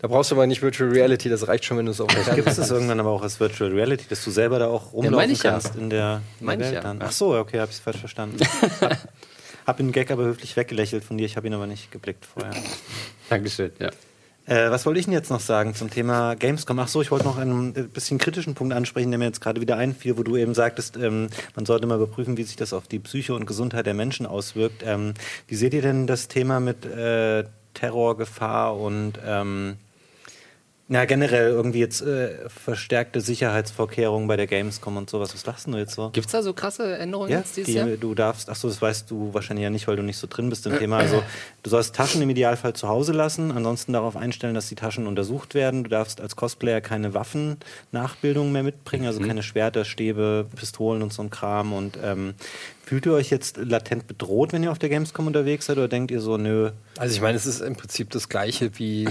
Da 0.00 0.08
brauchst 0.08 0.30
du 0.30 0.36
aber 0.36 0.46
nicht 0.46 0.62
Virtual 0.62 0.90
Reality, 0.90 1.28
das 1.28 1.46
reicht 1.46 1.66
schon, 1.66 1.76
wenn 1.76 1.84
du 1.84 1.92
es 1.92 2.00
auf 2.00 2.08
der 2.08 2.34
Gibt 2.34 2.48
es 2.48 2.56
das 2.56 2.70
irgendwann 2.70 3.00
aber 3.00 3.10
auch 3.10 3.22
als 3.22 3.38
Virtual 3.38 3.70
Reality, 3.70 4.06
dass 4.08 4.24
du 4.24 4.30
selber 4.30 4.58
da 4.58 4.68
auch 4.68 4.94
rumlaufen 4.94 5.34
ja. 5.34 5.50
kannst 5.50 5.76
in 5.76 5.90
der, 5.90 6.22
in 6.40 6.46
der 6.46 6.46
Meine 6.46 6.62
ich 6.62 6.66
Welt 6.68 6.74
ja, 6.76 6.80
dann? 6.80 6.98
ja. 7.00 7.06
Ach 7.06 7.12
so, 7.12 7.34
okay, 7.36 7.60
habe 7.60 7.70
ich 7.70 7.76
falsch 7.78 7.98
verstanden. 7.98 8.38
hab, 8.80 8.98
hab 9.66 9.76
den 9.76 9.92
Gag 9.92 10.10
aber 10.10 10.24
höflich 10.24 10.56
weggelächelt 10.56 11.04
von 11.04 11.18
dir, 11.18 11.26
ich 11.26 11.36
habe 11.36 11.46
ihn 11.46 11.54
aber 11.54 11.66
nicht 11.66 11.90
geblickt 11.92 12.24
vorher. 12.24 12.54
Dankeschön, 13.28 13.72
ja. 13.78 13.90
Äh, 14.46 14.70
was 14.70 14.84
wollte 14.84 15.00
ich 15.00 15.06
denn 15.06 15.14
jetzt 15.14 15.30
noch 15.30 15.40
sagen 15.40 15.74
zum 15.74 15.88
Thema 15.88 16.34
Gamescom? 16.34 16.78
Ach 16.78 16.88
so, 16.88 17.00
ich 17.00 17.10
wollte 17.10 17.24
noch 17.24 17.38
einen 17.38 17.74
äh, 17.74 17.82
bisschen 17.82 18.18
kritischen 18.18 18.54
Punkt 18.54 18.74
ansprechen, 18.74 19.10
der 19.10 19.18
mir 19.18 19.24
jetzt 19.24 19.40
gerade 19.40 19.60
wieder 19.60 19.76
einfiel, 19.76 20.18
wo 20.18 20.22
du 20.22 20.36
eben 20.36 20.54
sagtest, 20.54 20.98
ähm, 20.98 21.28
man 21.56 21.64
sollte 21.64 21.86
mal 21.86 21.96
überprüfen, 21.96 22.36
wie 22.36 22.42
sich 22.42 22.56
das 22.56 22.74
auf 22.74 22.86
die 22.86 22.98
Psyche 22.98 23.34
und 23.34 23.46
Gesundheit 23.46 23.86
der 23.86 23.94
Menschen 23.94 24.26
auswirkt. 24.26 24.82
Ähm, 24.84 25.14
wie 25.48 25.54
seht 25.54 25.72
ihr 25.72 25.80
denn 25.80 26.06
das 26.06 26.28
Thema 26.28 26.60
mit 26.60 26.84
äh, 26.84 27.44
Terrorgefahr 27.72 28.76
und 28.76 29.18
ähm, 29.24 29.76
ja, 30.88 31.06
generell 31.06 31.48
irgendwie 31.48 31.78
jetzt 31.78 32.02
äh, 32.02 32.46
verstärkte 32.50 33.22
Sicherheitsvorkehrungen 33.22 34.28
bei 34.28 34.36
der 34.36 34.46
Gamescom 34.46 34.98
und 34.98 35.08
sowas. 35.08 35.32
Was 35.32 35.46
lachst 35.46 35.66
du 35.66 35.76
jetzt 35.78 35.94
so? 35.94 36.10
Gibt 36.10 36.26
es 36.26 36.32
da 36.32 36.42
so 36.42 36.52
krasse 36.52 36.98
Änderungen 36.98 37.30
Ja, 37.30 37.38
jetzt 37.38 37.56
dieses 37.56 37.72
die, 37.72 37.78
Jahr? 37.78 37.86
du 37.88 38.14
darfst, 38.14 38.50
ach 38.50 38.56
so, 38.56 38.68
das 38.68 38.82
weißt 38.82 39.10
du 39.10 39.32
wahrscheinlich 39.32 39.64
ja 39.64 39.70
nicht, 39.70 39.88
weil 39.88 39.96
du 39.96 40.02
nicht 40.02 40.18
so 40.18 40.26
drin 40.28 40.50
bist 40.50 40.66
im 40.66 40.78
Thema. 40.78 40.98
Also, 40.98 41.22
du 41.62 41.70
sollst 41.70 41.94
Taschen 41.94 42.20
im 42.20 42.28
Idealfall 42.28 42.74
zu 42.74 42.86
Hause 42.88 43.12
lassen, 43.12 43.50
ansonsten 43.50 43.94
darauf 43.94 44.14
einstellen, 44.14 44.54
dass 44.54 44.68
die 44.68 44.74
Taschen 44.74 45.06
untersucht 45.06 45.54
werden. 45.54 45.84
Du 45.84 45.90
darfst 45.90 46.20
als 46.20 46.36
Cosplayer 46.36 46.82
keine 46.82 47.14
Waffennachbildungen 47.14 48.52
mehr 48.52 48.62
mitbringen, 48.62 49.06
also 49.06 49.20
keine 49.20 49.42
Schwerter, 49.42 49.86
Stäbe, 49.86 50.46
Pistolen 50.54 51.02
und 51.02 51.12
so 51.14 51.22
ein 51.22 51.30
Kram. 51.30 51.72
Und 51.72 51.98
ähm, 52.02 52.34
fühlt 52.84 53.06
ihr 53.06 53.14
euch 53.14 53.30
jetzt 53.30 53.56
latent 53.56 54.06
bedroht, 54.06 54.52
wenn 54.52 54.62
ihr 54.62 54.70
auf 54.70 54.78
der 54.78 54.90
Gamescom 54.90 55.26
unterwegs 55.26 55.64
seid, 55.66 55.78
oder 55.78 55.88
denkt 55.88 56.10
ihr 56.10 56.20
so, 56.20 56.36
nö, 56.36 56.72
Also 56.98 57.14
ich 57.14 57.22
meine, 57.22 57.36
es 57.36 57.46
ist 57.46 57.60
im 57.62 57.74
Prinzip 57.74 58.10
das 58.10 58.28
Gleiche 58.28 58.70
wie 58.78 59.08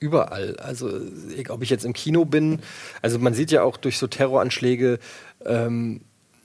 überall. 0.00 0.56
Also 0.56 0.90
ob 1.48 1.62
ich 1.62 1.70
jetzt 1.70 1.84
im 1.84 1.92
Kino 1.92 2.24
bin, 2.24 2.60
also 3.02 3.18
man 3.18 3.34
sieht 3.34 3.50
ja 3.50 3.62
auch 3.62 3.76
durch 3.76 3.98
so 3.98 4.06
Terroranschläge, 4.06 4.98
ähm, 5.44 6.00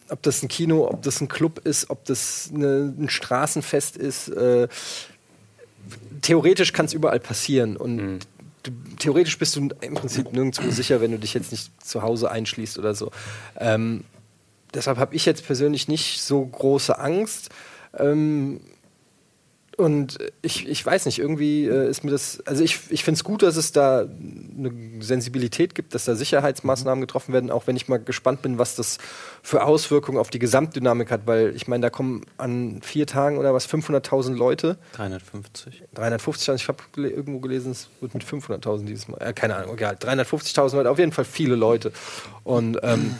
ob 0.10 0.22
das 0.22 0.43
ein 0.43 0.47
Kino, 0.47 0.88
ob 0.88 1.01
das 1.01 1.22
ein 1.22 1.28
Club 1.28 1.60
ist, 1.64 1.89
ob 1.89 2.06
das 2.06 2.51
eine, 2.54 2.93
ein 2.97 3.10
Straßenfest 3.10 3.97
ist. 3.97 4.30
Äh, 4.30 4.68
theoretisch 6.22 6.74
kann 6.74 6.86
es 6.86 6.93
überall 6.93 7.20
passieren 7.20 7.78
und 7.78 8.20
du, 8.64 8.72
theoretisch 8.99 9.38
bist 9.38 9.56
du 9.56 9.70
im 9.82 9.93
Prinzip 9.93 10.32
nirgendwo 10.32 10.70
sicher, 10.72 11.01
wenn 11.01 11.12
du 11.12 11.20
dich 11.20 11.34
jetzt 11.34 11.51
nicht 11.51 11.72
zu 11.86 12.01
Hause 12.01 12.32
einschließt 12.32 12.80
oder 12.80 12.93
so. 12.93 13.12
Ähm, 13.58 14.04
deshalb 14.74 14.97
habe 14.97 15.16
ich 15.16 15.26
jetzt 15.26 15.45
persönlich 15.45 15.88
nicht 15.88 16.22
so 16.22 16.45
große 16.45 16.97
Angst. 16.97 17.49
Ähm, 17.97 18.62
und 19.78 20.20
ich, 20.42 20.68
ich 20.68 20.86
weiß 20.86 21.06
nicht, 21.08 21.18
irgendwie 21.20 21.66
äh, 21.66 21.90
ist 21.90 22.04
mir 22.04 22.12
das, 22.12 22.42
also 22.46 22.64
ich, 22.64 22.80
ich 22.90 23.04
finde 23.04 23.18
es 23.18 23.24
gut, 23.24 23.42
dass 23.42 23.56
es 23.56 23.72
da 23.72 24.02
eine 24.02 24.72
Sensibilität 25.00 25.74
gibt, 25.74 25.96
dass 25.96 26.06
da 26.06 26.16
Sicherheitsmaßnahmen 26.16 27.02
getroffen 27.02 27.34
werden, 27.34 27.50
auch 27.50 27.66
wenn 27.66 27.76
ich 27.76 27.88
mal 27.88 27.98
gespannt 27.98 28.44
bin, 28.44 28.60
was 28.60 28.76
das 28.76 29.00
für 29.42 29.64
Auswirkungen 29.64 30.20
auf 30.20 30.30
die 30.30 30.38
Gesamtdynamik 30.38 31.10
hat, 31.10 31.22
weil 31.26 31.56
ich 31.56 31.68
meine, 31.68 31.82
da 31.82 31.90
kommen 31.90 32.26
an 32.38 32.82
vier 32.84 33.08
Tagen 33.08 33.38
oder 33.38 33.54
was 33.54 33.68
500.000 33.68 34.36
Leute. 34.36 34.78
350. 34.94 35.84
350.000, 35.96 36.56
ich 36.56 36.68
habe 36.68 36.84
gele 36.94 37.10
irgendwo 37.10 37.40
gelesen, 37.40 37.72
es 37.72 37.90
wird 38.00 38.14
mit 38.14 38.24
500.000 38.24 38.86
dieses 38.86 39.08
Mal. 39.08 39.18
Äh, 39.22 39.34
keine 39.34 39.56
Ahnung, 39.56 39.76
egal. 39.76 39.96
350.000 39.96 40.76
Leute, 40.76 40.92
auf 40.92 41.00
jeden 41.00 41.12
Fall 41.12 41.26
viele 41.26 41.56
Leute. 41.56 41.92
Und 42.44 42.78
ähm, 42.84 43.16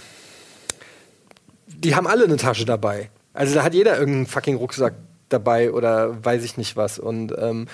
die 1.68 1.96
haben 1.96 2.06
alle 2.06 2.26
eine 2.26 2.38
Tasche 2.38 2.66
dabei. 2.66 3.10
Also 3.34 3.56
da 3.56 3.64
hat 3.64 3.74
jeder 3.74 3.98
irgendeinen 3.98 4.28
fucking 4.28 4.58
Rucksack 4.58 4.94
dabei 5.34 5.72
oder 5.72 6.24
weiß 6.24 6.44
ich 6.44 6.58
nicht 6.58 6.78
was. 6.78 7.00
Und 7.00 7.34
ähm, 7.38 7.68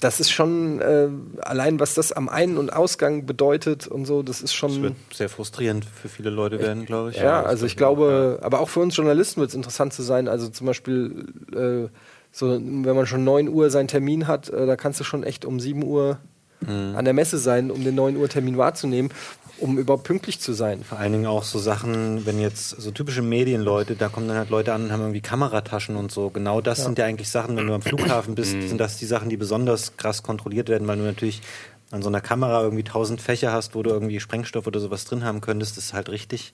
das 0.00 0.20
ist 0.20 0.30
schon 0.30 0.80
äh, 0.80 1.08
allein, 1.40 1.80
was 1.80 1.94
das 1.94 2.12
am 2.12 2.28
Ein- 2.28 2.56
und 2.56 2.72
Ausgang 2.72 3.26
bedeutet 3.26 3.86
und 3.86 4.06
so, 4.06 4.22
das 4.22 4.40
ist 4.40 4.54
schon. 4.54 4.70
Das 4.70 4.82
wird 4.82 4.94
sehr 5.12 5.28
frustrierend 5.28 5.84
für 5.84 6.08
viele 6.08 6.30
Leute 6.30 6.60
werden, 6.60 6.86
glaube 6.86 7.10
ich. 7.10 7.16
Ja, 7.16 7.42
also 7.42 7.66
ich 7.66 7.76
glaube, 7.76 8.38
aber 8.42 8.60
auch 8.60 8.68
für 8.68 8.80
uns 8.80 8.96
Journalisten 8.96 9.40
wird 9.40 9.50
es 9.50 9.56
interessant 9.56 9.92
zu 9.92 10.02
sein. 10.02 10.28
Also 10.28 10.48
zum 10.48 10.66
Beispiel, 10.66 11.26
äh, 11.52 11.88
so, 12.30 12.50
wenn 12.50 12.96
man 12.96 13.06
schon 13.06 13.24
9 13.24 13.48
Uhr 13.48 13.70
seinen 13.70 13.88
Termin 13.88 14.26
hat, 14.26 14.48
äh, 14.48 14.66
da 14.66 14.76
kannst 14.76 15.00
du 15.00 15.04
schon 15.04 15.24
echt 15.24 15.44
um 15.44 15.60
7 15.60 15.82
Uhr 15.84 16.18
an 16.66 17.04
der 17.04 17.14
Messe 17.14 17.38
sein, 17.38 17.70
um 17.70 17.84
den 17.84 17.94
9 17.94 18.16
Uhr 18.16 18.28
Termin 18.28 18.58
wahrzunehmen, 18.58 19.12
um 19.60 19.78
überhaupt 19.78 20.04
pünktlich 20.04 20.40
zu 20.40 20.52
sein. 20.52 20.84
Vor 20.84 20.98
allen 20.98 21.12
Dingen 21.12 21.26
auch 21.26 21.42
so 21.42 21.58
Sachen, 21.58 22.26
wenn 22.26 22.40
jetzt 22.40 22.70
so 22.70 22.90
typische 22.90 23.22
Medienleute, 23.22 23.96
da 23.96 24.08
kommen 24.08 24.28
dann 24.28 24.36
halt 24.36 24.50
Leute 24.50 24.72
an 24.72 24.84
und 24.84 24.92
haben 24.92 25.00
irgendwie 25.00 25.20
Kamerataschen 25.20 25.96
und 25.96 26.10
so. 26.10 26.30
Genau 26.30 26.60
das 26.60 26.84
sind 26.84 26.98
ja 26.98 27.04
eigentlich 27.04 27.28
Sachen, 27.28 27.56
wenn 27.56 27.66
du 27.66 27.74
am 27.74 27.82
Flughafen 27.82 28.34
bist, 28.34 28.52
sind 28.52 28.78
das 28.78 28.96
die 28.96 29.06
Sachen, 29.06 29.28
die 29.28 29.36
besonders 29.36 29.96
krass 29.96 30.22
kontrolliert 30.22 30.68
werden, 30.68 30.86
weil 30.88 30.96
du 30.96 31.04
natürlich 31.04 31.42
an 31.90 32.02
so 32.02 32.08
einer 32.08 32.20
Kamera 32.20 32.62
irgendwie 32.62 32.84
tausend 32.84 33.20
Fächer 33.20 33.52
hast, 33.52 33.74
wo 33.74 33.82
du 33.82 33.90
irgendwie 33.90 34.20
Sprengstoff 34.20 34.66
oder 34.66 34.80
sowas 34.80 35.04
drin 35.04 35.24
haben 35.24 35.40
könntest. 35.40 35.76
Das 35.76 35.86
ist 35.86 35.92
halt 35.94 36.08
richtig 36.10 36.52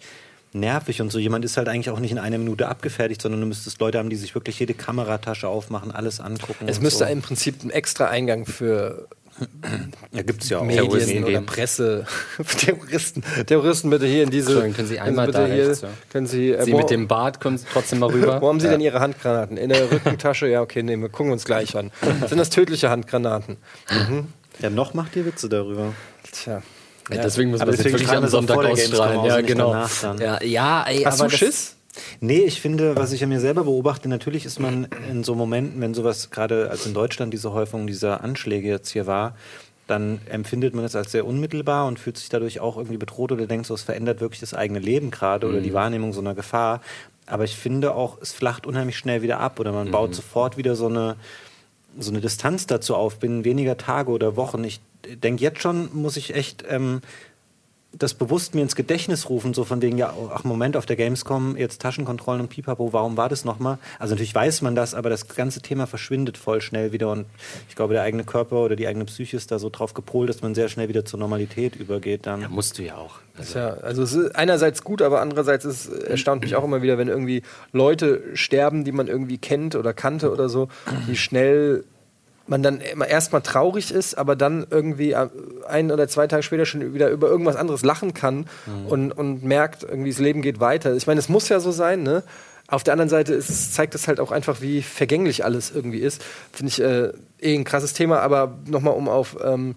nervig 0.52 1.00
und 1.00 1.10
so 1.10 1.18
jemand 1.18 1.44
ist 1.44 1.56
halt 1.56 1.68
eigentlich 1.68 1.90
auch 1.90 1.98
nicht 1.98 2.12
in 2.12 2.18
einer 2.18 2.38
Minute 2.38 2.68
abgefertigt, 2.68 3.20
sondern 3.20 3.40
du 3.40 3.46
müsstest 3.46 3.80
Leute 3.80 3.98
haben, 3.98 4.10
die 4.10 4.16
sich 4.16 4.34
wirklich 4.36 4.58
jede 4.60 4.74
Kameratasche 4.74 5.48
aufmachen, 5.48 5.90
alles 5.90 6.20
angucken. 6.20 6.68
Es 6.68 6.78
und 6.78 6.84
müsste 6.84 7.04
so. 7.04 7.10
im 7.10 7.22
Prinzip 7.22 7.62
einen 7.62 7.70
extra 7.70 8.06
Eingang 8.06 8.46
für 8.46 9.08
ja, 10.12 10.22
gibt's 10.22 10.48
ja 10.48 10.58
auch 10.58 10.64
Medien 10.64 10.84
Terroristen 10.84 11.24
oder. 11.24 11.40
Presse. 11.42 12.06
Terroristen. 12.58 13.22
Terroristen 13.46 13.90
bitte 13.90 14.06
hier 14.06 14.24
in 14.24 14.30
diese. 14.30 14.46
Entschuldigung, 14.48 14.76
können 14.76 14.88
Sie 14.88 15.00
einmal 15.00 15.26
bitte 15.26 15.38
da 15.38 15.46
hier, 15.46 15.68
rechts, 15.68 15.82
ja. 15.82 15.88
Können 16.10 16.26
Sie, 16.26 16.50
äh, 16.50 16.64
Sie 16.64 16.72
wo, 16.72 16.78
mit 16.78 16.90
dem 16.90 17.08
Bart 17.08 17.40
kommen 17.40 17.58
Sie 17.58 17.66
trotzdem 17.72 17.98
mal 18.00 18.10
rüber. 18.10 18.40
wo 18.40 18.48
haben 18.48 18.60
Sie 18.60 18.68
denn 18.68 18.80
Ihre 18.80 19.00
Handgranaten? 19.00 19.56
In 19.56 19.68
der 19.70 19.90
Rückentasche? 19.90 20.46
Ja, 20.48 20.62
okay, 20.62 20.82
nee, 20.82 20.96
wir 20.96 21.08
gucken 21.08 21.32
uns 21.32 21.44
gleich 21.44 21.76
an. 21.76 21.90
Sind 22.28 22.38
das 22.38 22.50
tödliche 22.50 22.90
Handgranaten? 22.90 23.56
Ja, 24.60 24.70
noch 24.70 24.94
macht 24.94 25.16
ihr 25.16 25.26
Witze 25.26 25.48
darüber. 25.48 25.94
Tja. 26.30 26.62
Ja, 27.10 27.22
deswegen 27.22 27.50
muss 27.50 27.60
Aber 27.60 27.70
man 27.70 27.76
das 27.76 27.84
jetzt 27.84 27.92
wirklich 27.92 28.10
am 28.10 28.22
wir 28.22 28.26
es 28.26 28.30
Sonntag 28.32 28.56
ausstrahlen. 28.56 29.18
aus 29.18 29.28
Ja, 29.28 29.40
genau. 29.42 29.86
Ja, 30.18 30.42
ja, 30.42 30.84
ey, 30.84 31.02
Hast 31.02 31.20
aber 31.20 31.28
du 31.28 31.30
das- 31.32 31.38
Schiss? 31.38 31.73
Nee, 32.20 32.40
ich 32.40 32.60
finde, 32.60 32.96
was 32.96 33.12
ich 33.12 33.22
an 33.22 33.28
mir 33.28 33.40
selber 33.40 33.64
beobachte, 33.64 34.08
natürlich 34.08 34.44
ist 34.44 34.58
man 34.58 34.88
in 35.10 35.24
so 35.24 35.34
Momenten, 35.34 35.80
wenn 35.80 35.94
sowas 35.94 36.30
gerade 36.30 36.70
als 36.70 36.86
in 36.86 36.94
Deutschland 36.94 37.32
diese 37.32 37.52
Häufung 37.52 37.86
dieser 37.86 38.22
Anschläge 38.22 38.68
jetzt 38.68 38.90
hier 38.90 39.06
war, 39.06 39.34
dann 39.86 40.20
empfindet 40.30 40.74
man 40.74 40.84
es 40.84 40.96
als 40.96 41.12
sehr 41.12 41.26
unmittelbar 41.26 41.86
und 41.86 41.98
fühlt 41.98 42.16
sich 42.16 42.28
dadurch 42.28 42.60
auch 42.60 42.76
irgendwie 42.76 42.96
bedroht 42.96 43.32
oder 43.32 43.46
denkt 43.46 43.66
so, 43.66 43.74
es 43.74 43.82
verändert 43.82 44.20
wirklich 44.20 44.40
das 44.40 44.54
eigene 44.54 44.78
Leben 44.78 45.10
gerade 45.10 45.46
oder 45.46 45.60
die 45.60 45.74
Wahrnehmung 45.74 46.12
so 46.12 46.20
einer 46.20 46.34
Gefahr. 46.34 46.80
Aber 47.26 47.44
ich 47.44 47.56
finde 47.56 47.94
auch, 47.94 48.18
es 48.20 48.32
flacht 48.32 48.66
unheimlich 48.66 48.96
schnell 48.96 49.22
wieder 49.22 49.40
ab 49.40 49.60
oder 49.60 49.72
man 49.72 49.90
baut 49.90 50.14
sofort 50.14 50.56
wieder 50.56 50.74
so 50.74 50.86
eine, 50.86 51.16
so 51.98 52.10
eine 52.10 52.20
Distanz 52.20 52.66
dazu 52.66 52.94
auf, 52.96 53.18
binnen 53.18 53.44
weniger 53.44 53.76
Tage 53.76 54.10
oder 54.10 54.36
Wochen. 54.36 54.64
Ich 54.64 54.80
denke, 55.22 55.42
jetzt 55.42 55.60
schon 55.60 55.90
muss 55.92 56.16
ich 56.16 56.34
echt 56.34 56.64
ähm, 56.68 57.00
das 57.98 58.14
bewusst 58.14 58.54
mir 58.54 58.62
ins 58.62 58.76
Gedächtnis 58.76 59.28
rufen, 59.28 59.54
so 59.54 59.64
von 59.64 59.80
denen, 59.80 59.98
ja, 59.98 60.12
ach 60.32 60.44
Moment, 60.44 60.76
auf 60.76 60.86
der 60.86 60.96
Gamescom 60.96 61.56
jetzt 61.56 61.80
Taschenkontrollen 61.80 62.40
und 62.40 62.48
Pipapo, 62.48 62.92
warum 62.92 63.16
war 63.16 63.28
das 63.28 63.44
nochmal? 63.44 63.78
Also 63.98 64.14
natürlich 64.14 64.34
weiß 64.34 64.62
man 64.62 64.74
das, 64.74 64.94
aber 64.94 65.10
das 65.10 65.28
ganze 65.28 65.60
Thema 65.60 65.86
verschwindet 65.86 66.36
voll 66.36 66.60
schnell 66.60 66.92
wieder 66.92 67.10
und 67.10 67.26
ich 67.68 67.76
glaube, 67.76 67.94
der 67.94 68.02
eigene 68.02 68.24
Körper 68.24 68.56
oder 68.56 68.76
die 68.76 68.86
eigene 68.86 69.04
Psyche 69.04 69.36
ist 69.36 69.50
da 69.50 69.58
so 69.58 69.70
drauf 69.70 69.94
gepolt, 69.94 70.28
dass 70.28 70.42
man 70.42 70.54
sehr 70.54 70.68
schnell 70.68 70.88
wieder 70.88 71.04
zur 71.04 71.18
Normalität 71.18 71.76
übergeht 71.76 72.26
dann. 72.26 72.42
Ja, 72.42 72.48
musst 72.48 72.78
du 72.78 72.82
ja 72.82 72.96
auch. 72.96 73.16
Also, 73.36 73.58
Ja, 73.58 73.74
also 73.74 74.02
es 74.02 74.12
ist 74.12 74.36
einerseits 74.36 74.84
gut, 74.84 75.02
aber 75.02 75.20
andererseits 75.20 75.64
ist, 75.64 75.88
erstaunt 75.88 76.42
mich 76.42 76.54
auch 76.56 76.64
immer 76.64 76.82
wieder, 76.82 76.98
wenn 76.98 77.08
irgendwie 77.08 77.42
Leute 77.72 78.22
sterben, 78.34 78.84
die 78.84 78.92
man 78.92 79.08
irgendwie 79.08 79.38
kennt 79.38 79.74
oder 79.74 79.92
kannte 79.92 80.30
oder 80.32 80.48
so, 80.48 80.68
wie 81.06 81.16
schnell 81.16 81.84
man 82.46 82.62
dann 82.62 82.80
erstmal 82.80 83.42
traurig 83.42 83.90
ist, 83.90 84.16
aber 84.16 84.36
dann 84.36 84.66
irgendwie 84.70 85.12
äh, 85.12 85.28
ein 85.66 85.90
oder 85.90 86.08
zwei 86.08 86.26
Tage 86.26 86.42
später 86.42 86.66
schon 86.66 86.94
wieder 86.94 87.08
über 87.10 87.28
irgendwas 87.28 87.56
anderes 87.56 87.82
lachen 87.82 88.14
kann 88.14 88.46
und, 88.88 89.12
und 89.12 89.44
merkt, 89.44 89.82
irgendwie 89.82 90.10
das 90.10 90.18
Leben 90.18 90.42
geht 90.42 90.60
weiter. 90.60 90.94
Ich 90.94 91.06
meine, 91.06 91.20
es 91.20 91.28
muss 91.28 91.48
ja 91.48 91.60
so 91.60 91.72
sein, 91.72 92.02
ne? 92.02 92.22
Auf 92.66 92.82
der 92.82 92.94
anderen 92.94 93.10
Seite 93.10 93.34
ist, 93.34 93.74
zeigt 93.74 93.94
es 93.94 94.08
halt 94.08 94.20
auch 94.20 94.30
einfach, 94.30 94.62
wie 94.62 94.80
vergänglich 94.80 95.44
alles 95.44 95.70
irgendwie 95.70 95.98
ist. 95.98 96.24
Finde 96.50 96.70
ich 96.70 96.80
äh, 96.80 97.12
eh 97.40 97.54
ein 97.54 97.64
krasses 97.64 97.92
Thema, 97.92 98.20
aber 98.20 98.58
nochmal, 98.66 98.94
um 98.94 99.08
auf, 99.08 99.36
ähm, 99.44 99.74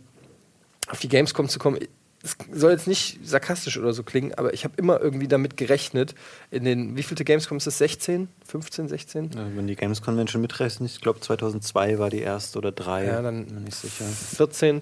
auf 0.90 1.00
die 1.00 1.10
Gamescom 1.10 1.50
zu 1.50 1.60
kommen, 1.60 1.80
es 2.28 2.60
soll 2.60 2.72
jetzt 2.72 2.88
nicht 2.88 3.20
sarkastisch 3.24 3.78
oder 3.78 3.94
so 3.94 4.04
klingen, 4.04 4.34
aber 4.36 4.54
ich 4.54 4.64
habe 4.64 4.74
immer 4.78 5.00
irgendwie 5.02 5.28
damit 5.28 5.58
gerechnet, 5.58 6.16
in 6.52 6.64
den, 6.64 6.96
wie 6.98 7.04
vielte 7.04 7.24
Gamescom 7.26 7.58
ist 7.58 7.68
das? 7.68 7.78
16? 7.78 8.28
15, 8.46 8.88
16? 8.88 9.32
Ja, 9.36 9.48
wenn 9.56 9.68
die 9.68 9.76
Games 9.76 10.02
Convention 10.02 10.42
mitrechnet, 10.42 10.90
ich 10.92 11.02
glaube 11.02 11.20
2002 11.20 12.00
war 12.00 12.10
die 12.10 12.22
erste 12.22 12.58
oder 12.60 12.72
drei, 12.72 13.06
Ja, 13.06 13.22
dann 13.22 13.46
bin 13.46 13.64
nicht 13.64 13.76
sicher. 13.76 14.06
14. 14.06 14.82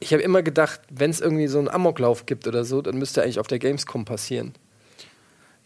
Ich 0.00 0.12
habe 0.12 0.22
immer 0.22 0.42
gedacht, 0.42 0.80
wenn 0.90 1.10
es 1.10 1.20
irgendwie 1.20 1.48
so 1.48 1.58
einen 1.58 1.68
Amoklauf 1.68 2.26
gibt 2.26 2.46
oder 2.46 2.64
so, 2.64 2.82
dann 2.82 2.98
müsste 2.98 3.22
eigentlich 3.22 3.40
auf 3.40 3.48
der 3.48 3.58
Gamescom 3.58 4.04
passieren. 4.04 4.54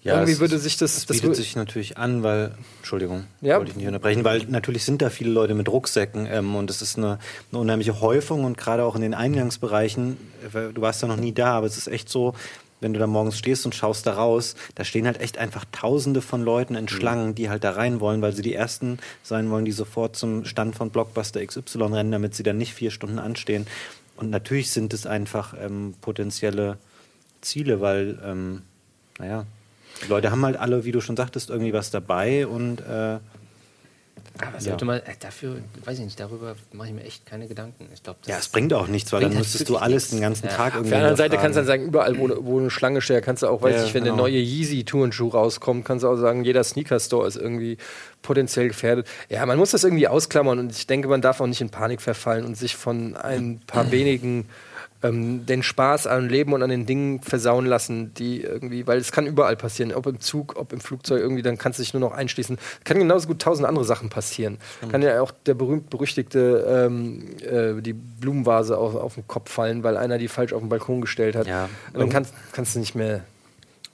Irgendwie 0.04 0.32
es- 0.32 0.40
würde 0.40 0.58
sich 0.58 0.76
das- 0.76 1.06
das 1.06 1.16
bietet 1.16 1.30
wür- 1.32 1.34
sich 1.36 1.54
natürlich 1.54 1.96
an, 1.96 2.22
weil, 2.24 2.54
Entschuldigung, 2.78 3.24
Ja. 3.40 3.58
wollte 3.58 3.70
ich 3.70 3.76
nicht 3.76 3.86
unterbrechen, 3.86 4.24
weil 4.24 4.44
natürlich 4.48 4.84
sind 4.84 5.00
da 5.00 5.10
viele 5.10 5.30
Leute 5.30 5.54
mit 5.54 5.68
Rucksäcken 5.68 6.26
ähm, 6.26 6.56
und 6.56 6.70
es 6.70 6.82
ist 6.82 6.98
eine, 6.98 7.18
eine 7.52 7.60
unheimliche 7.60 8.00
Häufung 8.00 8.44
und 8.44 8.58
gerade 8.58 8.84
auch 8.84 8.96
in 8.96 9.02
den 9.02 9.14
Eingangsbereichen, 9.14 10.16
äh, 10.54 10.72
du 10.72 10.80
warst 10.82 11.02
ja 11.02 11.08
noch 11.08 11.16
nie 11.16 11.32
da, 11.32 11.54
aber 11.58 11.66
es 11.66 11.78
ist 11.78 11.86
echt 11.86 12.08
so, 12.08 12.34
wenn 12.80 12.92
du 12.92 12.98
da 12.98 13.06
morgens 13.06 13.38
stehst 13.38 13.64
und 13.64 13.76
schaust 13.76 14.04
da 14.08 14.14
raus, 14.14 14.56
da 14.74 14.82
stehen 14.82 15.06
halt 15.06 15.20
echt 15.20 15.38
einfach 15.38 15.64
Tausende 15.70 16.20
von 16.20 16.42
Leuten 16.42 16.74
in 16.74 16.88
Schlangen, 16.88 17.36
die 17.36 17.48
halt 17.48 17.62
da 17.62 17.70
rein 17.70 18.00
wollen, 18.00 18.22
weil 18.22 18.32
sie 18.32 18.42
die 18.42 18.54
Ersten 18.54 18.98
sein 19.22 19.50
wollen, 19.50 19.64
die 19.64 19.70
sofort 19.70 20.16
zum 20.16 20.44
Stand 20.44 20.74
von 20.74 20.90
Blockbuster 20.90 21.46
XY 21.46 21.80
rennen, 21.94 22.10
damit 22.10 22.34
sie 22.34 22.42
dann 22.42 22.58
nicht 22.58 22.74
vier 22.74 22.90
Stunden 22.90 23.20
anstehen. 23.20 23.68
Und 24.16 24.30
natürlich 24.30 24.72
sind 24.72 24.92
es 24.94 25.06
einfach 25.06 25.54
ähm, 25.64 25.94
potenzielle 26.00 26.76
Ziele, 27.40 27.80
weil, 27.80 28.18
ähm, 28.24 28.62
naja, 29.20 29.46
die 30.04 30.08
Leute 30.08 30.30
haben 30.30 30.44
halt 30.44 30.56
alle, 30.56 30.84
wie 30.84 30.92
du 30.92 31.00
schon 31.00 31.16
sagtest, 31.16 31.50
irgendwie 31.50 31.72
was 31.72 31.90
dabei 31.90 32.46
und 32.46 32.80
äh, 32.80 33.18
aber 34.40 34.60
sollte 34.60 34.84
man, 34.86 34.98
äh, 35.00 35.14
dafür, 35.20 35.56
weiß 35.84 35.98
ich 35.98 36.04
nicht, 36.04 36.18
darüber 36.18 36.56
mache 36.72 36.88
ich 36.88 36.94
mir 36.94 37.04
echt 37.04 37.26
keine 37.26 37.46
Gedanken. 37.46 37.86
Ich 37.92 38.02
glaube, 38.02 38.18
ja, 38.26 38.38
es 38.38 38.48
bringt 38.48 38.72
auch 38.72 38.86
nichts, 38.88 39.12
weil 39.12 39.20
dann 39.20 39.34
müsstest 39.34 39.68
du 39.68 39.76
alles 39.76 40.08
den 40.08 40.20
ganzen 40.20 40.46
Ja. 40.46 40.52
Tag 40.52 40.68
Auf 40.68 40.74
irgendwie 40.76 40.90
der 40.90 40.98
anderen 40.98 41.16
Seite 41.16 41.36
kannst 41.36 41.56
du 41.56 41.60
dann 41.60 41.66
sagen, 41.66 41.84
überall, 41.84 42.18
wo, 42.18 42.30
wo 42.40 42.58
eine 42.58 42.70
Schlange 42.70 43.02
steht, 43.02 43.22
kannst 43.24 43.42
du 43.42 43.48
auch, 43.48 43.62
weiß 43.62 43.76
Ja, 43.76 43.84
ich, 43.84 43.94
wenn 43.94 44.04
genau. 44.04 44.16
der 44.16 44.22
neue 44.24 44.38
Yeezy-Turnschuh 44.38 45.28
rauskommt, 45.28 45.84
kannst 45.84 46.02
du 46.04 46.08
auch 46.08 46.16
sagen, 46.16 46.44
jeder 46.44 46.64
Sneaker-Store 46.64 47.26
ist 47.28 47.36
irgendwie 47.36 47.76
potenziell 48.22 48.68
gefährdet. 48.68 49.06
Ja, 49.28 49.44
man 49.44 49.58
muss 49.58 49.72
das 49.72 49.84
irgendwie 49.84 50.08
ausklammern 50.08 50.58
und 50.58 50.72
ich 50.72 50.86
denke, 50.86 51.08
man 51.08 51.20
darf 51.20 51.40
auch 51.40 51.46
nicht 51.46 51.60
in 51.60 51.68
Panik 51.70 52.00
verfallen 52.00 52.44
und 52.46 52.56
sich 52.56 52.74
von 52.74 53.16
ein 53.16 53.60
paar 53.66 53.90
wenigen 53.90 54.48
ähm, 55.02 55.46
den 55.46 55.62
Spaß 55.62 56.06
am 56.06 56.28
Leben 56.28 56.52
und 56.52 56.62
an 56.62 56.70
den 56.70 56.86
Dingen 56.86 57.20
versauen 57.20 57.66
lassen, 57.66 58.14
die 58.14 58.42
irgendwie, 58.42 58.86
weil 58.86 58.98
es 58.98 59.12
kann 59.12 59.26
überall 59.26 59.56
passieren, 59.56 59.92
ob 59.92 60.06
im 60.06 60.20
Zug, 60.20 60.56
ob 60.56 60.72
im 60.72 60.80
Flugzeug, 60.80 61.20
irgendwie, 61.20 61.42
dann 61.42 61.58
kannst 61.58 61.78
du 61.78 61.82
dich 61.82 61.92
nur 61.92 62.00
noch 62.00 62.12
einschließen. 62.12 62.58
Kann 62.84 62.98
genauso 62.98 63.28
gut 63.28 63.40
tausend 63.40 63.66
andere 63.66 63.84
Sachen 63.84 64.08
passieren. 64.08 64.58
Kann 64.90 65.02
ja 65.02 65.20
auch 65.20 65.32
der 65.46 65.54
berühmt-berüchtigte 65.54 66.86
ähm, 66.88 67.24
äh, 67.40 67.80
die 67.80 67.92
Blumenvase 67.92 68.78
auf, 68.78 68.94
auf 68.94 69.14
den 69.14 69.26
Kopf 69.26 69.50
fallen, 69.50 69.82
weil 69.82 69.96
einer 69.96 70.18
die 70.18 70.28
falsch 70.28 70.52
auf 70.52 70.60
den 70.60 70.68
Balkon 70.68 71.00
gestellt 71.00 71.36
hat. 71.36 71.46
Ja. 71.46 71.68
Dann 71.92 72.08
kannst, 72.08 72.34
kannst 72.52 72.74
du 72.74 72.78
nicht 72.78 72.94
mehr. 72.94 73.24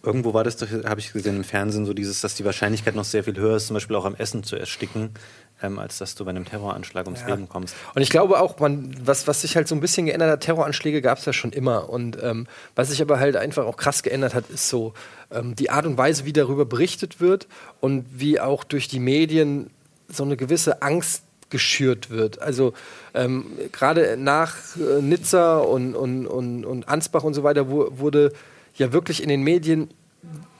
Irgendwo 0.02 0.32
war 0.32 0.44
das 0.44 0.56
doch, 0.56 0.68
habe 0.84 1.00
ich 1.00 1.12
gesehen 1.12 1.36
im 1.36 1.44
Fernsehen, 1.44 1.84
so 1.84 1.92
dieses, 1.92 2.20
dass 2.20 2.34
die 2.34 2.44
Wahrscheinlichkeit 2.44 2.94
noch 2.94 3.04
sehr 3.04 3.24
viel 3.24 3.36
höher 3.36 3.56
ist, 3.56 3.66
zum 3.66 3.74
Beispiel 3.74 3.96
auch 3.96 4.04
am 4.04 4.14
Essen 4.14 4.44
zu 4.44 4.56
ersticken, 4.56 5.10
ähm, 5.62 5.78
als 5.78 5.98
dass 5.98 6.14
du 6.14 6.24
bei 6.24 6.30
einem 6.30 6.44
Terroranschlag 6.44 7.06
ums 7.06 7.20
Ja. 7.22 7.28
Leben 7.28 7.48
kommst. 7.48 7.74
Und 7.94 8.02
ich 8.02 8.10
glaube 8.10 8.40
auch, 8.40 8.58
man, 8.60 8.96
was, 9.04 9.26
was 9.26 9.40
sich 9.42 9.56
halt 9.56 9.68
so 9.68 9.74
ein 9.74 9.80
bisschen 9.80 10.06
geändert 10.06 10.30
hat, 10.30 10.40
Terroranschläge 10.40 11.02
gab 11.02 11.18
es 11.18 11.24
ja 11.24 11.32
schon 11.32 11.52
immer. 11.52 11.88
Und 11.90 12.16
ähm, 12.22 12.46
was 12.74 12.88
sich 12.88 13.02
aber 13.02 13.18
halt 13.18 13.36
einfach 13.36 13.66
auch 13.66 13.76
krass 13.76 14.02
geändert 14.02 14.34
hat, 14.34 14.48
ist 14.50 14.68
so 14.68 14.94
ähm, 15.30 15.54
die 15.56 15.70
Art 15.70 15.86
und 15.86 15.98
Weise, 15.98 16.24
wie 16.24 16.32
darüber 16.32 16.64
berichtet 16.64 17.20
wird 17.20 17.46
und 17.80 18.04
wie 18.14 18.40
auch 18.40 18.64
durch 18.64 18.88
die 18.88 19.00
Medien 19.00 19.70
so 20.08 20.24
eine 20.24 20.36
gewisse 20.36 20.82
Angst 20.82 21.22
geschürt 21.50 22.10
wird. 22.10 22.40
Also 22.42 22.74
ähm, 23.14 23.46
gerade 23.72 24.16
nach 24.18 24.54
äh, 24.76 25.00
Nizza 25.00 25.58
und, 25.58 25.94
und, 25.94 26.26
und, 26.26 26.64
und 26.64 26.88
Ansbach 26.88 27.24
und 27.24 27.32
so 27.34 27.42
weiter 27.42 27.70
wu- 27.70 27.88
wurde 27.90 28.32
ja 28.74 28.92
wirklich 28.92 29.22
in 29.22 29.28
den 29.30 29.42
Medien 29.42 29.90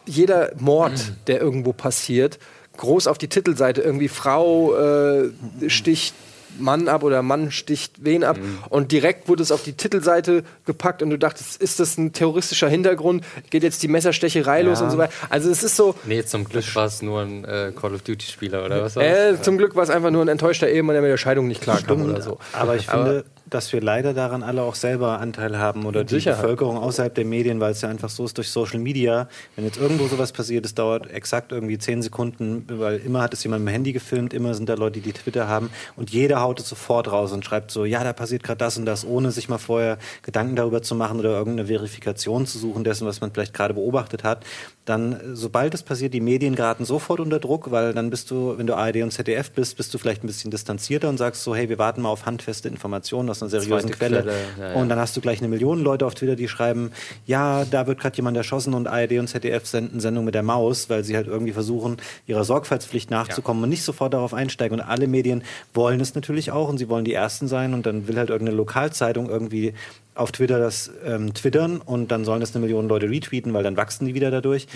jeder 0.07 0.53
Mord, 0.59 1.13
der 1.27 1.41
irgendwo 1.43 1.75
passiert, 1.75 2.39
groß 2.79 3.07
auf 3.07 3.19
die 3.19 3.29
Titelseite 3.29 3.83
irgendwie 3.83 4.09
Frau 4.09 4.75
äh, 4.77 5.31
sticht 5.69 6.15
Mann 6.59 6.89
ab 6.89 7.03
oder 7.05 7.23
Mann 7.23 7.53
sticht 7.53 7.93
wen 8.05 8.25
ab. 8.25 8.37
Und 8.69 8.91
direkt 8.91 9.29
wurde 9.29 9.43
es 9.43 9.53
auf 9.53 9.63
die 9.63 9.75
Titelseite 9.75 10.43
gepackt 10.67 11.03
und 11.03 11.11
du 11.11 11.19
dachtest, 11.19 11.61
ist 11.61 11.79
das 11.79 11.97
ein 11.99 12.13
terroristischer 12.13 12.69
Hintergrund? 12.69 13.25
Geht 13.51 13.63
jetzt 13.63 13.83
die 13.83 13.89
Messerstecherei 13.89 14.63
los 14.63 14.81
und 14.81 14.91
so 14.91 14.99
weiter? 14.99 15.13
Also 15.29 15.51
es 15.51 15.63
ist 15.63 15.77
so, 15.77 15.95
Nee, 16.05 16.25
zum 16.25 16.45
Glück 16.45 16.75
war 16.75 16.87
es 16.87 17.01
nur 17.03 17.21
ein 17.21 17.45
äh, 17.45 17.73
Call 17.79 17.95
of 17.95 18.03
Duty-Spieler 18.03 18.65
oder 18.65 18.83
was? 18.83 18.97
äh, 18.97 19.41
zum 19.41 19.59
Glück 19.59 19.77
war 19.77 19.85
es 19.85 19.91
einfach 19.91 20.11
nur 20.11 20.23
ein 20.25 20.29
enttäuschter 20.29 20.69
Ehemann, 20.69 20.95
der 20.95 21.03
mit 21.03 21.11
der 21.11 21.17
Scheidung 21.19 21.47
nicht 21.47 21.61
klarkam 21.61 22.03
oder 22.03 22.23
so. 22.23 22.39
Aber 22.55 22.75
ich 22.77 22.87
finde, 22.87 23.25
dass 23.51 23.73
wir 23.73 23.81
leider 23.81 24.15
daran 24.15 24.43
alle 24.43 24.63
auch 24.63 24.75
selber 24.75 25.21
Anteil 25.21 25.59
haben 25.59 25.87
oder 25.87 26.05
die 26.05 26.15
Sicherheit. 26.15 26.43
Bevölkerung 26.43 26.79
außerhalb 26.79 27.15
der 27.15 27.25
Medien, 27.25 27.61
weil 27.61 27.73
es 27.73 27.81
ja 27.81 27.89
einfach 27.89 28.09
so 28.09 28.25
ist 28.25 28.37
durch 28.37 28.51
Social 28.51 28.79
Media. 28.79 29.29
Wenn 29.57 29.65
jetzt 29.65 29.79
irgendwo 29.79 30.07
sowas 30.07 30.33
passiert, 30.33 30.67
es 30.67 30.75
dauert 30.75 31.11
exakt 31.11 31.53
irgendwie 31.53 31.79
zehn 31.79 32.03
Sekunden, 32.03 32.65
weil 32.69 32.99
immer 32.99 33.23
hat 33.23 33.35
es 33.35 33.43
jemand 33.45 33.65
mit 33.65 33.73
dem 33.73 33.75
Handy 33.75 33.93
gefilmt, 33.93 34.35
immer 34.35 34.55
sind 34.55 34.69
da 34.69 34.75
Leute, 34.75 35.01
die 35.01 35.13
Twitter 35.13 35.49
haben 35.49 35.71
und 35.97 36.11
jeder 36.11 36.41
haut 36.41 36.61
es 36.61 36.69
sofort 36.69 37.11
raus 37.11 37.33
und 37.33 37.45
schreibt 37.45 37.71
so, 37.71 37.85
ja, 37.85 38.05
da 38.05 38.13
passiert 38.13 38.43
gerade 38.43 38.59
das 38.59 38.77
und 38.77 38.87
das, 38.87 39.05
ohne 39.05 39.31
sich 39.31 39.49
mal 39.49 39.59
vorher 39.59 39.99
Gedanken 40.23 40.57
darüber 40.57 40.83
zu 40.83 40.95
machen 40.95 41.19
oder 41.19 41.31
irgendeine 41.31 41.69
Verifikation 41.69 42.47
zu 42.47 42.59
suchen 42.59 42.85
dessen, 42.85 43.07
was 43.07 43.21
man 43.21 43.33
vielleicht 43.33 43.55
gerade 43.55 43.75
beobachtet 43.75 44.25
hat. 44.25 44.45
Dann, 44.85 45.21
sobald 45.35 45.75
es 45.75 45.83
passiert, 45.83 46.15
die 46.15 46.21
Medien 46.21 46.55
geraten 46.55 46.85
sofort 46.85 47.21
unter 47.21 47.39
Druck, 47.39 47.71
weil 47.71 47.93
dann 47.93 48.09
bist 48.11 48.31
du, 48.31 48.57
wenn 48.57 48.67
du 48.67 48.75
ARD 48.75 49.03
und 49.03 49.11
ZDF 49.11 49.51
bist, 49.51 49.77
bist 49.77 49.93
du 49.93 49.99
vielleicht 49.99 50.25
ein 50.25 50.27
bisschen 50.27 50.51
distanzierter 50.51 51.09
und 51.09 51.19
sagst 51.19 51.43
so, 51.43 51.55
hey, 51.55 51.69
wir 51.69 51.79
warten 51.79 52.03
mal 52.03 52.09
auf 52.09 52.25
handfeste 52.25 52.69
Informationen 52.69 53.29
aus 53.43 53.55
einer 53.55 53.61
seriösen 53.61 53.91
Quelle. 53.91 54.23
Quelle, 54.23 54.35
ja, 54.59 54.69
ja. 54.69 54.75
Und 54.75 54.89
dann 54.89 54.99
hast 54.99 55.17
du 55.17 55.21
gleich 55.21 55.39
eine 55.39 55.49
Million 55.49 55.83
Leute 55.83 56.07
auf 56.07 56.15
Twitter, 56.15 56.37
die 56.37 56.49
schreiben, 56.49 56.93
ja, 57.27 57.65
da 57.65 57.87
wird 57.87 58.01
gerade 58.01 58.17
jemand 58.17 58.37
erschossen 58.37 58.75
und 58.75 58.87
ARD 58.87 59.19
und 59.19 59.29
ZDF 59.29 59.67
senden 59.67 60.01
Sendung 60.01 60.25
mit 60.25 60.35
der 60.35 60.43
Maus, 60.43 60.91
weil 60.91 61.05
sie 61.05 61.17
halt 61.17 61.27
irgendwie 61.27 61.53
versuchen, 61.53 61.97
ihrer 62.27 62.45
Sorgfaltspflicht 62.45 63.11
nachzukommen 63.11 63.63
und 63.63 63.69
nicht 63.69 63.83
sofort 63.83 64.15
darauf 64.15 64.35
einsteigen. 64.35 64.81
Und 64.81 64.87
alle 64.87 65.07
Medien 65.07 65.43
wollen 65.75 66.01
es 66.01 66.15
natürlich 66.15 66.51
auch 66.51 66.69
und 66.69 66.79
sie 66.79 66.89
wollen 66.89 67.05
die 67.05 67.15
Ersten 67.15 67.49
sein 67.49 67.75
und 67.75 67.87
dann 67.87 68.09
will 68.09 68.17
halt 68.17 68.31
irgendeine 68.31 68.57
Lokalzeitung 68.57 69.29
irgendwie 69.29 69.75
auf 70.19 70.33
Twitter 70.33 70.59
das 70.59 70.91
ähm, 71.05 71.33
twittern 71.33 71.81
und 71.81 72.11
dann 72.11 72.25
sollen 72.25 72.41
das 72.41 72.55
eine 72.55 72.61
Million 72.63 72.89
Leute 72.89 73.09
retweeten, 73.09 73.55
weil 73.55 73.63
dann 73.63 73.77
wachsen 73.77 74.07
die 74.07 74.15
wieder 74.15 74.31
dadurch. 74.31 74.67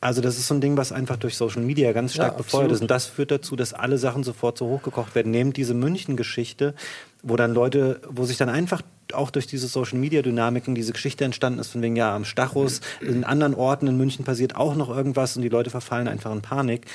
Also 0.00 0.20
das 0.20 0.38
ist 0.38 0.46
so 0.46 0.54
ein 0.54 0.60
Ding, 0.60 0.76
was 0.76 0.92
einfach 0.92 1.16
durch 1.16 1.36
Social 1.36 1.62
Media 1.62 1.92
ganz 1.92 2.14
stark 2.14 2.32
Ja, 2.32 2.38
befeuert 2.38 2.70
ist. 2.70 2.82
Und 2.82 2.90
das 2.90 3.06
führt 3.06 3.30
dazu, 3.30 3.56
dass 3.56 3.74
alle 3.74 3.98
Sachen 3.98 4.22
sofort 4.22 4.56
so 4.56 4.66
hochgekocht 4.66 5.14
werden. 5.14 5.32
Nehmt 5.32 5.56
diese 5.56 5.74
München-Geschichte, 5.74 6.74
wo 7.22 7.34
dann 7.36 7.54
Leute, 7.54 8.00
wo 8.08 8.24
sich 8.24 8.36
dann 8.36 8.48
einfach 8.48 8.82
auch 9.12 9.30
durch 9.30 9.46
diese 9.46 9.66
Social 9.66 9.98
Media 9.98 10.22
Dynamiken 10.22 10.74
diese 10.74 10.92
Geschichte 10.92 11.24
entstanden 11.24 11.58
ist, 11.58 11.68
von 11.68 11.82
wegen, 11.82 11.96
ja, 11.96 12.14
am 12.14 12.24
Stachus, 12.24 12.80
in 13.00 13.24
anderen 13.24 13.54
Orten 13.54 13.86
in 13.88 13.96
München 13.96 14.24
passiert 14.24 14.56
auch 14.56 14.76
noch 14.76 14.94
irgendwas 14.94 15.36
und 15.36 15.42
die 15.42 15.48
Leute 15.48 15.70
verfallen 15.70 16.08
einfach 16.08 16.32
in 16.32 16.42
Panik, 16.42 16.86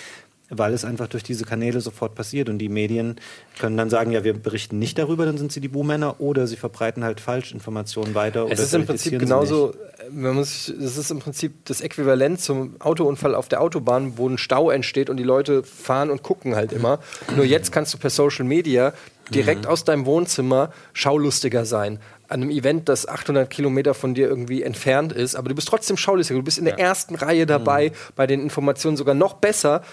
weil 0.51 0.73
es 0.73 0.85
einfach 0.85 1.07
durch 1.07 1.23
diese 1.23 1.45
Kanäle 1.45 1.81
sofort 1.81 2.13
passiert 2.13 2.49
und 2.49 2.59
die 2.59 2.69
Medien 2.69 3.15
können 3.57 3.77
dann 3.77 3.89
sagen, 3.89 4.11
ja, 4.11 4.23
wir 4.23 4.33
berichten 4.33 4.77
nicht 4.79 4.97
darüber, 4.97 5.25
dann 5.25 5.37
sind 5.37 5.51
sie 5.51 5.61
die 5.61 5.69
Buhmänner 5.69 6.19
oder 6.19 6.45
sie 6.45 6.57
verbreiten 6.57 7.03
halt 7.03 7.19
Falschinformationen 7.21 8.13
weiter. 8.13 8.47
Es 8.49 8.59
ist 8.59 8.73
im 8.73 8.85
Prinzip 8.85 9.17
genauso, 9.17 9.71
äh, 9.71 10.09
man 10.11 10.35
muss, 10.35 10.67
es 10.67 10.97
ist 10.97 11.09
im 11.09 11.19
Prinzip 11.19 11.65
das 11.65 11.81
Äquivalent 11.81 12.41
zum 12.41 12.75
Autounfall 12.79 13.33
auf 13.33 13.47
der 13.47 13.61
Autobahn, 13.61 14.17
wo 14.17 14.27
ein 14.27 14.37
Stau 14.37 14.69
entsteht 14.69 15.09
und 15.09 15.17
die 15.17 15.23
Leute 15.23 15.63
fahren 15.63 16.09
und 16.09 16.21
gucken 16.21 16.55
halt 16.55 16.73
immer. 16.73 16.99
Nur 17.35 17.45
jetzt 17.45 17.71
kannst 17.71 17.93
du 17.93 17.97
per 17.97 18.09
Social 18.09 18.45
Media 18.45 18.93
direkt 19.33 19.67
aus 19.67 19.83
deinem 19.83 20.05
Wohnzimmer 20.05 20.71
schaulustiger 20.93 21.65
sein. 21.65 21.99
An 22.27 22.41
einem 22.41 22.49
Event, 22.49 22.87
das 22.87 23.07
800 23.07 23.49
Kilometer 23.49 23.93
von 23.93 24.13
dir 24.13 24.27
irgendwie 24.27 24.63
entfernt 24.63 25.11
ist, 25.11 25.35
aber 25.35 25.49
du 25.49 25.55
bist 25.55 25.67
trotzdem 25.67 25.97
schaulustiger. 25.97 26.39
Du 26.39 26.45
bist 26.45 26.57
in 26.57 26.65
der 26.65 26.79
ersten 26.79 27.15
Reihe 27.15 27.45
dabei, 27.45 27.91
bei 28.15 28.25
den 28.25 28.41
Informationen 28.41 28.95
sogar 28.95 29.15
noch 29.15 29.33
besser 29.33 29.83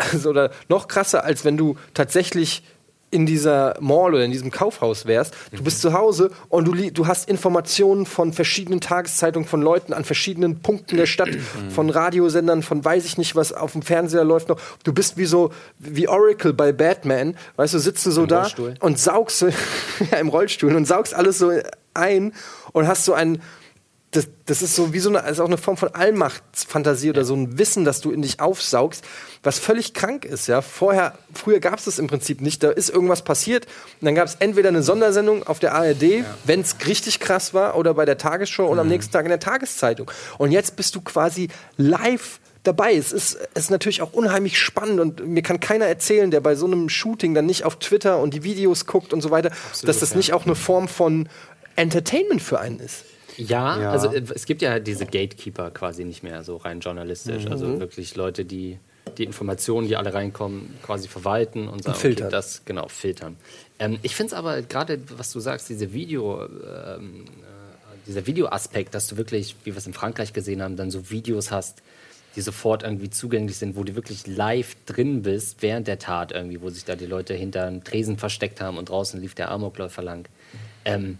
also, 0.00 0.30
oder 0.30 0.50
noch 0.68 0.88
krasser, 0.88 1.24
als 1.24 1.44
wenn 1.44 1.56
du 1.56 1.76
tatsächlich 1.94 2.62
in 3.10 3.26
dieser 3.26 3.76
Mall 3.80 4.14
oder 4.14 4.24
in 4.24 4.30
diesem 4.30 4.50
Kaufhaus 4.50 5.06
wärst. 5.06 5.34
Du 5.52 5.64
bist 5.64 5.80
zu 5.80 5.92
Hause 5.92 6.30
und 6.48 6.66
du, 6.66 6.90
du 6.90 7.06
hast 7.06 7.28
Informationen 7.28 8.06
von 8.06 8.32
verschiedenen 8.32 8.80
Tageszeitungen, 8.80 9.48
von 9.48 9.62
Leuten 9.62 9.92
an 9.92 10.04
verschiedenen 10.04 10.60
Punkten 10.60 10.96
der 10.96 11.06
Stadt, 11.06 11.30
von 11.70 11.90
Radiosendern, 11.90 12.62
von 12.62 12.84
weiß 12.84 13.04
ich 13.04 13.18
nicht, 13.18 13.34
was 13.34 13.52
auf 13.52 13.72
dem 13.72 13.82
Fernseher 13.82 14.24
läuft 14.24 14.48
noch. 14.48 14.60
Du 14.84 14.92
bist 14.92 15.16
wie 15.16 15.24
so, 15.24 15.52
wie 15.78 16.06
Oracle 16.06 16.52
bei 16.52 16.72
Batman, 16.72 17.36
weißt 17.56 17.74
du, 17.74 17.78
sitzt 17.78 18.06
du 18.06 18.12
so 18.12 18.26
da 18.26 18.42
Rollstuhl. 18.42 18.74
und 18.78 18.98
saugst 18.98 19.42
ja, 20.12 20.18
im 20.18 20.28
Rollstuhl 20.28 20.74
und 20.74 20.86
saugst 20.86 21.14
alles 21.14 21.38
so 21.38 21.50
ein 21.94 22.32
und 22.72 22.86
hast 22.86 23.04
so 23.04 23.12
ein 23.12 23.42
das, 24.12 24.28
das 24.46 24.60
ist 24.60 24.74
so 24.74 24.92
wie 24.92 24.98
so 24.98 25.08
eine, 25.08 25.28
ist 25.28 25.38
auch 25.38 25.46
eine 25.46 25.56
Form 25.56 25.76
von 25.76 25.94
Allmachtsfantasie 25.94 27.10
oder 27.10 27.24
so 27.24 27.34
ein 27.34 27.58
Wissen, 27.58 27.84
das 27.84 28.00
du 28.00 28.10
in 28.10 28.22
dich 28.22 28.40
aufsaugst, 28.40 29.04
was 29.44 29.60
völlig 29.60 29.94
krank 29.94 30.24
ist, 30.24 30.48
ja. 30.48 30.62
Vorher, 30.62 31.16
früher 31.32 31.60
gab 31.60 31.78
es 31.78 31.84
das 31.84 32.00
im 32.00 32.08
Prinzip 32.08 32.40
nicht. 32.40 32.62
Da 32.62 32.70
ist 32.70 32.90
irgendwas 32.90 33.22
passiert 33.22 33.66
und 34.00 34.06
dann 34.06 34.16
gab 34.16 34.26
es 34.26 34.34
entweder 34.40 34.70
eine 34.70 34.82
Sondersendung 34.82 35.46
auf 35.46 35.60
der 35.60 35.74
ARD, 35.74 36.24
wenn 36.44 36.60
es 36.60 36.76
richtig 36.86 37.20
krass 37.20 37.54
war, 37.54 37.76
oder 37.76 37.94
bei 37.94 38.04
der 38.04 38.18
Tagesschau 38.18 38.66
und 38.66 38.80
am 38.80 38.88
nächsten 38.88 39.12
Tag 39.12 39.24
in 39.26 39.30
der 39.30 39.40
Tageszeitung. 39.40 40.10
Und 40.38 40.50
jetzt 40.50 40.74
bist 40.74 40.96
du 40.96 41.00
quasi 41.02 41.48
live 41.76 42.40
dabei. 42.64 42.94
Es 42.94 43.12
ist, 43.12 43.38
es 43.54 43.64
ist 43.64 43.70
natürlich 43.70 44.02
auch 44.02 44.12
unheimlich 44.12 44.58
spannend 44.58 44.98
und 44.98 45.26
mir 45.26 45.42
kann 45.42 45.60
keiner 45.60 45.86
erzählen, 45.86 46.32
der 46.32 46.40
bei 46.40 46.56
so 46.56 46.66
einem 46.66 46.88
Shooting 46.88 47.32
dann 47.32 47.46
nicht 47.46 47.64
auf 47.64 47.78
Twitter 47.78 48.18
und 48.18 48.34
die 48.34 48.42
Videos 48.42 48.86
guckt 48.86 49.12
und 49.12 49.20
so 49.20 49.30
weiter, 49.30 49.50
dass 49.82 50.00
das 50.00 50.16
nicht 50.16 50.32
auch 50.32 50.46
eine 50.46 50.56
Form 50.56 50.88
von 50.88 51.28
Entertainment 51.76 52.42
für 52.42 52.58
einen 52.58 52.80
ist. 52.80 53.04
Ja, 53.48 53.80
Ja. 53.80 53.90
also 53.92 54.12
äh, 54.12 54.22
es 54.34 54.46
gibt 54.46 54.62
ja 54.62 54.78
diese 54.78 55.04
Gatekeeper 55.06 55.70
quasi 55.70 56.04
nicht 56.04 56.22
mehr 56.22 56.42
so 56.44 56.56
rein 56.56 56.80
journalistisch. 56.80 57.44
Mhm. 57.44 57.52
Also 57.52 57.80
wirklich 57.80 58.16
Leute, 58.16 58.44
die 58.44 58.78
die 59.18 59.24
Informationen, 59.24 59.88
die 59.88 59.96
alle 59.96 60.14
reinkommen, 60.14 60.74
quasi 60.82 61.08
verwalten 61.08 61.68
und 61.68 61.82
sagen, 61.82 61.98
filtern. 61.98 62.26
okay, 62.26 62.32
das 62.36 62.62
genau 62.64 62.86
filtern. 62.88 63.36
Ähm, 63.78 63.98
ich 64.02 64.14
finde 64.14 64.32
es 64.32 64.34
aber 64.38 64.62
gerade, 64.62 65.00
was 65.16 65.32
du 65.32 65.40
sagst, 65.40 65.68
diese 65.68 65.92
Video, 65.92 66.44
ähm, 66.44 67.24
äh, 67.24 68.06
dieser 68.06 68.26
Videoaspekt, 68.26 68.94
dass 68.94 69.08
du 69.08 69.16
wirklich, 69.16 69.56
wie 69.64 69.72
wir 69.72 69.78
es 69.78 69.86
in 69.86 69.94
Frankreich 69.94 70.32
gesehen 70.32 70.62
haben, 70.62 70.76
dann 70.76 70.90
so 70.90 71.10
Videos 71.10 71.50
hast, 71.50 71.82
die 72.36 72.40
sofort 72.42 72.84
irgendwie 72.84 73.10
zugänglich 73.10 73.56
sind, 73.56 73.74
wo 73.74 73.82
du 73.82 73.96
wirklich 73.96 74.26
live 74.26 74.76
drin 74.86 75.22
bist 75.22 75.62
während 75.62 75.88
der 75.88 75.98
Tat 75.98 76.30
irgendwie, 76.30 76.60
wo 76.60 76.70
sich 76.70 76.84
da 76.84 76.94
die 76.94 77.06
Leute 77.06 77.34
hinter 77.34 77.66
einem 77.66 77.82
Tresen 77.82 78.16
versteckt 78.18 78.60
haben 78.60 78.78
und 78.78 78.88
draußen 78.88 79.20
lief 79.20 79.34
der 79.34 79.50
Amokläufer 79.50 80.02
lang. 80.02 80.28
Ähm, 80.84 81.18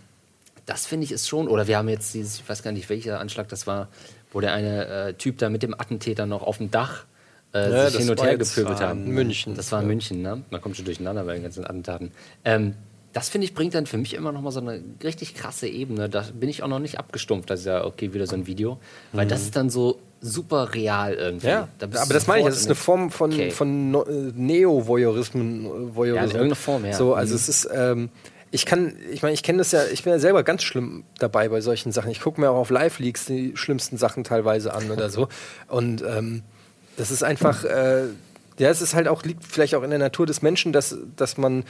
das 0.70 0.86
finde 0.86 1.04
ich 1.04 1.12
ist 1.12 1.28
schon, 1.28 1.48
oder 1.48 1.66
wir 1.66 1.76
haben 1.76 1.88
jetzt 1.88 2.14
dieses, 2.14 2.36
ich 2.40 2.48
weiß 2.48 2.62
gar 2.62 2.70
nicht, 2.72 2.88
welcher 2.88 3.18
Anschlag 3.18 3.48
das 3.48 3.66
war, 3.66 3.88
wo 4.32 4.40
der 4.40 4.52
eine 4.52 4.86
äh, 4.86 5.14
Typ 5.14 5.38
da 5.38 5.48
mit 5.50 5.62
dem 5.64 5.74
Attentäter 5.74 6.26
noch 6.26 6.42
auf 6.42 6.58
dem 6.58 6.70
Dach 6.70 7.04
äh, 7.52 7.70
Ja, 7.70 7.90
sich 7.90 8.00
hin 8.00 8.10
und 8.10 8.22
her 8.22 8.36
gepöbelt 8.38 8.78
in 8.78 8.86
haben. 8.86 9.04
München. 9.06 9.56
Das 9.56 9.72
war 9.72 9.80
in 9.82 9.88
München, 9.88 10.22
ne? 10.22 10.42
Man 10.50 10.60
kommt 10.60 10.76
schon 10.76 10.84
durcheinander 10.84 11.24
bei 11.24 11.34
den 11.34 11.42
ganzen 11.42 11.64
Attentaten. 11.64 12.12
Ähm, 12.44 12.74
das 13.12 13.28
finde 13.28 13.46
ich 13.46 13.54
bringt 13.54 13.74
dann 13.74 13.86
für 13.86 13.98
mich 13.98 14.14
immer 14.14 14.30
noch 14.30 14.40
mal 14.40 14.52
so 14.52 14.60
eine 14.60 14.80
richtig 15.02 15.34
krasse 15.34 15.66
Ebene. 15.66 16.08
Da 16.08 16.24
bin 16.32 16.48
ich 16.48 16.62
auch 16.62 16.68
noch 16.68 16.78
nicht 16.78 17.00
abgestumpft, 17.00 17.50
dass 17.50 17.58
ich 17.60 17.64
sage, 17.64 17.84
okay, 17.84 18.14
wieder 18.14 18.28
so 18.28 18.36
ein 18.36 18.46
Video, 18.46 18.78
weil 19.12 19.26
das 19.26 19.42
ist 19.42 19.56
dann 19.56 19.68
so 19.68 19.98
super 20.20 20.72
real 20.74 21.14
irgendwie. 21.14 21.48
Ja, 21.48 21.66
Da 21.78 21.86
aber 22.00 22.14
das 22.14 22.28
meine 22.28 22.40
ich, 22.42 22.46
das 22.46 22.58
ist 22.58 22.62
in 22.66 22.68
eine 22.68 22.74
Form 22.76 23.10
von, 23.10 23.32
Okay. 23.32 23.50
von 23.50 23.94
äh, 23.94 24.32
Neo-Voyeurismen. 24.36 25.64
Ja, 25.64 26.02
in 26.04 26.14
irgendeiner 26.30 26.54
Form, 26.54 26.84
ja. 26.84 26.92
So, 26.92 27.14
also 27.14 27.32
Mhm. 27.32 27.36
es 27.36 27.48
ist, 27.48 27.68
ähm, 27.74 28.10
ich 28.50 28.66
kann, 28.66 28.96
ich 29.10 29.22
meine, 29.22 29.34
ich 29.34 29.42
kenne 29.42 29.58
das 29.58 29.70
ja, 29.72 29.84
ich 29.84 30.02
bin 30.02 30.12
ja 30.12 30.18
selber 30.18 30.42
ganz 30.42 30.62
schlimm 30.62 31.04
dabei 31.18 31.48
bei 31.48 31.60
solchen 31.60 31.92
Sachen. 31.92 32.10
Ich 32.10 32.20
gucke 32.20 32.40
mir 32.40 32.50
auch 32.50 32.56
auf 32.56 32.70
Live-Leaks 32.70 33.26
die 33.26 33.56
schlimmsten 33.56 33.96
Sachen 33.96 34.24
teilweise 34.24 34.74
an 34.74 34.90
oder 34.90 35.08
so. 35.08 35.28
Und 35.68 36.02
ähm, 36.02 36.42
das 36.96 37.10
ist 37.10 37.22
einfach, 37.22 37.64
äh, 37.64 38.06
ja, 38.58 38.68
es 38.68 38.82
ist 38.82 38.94
halt 38.94 39.06
auch, 39.06 39.22
liegt 39.22 39.44
vielleicht 39.44 39.74
auch 39.74 39.82
in 39.82 39.90
der 39.90 40.00
Natur 40.00 40.26
des 40.26 40.42
Menschen, 40.42 40.72
dass, 40.72 40.96
dass 41.16 41.38
man 41.38 41.64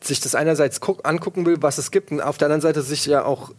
sich 0.00 0.20
das 0.20 0.36
einerseits 0.36 0.80
guck, 0.80 1.06
angucken 1.06 1.44
will, 1.46 1.56
was 1.60 1.78
es 1.78 1.90
gibt, 1.90 2.12
und 2.12 2.20
auf 2.20 2.38
der 2.38 2.46
anderen 2.46 2.60
Seite 2.60 2.82
sich 2.82 3.04
ja 3.06 3.24
auch 3.24 3.52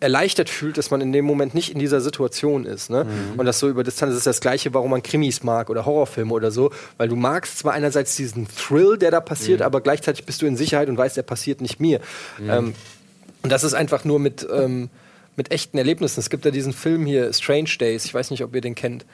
erleichtert 0.00 0.48
fühlt, 0.48 0.78
dass 0.78 0.90
man 0.90 1.00
in 1.00 1.12
dem 1.12 1.24
Moment 1.24 1.54
nicht 1.54 1.72
in 1.72 1.78
dieser 1.78 2.00
Situation 2.00 2.64
ist. 2.64 2.90
Ne? 2.90 3.06
Und 3.36 3.46
das 3.46 3.58
so 3.58 3.68
über 3.68 3.82
Distanz 3.82 4.12
das 4.12 4.18
ist 4.18 4.26
das 4.26 4.40
Gleiche, 4.40 4.74
warum 4.74 4.90
man 4.90 5.02
Krimis 5.02 5.42
mag 5.42 5.70
oder 5.70 5.86
Horrorfilme 5.86 6.32
oder 6.32 6.50
so, 6.50 6.70
weil 6.98 7.08
du 7.08 7.16
magst 7.16 7.58
zwar 7.58 7.72
einerseits 7.72 8.16
diesen 8.16 8.46
Thrill, 8.48 8.98
der 8.98 9.10
da 9.10 9.20
passiert, 9.20 9.62
aber 9.62 9.80
gleichzeitig 9.80 10.24
bist 10.24 10.42
du 10.42 10.46
in 10.46 10.56
Sicherheit 10.56 10.88
und 10.88 10.96
weißt, 10.96 11.16
der 11.16 11.22
passiert 11.22 11.60
nicht 11.60 11.80
mir. 11.80 12.00
Ähm, 12.40 12.74
und 13.42 13.50
das 13.50 13.64
ist 13.64 13.74
einfach 13.74 14.04
nur 14.04 14.18
mit, 14.18 14.46
ähm, 14.52 14.88
mit 15.36 15.50
echten 15.50 15.78
Erlebnissen. 15.78 16.20
Es 16.20 16.30
gibt 16.30 16.44
ja 16.44 16.50
diesen 16.50 16.72
Film 16.72 17.06
hier, 17.06 17.32
Strange 17.32 17.70
Days, 17.78 18.04
ich 18.04 18.14
weiß 18.14 18.30
nicht, 18.30 18.44
ob 18.44 18.54
ihr 18.54 18.60
den 18.60 18.74
kennt, 18.74 19.04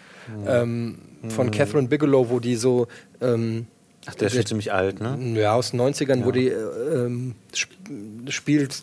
ähm, 0.47 0.99
von 1.29 1.51
Catherine 1.51 1.89
Bigelow, 1.89 2.29
wo 2.29 2.41
die 2.41 2.57
so 2.57 2.89
ähm, 3.21 3.67
Ach, 4.07 4.15
der 4.15 4.29
ist 4.29 4.35
schon 4.35 4.47
ziemlich 4.47 4.73
alt, 4.73 5.01
ne? 5.01 5.19
ja, 5.39 5.55
aus 5.55 5.73
den 5.73 5.81
90ern, 5.81 6.25
wo 6.25 6.31
die 6.31 6.49
äh, 6.49 6.55
ähm, 6.95 7.35
sp 7.53 7.73
spielt 8.29 8.83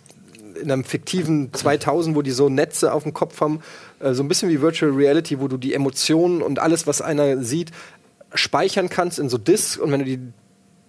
in 0.62 0.72
einem 0.72 0.84
fiktiven 0.84 1.54
2000, 1.54 2.16
wo 2.16 2.22
die 2.22 2.32
so 2.32 2.50
Netze 2.50 2.94
auf 2.94 3.04
dem 3.04 3.14
Kopf 3.14 3.40
haben, 3.42 3.62
äh, 4.00 4.14
so 4.14 4.24
ein 4.24 4.28
bisschen 4.28 4.50
wie 4.50 4.62
Virtual 4.62 4.92
Reality, 4.92 5.40
wo 5.40 5.48
du 5.48 5.58
die 5.58 5.74
Emotionen 5.74 6.42
und 6.42 6.60
alles, 6.60 6.88
was 6.88 7.02
einer 7.02 7.44
sieht, 7.44 7.72
speichern 8.34 8.90
kannst 8.90 9.20
in 9.20 9.30
so 9.30 9.38
Discs 9.38 9.78
und 9.78 9.92
wenn 9.92 10.00
du 10.00 10.06
die, 10.06 10.20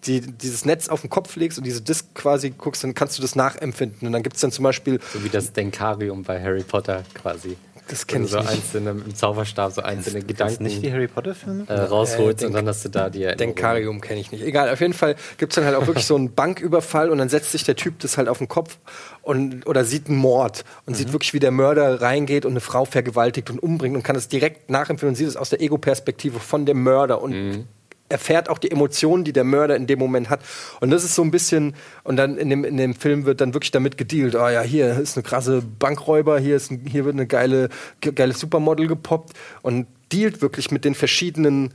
die, 0.07 0.21
dieses 0.21 0.65
Netz 0.65 0.89
auf 0.89 1.01
den 1.01 1.11
Kopf 1.11 1.37
legst 1.37 1.59
und 1.59 1.65
diese 1.65 1.81
Disc 1.81 2.07
quasi 2.15 2.51
guckst, 2.51 2.85
dann 2.85 2.95
kannst 2.95 3.19
du 3.19 3.23
das 3.23 3.37
nachempfinden. 3.37 4.07
Und 4.07 4.13
dann 4.13 4.23
gibt 4.23 4.37
es 4.37 4.43
dann 4.43 4.53
zum 4.53 4.63
Beispiel 4.63 5.01
So 5.13 5.25
wie 5.25 5.29
das 5.29 5.53
Denkarium 5.53 6.23
bei 6.23 6.43
Harry 6.43 6.63
Potter 6.63 7.05
quasi. 7.15 7.57
Das 7.89 8.07
kenn 8.07 8.19
Wenn 8.23 8.25
ich 8.27 8.31
du 8.33 8.37
so 8.39 8.43
nicht. 8.43 8.51
einzelne 8.51 8.91
im 8.91 9.15
Zauberstab 9.15 9.73
so 9.73 9.81
einzelne 9.83 10.17
Kennst 10.21 10.29
Gedanken 10.29 10.63
nicht 10.65 10.83
die 10.83 10.93
Harry 10.93 11.07
Potter-Filme? 11.07 11.65
äh, 11.69 11.73
rausholst 11.79 12.43
Äh, 12.43 12.47
und 12.47 12.53
dann 12.55 12.67
hast 12.67 12.85
du 12.85 12.89
da 12.89 13.11
die 13.11 13.23
Erinnerung. 13.23 13.55
Denkarium 13.55 14.01
kenne 14.01 14.19
ich 14.21 14.33
nicht. 14.33 14.43
Egal, 14.43 14.71
auf 14.71 14.81
jeden 14.81 14.93
Fall 14.93 15.15
gibt 15.39 15.53
es 15.53 15.55
dann 15.57 15.65
halt 15.65 15.77
auch 15.77 15.87
wirklich 15.87 16.05
so 16.05 16.17
einen 16.17 16.35
Banküberfall 16.35 17.11
und 17.11 17.19
dann 17.19 17.29
setzt 17.29 17.53
sich 17.53 17.63
der 17.65 17.77
Typ 17.77 18.01
das 18.01 18.19
halt 18.19 18.29
auf 18.29 18.39
den 18.39 18.49
Kopf 18.49 18.79
und, 19.23 19.67
oder 19.67 19.85
sieht 19.85 20.09
einen 20.09 20.19
Mord 20.19 20.65
und 20.85 20.95
Mhm. 20.95 20.99
sieht 20.99 21.13
wirklich, 21.13 21.33
wie 21.35 21.39
der 21.39 21.53
Mörder 21.53 22.01
reingeht 22.01 22.45
und 22.45 22.53
eine 22.55 22.61
Frau 22.61 22.85
vergewaltigt 22.87 23.51
und 23.51 23.61
umbringt 23.63 23.95
und 23.97 24.03
kann 24.03 24.17
es 24.17 24.27
direkt 24.29 24.69
nachempfinden 24.69 25.11
und 25.13 25.15
sieht 25.17 25.29
es 25.29 25.37
aus 25.37 25.51
der 25.51 25.61
Ego-Perspektive 25.61 26.41
von 26.41 26.67
dem 26.67 26.83
Mörder 26.83 27.23
und 27.23 27.33
Mhm. 27.33 27.65
Erfährt 28.09 28.49
auch 28.49 28.59
die 28.59 28.71
Emotionen, 28.71 29.25
die 29.25 29.33
der 29.33 29.45
Mörder 29.45 29.77
in 29.77 29.87
dem 29.87 29.99
Moment 29.99 30.31
hat. 30.31 30.41
Und 30.81 30.91
das 30.91 31.03
ist 31.05 31.15
so 31.15 31.23
ein 31.23 31.31
bisschen, 31.31 31.75
und 32.05 32.17
dann 32.17 32.37
in 32.39 32.51
dem, 32.51 32.65
in 32.65 32.77
dem 32.77 32.95
Film 32.95 33.25
wird 33.25 33.41
dann 33.41 33.53
wirklich 33.55 33.73
damit 33.73 33.99
gedealt, 33.99 34.35
oh 34.35 34.49
ja, 34.49 34.63
hier 34.63 34.99
ist 34.99 35.17
eine 35.17 35.25
krasse 35.25 35.63
Bankräuber, 35.79 36.39
hier, 36.39 36.57
ist 36.57 36.71
ein, 36.71 36.87
hier 36.89 37.05
wird 37.05 37.15
eine 37.17 37.27
geile, 37.27 37.69
ge- 38.01 38.13
geile 38.13 38.33
Supermodel 38.33 38.87
gepoppt 38.87 39.37
und 39.63 39.87
dealt 40.13 40.41
wirklich 40.41 40.71
mit 40.71 40.85
den 40.85 40.95
verschiedenen 40.95 41.73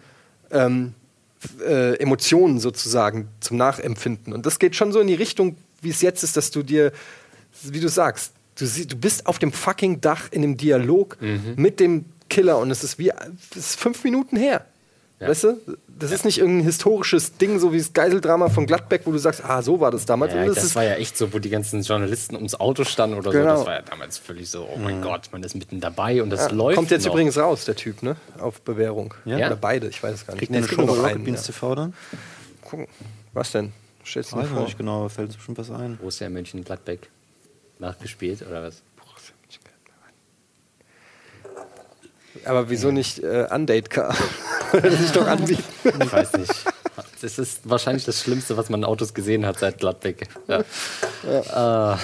ähm, 0.52 0.94
äh, 1.68 1.96
Emotionen 2.00 2.60
sozusagen 2.60 3.28
zum 3.42 3.58
Nachempfinden. 3.58 4.32
Und 4.34 4.46
das 4.46 4.58
geht 4.60 4.76
schon 4.76 4.92
so 4.94 5.00
in 5.00 5.08
die 5.08 5.16
Richtung, 5.16 5.58
wie 5.82 5.90
es 5.90 6.02
jetzt 6.02 6.24
ist, 6.24 6.38
dass 6.38 6.52
du 6.52 6.64
dir, 6.64 6.92
wie 7.64 7.80
du 7.80 7.90
sagst, 7.90 8.32
du, 8.56 8.66
sie, 8.66 8.88
du 8.88 8.96
bist 8.96 9.26
auf 9.26 9.40
dem 9.40 9.52
fucking 9.52 10.00
Dach 10.00 10.30
in 10.32 10.44
dem 10.44 10.56
Dialog 10.56 11.18
mit 11.58 11.80
dem 11.80 12.06
Killer 12.30 12.58
und 12.60 12.72
es 12.72 12.84
ist 12.86 13.00
wie 13.00 13.10
es 13.52 13.58
ist 13.58 13.80
fünf 13.80 14.04
Minuten 14.06 14.38
her. 14.38 14.66
Ja. 15.22 15.28
Weißt 15.28 15.44
du? 15.44 15.62
Das 15.88 16.12
ist 16.12 16.26
nicht 16.26 16.40
irgendein 16.40 16.66
historisches 16.66 17.38
Ding, 17.38 17.60
so 17.60 17.72
wie 17.72 17.78
das 17.78 17.94
Geiseldrama 17.94 18.50
von 18.50 18.66
Gladbeck, 18.66 19.04
wo 19.06 19.12
du 19.12 19.20
sagst, 19.20 19.46
ah, 19.46 19.62
so 19.62 19.80
war 19.80 19.92
das 19.92 20.08
damals. 20.08 20.34
Ja, 20.34 20.42
Und 20.42 20.48
das, 20.48 20.64
ist, 20.64 20.76
war 20.76 20.84
ja 20.84 20.96
echt 20.96 21.16
so, 21.16 21.32
wo 21.32 21.38
die 21.38 21.52
ganzen 21.52 21.84
Journalisten 21.84 22.36
ums 22.36 22.56
Auto 22.56 22.84
standen 22.86 23.18
oder 23.18 23.32
so. 23.32 23.38
Genau. 23.38 23.58
Das 23.58 23.66
war 23.68 23.76
ja 23.76 23.82
damals 23.84 24.18
völlig 24.18 24.50
so, 24.50 24.68
oh 24.68 24.80
mein 24.80 25.04
Gott, 25.04 25.30
man 25.32 25.44
ist 25.44 25.54
mitten 25.54 25.80
dabei 25.80 26.24
und 26.24 26.32
das 26.32 26.42
ja, 26.42 26.50
läuft 26.50 26.76
kommt 26.78 26.90
jetzt 26.90 27.06
noch. 27.06 27.14
übrigens 27.14 27.38
raus, 27.38 27.66
der 27.66 27.76
Typ, 27.76 28.02
ne? 28.02 28.16
Auf 28.40 28.62
Bewährung. 28.62 29.14
Ja? 29.26 29.38
Oder 29.38 29.56
beide, 29.56 29.90
ich 29.90 30.02
weiß 30.02 30.16
es 30.16 30.26
gar 30.26 30.34
nicht. 30.34 30.40
Kriegt 30.40 30.52
Nee, 30.52 30.58
eine 30.58 30.66
es 30.66 30.70
gibt 30.72 30.82
Show 30.82 30.88
nur 30.88 30.96
bei 30.96 31.02
noch 31.02 31.04
Rocket 31.04 31.16
einen, 31.18 31.26
Beans 31.26 31.48
ja. 31.48 31.54
TV 31.54 31.76
dann? 31.76 31.94
Gucken. 32.64 32.88
Was 33.34 33.52
denn? 33.52 33.72
Stellst 34.04 34.32
du 34.32 34.38
mir 34.38 34.46
vor? 34.46 34.58
noch 34.58 34.66
nicht 34.66 34.78
genau, 34.80 35.08
fällt 35.08 35.28
uns 35.28 35.36
bestimmt 35.38 35.60
was 35.60 35.70
ein. 35.70 35.98
Borussia 35.98 36.28
Mönchengladbeck 36.30 37.10
nachgespielt 37.78 38.42
oder 38.48 38.64
was? 38.64 38.82
Aber 42.46 42.70
wieso 42.70 42.92
nicht 42.92 43.20
äh, 43.20 43.48
Undate 43.52 43.90
Car? 43.90 44.16
das 44.72 45.00
sich 45.00 45.12
doch 45.12 45.28
anbieten. 45.28 45.64
Ich 45.84 46.12
weiß 46.12 46.34
nicht. 46.34 46.54
Das 47.22 47.38
ist 47.38 47.70
wahrscheinlich 47.70 48.04
das 48.06 48.22
Schlimmste, 48.22 48.58
was 48.58 48.70
man 48.70 48.82
in 48.82 48.84
Autos 48.86 49.14
gesehen 49.14 49.46
hat 49.46 49.60
seit 49.60 49.78
Gladbeck. 49.80 50.28
Ja. 50.48 52.00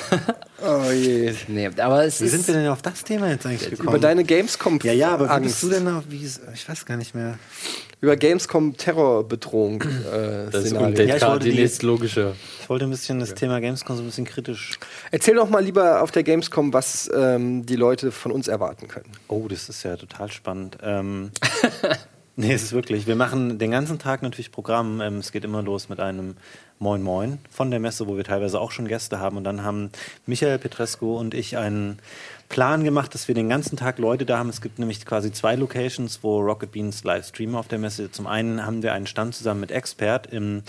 Oh 0.60 0.92
je. 0.92 1.34
Nee, 1.48 1.70
aber 1.78 2.06
es 2.06 2.22
Wie 2.22 2.26
ist, 2.26 2.32
sind 2.32 2.48
wir 2.48 2.56
denn 2.56 2.68
auf 2.68 2.82
das 2.82 3.04
Thema 3.04 3.30
jetzt 3.30 3.46
eigentlich 3.46 3.70
gekommen? 3.70 3.90
Über 3.90 4.00
deine 4.00 4.24
Gamescom 4.24 4.80
ja, 4.84 4.94
ja, 4.94 5.12
aber 5.12 5.26
wie 5.26 5.30
Angst. 5.30 5.62
bist 5.62 5.64
du 5.64 5.70
denn 5.70 5.88
auf, 5.88 6.04
wie 6.10 6.26
ich 6.26 6.70
weiß 6.70 6.86
gar 6.86 6.98
nicht 6.98 7.14
mehr. 7.14 7.38
Über 8.00 8.16
Gamescom 8.16 8.78
Terrorbedrohung 8.78 9.82
äh, 9.82 10.52
das 10.52 10.66
ist 10.66 10.70
Szenario. 10.70 11.02
Ja, 11.04 11.16
ich 11.16 11.22
wollte 11.24 11.46
die 11.46 11.52
die- 11.52 11.62
nächstlogische. 11.62 12.34
Ich 12.62 12.70
wollte 12.70 12.86
ein 12.86 12.92
bisschen 12.92 13.20
das 13.20 13.34
Thema 13.34 13.60
Gamescom 13.60 13.96
so 13.96 14.04
ein 14.04 14.06
bisschen 14.06 14.26
kritisch. 14.26 14.78
Erzähl 15.10 15.34
doch 15.36 15.50
mal 15.50 15.64
lieber 15.64 16.04
auf 16.04 16.12
der 16.12 16.22
Gamescom, 16.24 16.74
was 16.74 17.10
ähm, 17.16 17.66
die 17.66 17.76
Leute 17.76 18.12
von 18.12 18.32
uns 18.32 18.48
erwarten 18.48 18.88
können. 18.88 19.12
Oh, 19.28 19.48
das 19.50 19.68
ist 19.70 19.82
ja 19.84 19.96
total 19.98 20.30
spannend. 20.32 20.78
Ähm, 20.84 21.32
nee, 22.36 22.54
es 22.54 22.62
ist 22.64 22.74
wirklich. 22.74 23.08
Wir 23.08 23.16
machen 23.16 23.58
den 23.58 23.72
ganzen 23.72 23.98
Tag 23.98 24.22
natürlich 24.22 24.52
Programm. 24.52 25.02
Ähm, 25.02 25.18
es 25.18 25.32
geht 25.32 25.44
immer 25.44 25.64
los 25.64 25.90
mit 25.90 26.00
einem 26.00 26.36
Moin 26.80 27.02
Moin 27.02 27.40
von 27.50 27.72
der 27.72 27.80
Messe, 27.80 28.08
wo 28.08 28.16
wir 28.16 28.24
teilweise 28.24 28.60
auch 28.60 28.70
schon 28.70 28.88
Gäste 28.88 29.18
haben. 29.20 29.38
Und 29.38 29.44
dann 29.44 29.64
haben 29.64 29.90
Michael 30.28 30.60
Petrescu 30.60 31.18
und 31.18 31.34
ich 31.34 31.58
einen 31.58 31.98
Plan 32.50 32.84
gemacht, 32.84 33.14
dass 33.14 33.28
wir 33.28 33.36
den 33.36 33.50
ganzen 33.50 33.78
Tag 33.78 33.98
Leute 33.98 34.26
da 34.26 34.38
haben. 34.38 34.50
Es 34.50 34.62
gibt 34.62 34.80
nämlich 34.80 35.06
quasi 35.06 35.32
zwei 35.32 35.56
Locations, 35.56 36.20
wo 36.24 36.40
Rocket 36.40 36.72
Beans 36.72 37.04
live 37.04 37.28
streamen 37.28 37.56
auf 37.56 37.68
der 37.68 37.80
Messe. 37.80 38.12
Zum 38.12 38.26
einen 38.26 38.66
haben 38.66 38.84
wir 38.84 38.94
einen 38.94 39.08
Stand 39.08 39.36
zusammen 39.36 39.60
mit 39.60 39.72
Expert 39.72 40.28
im 40.28 40.64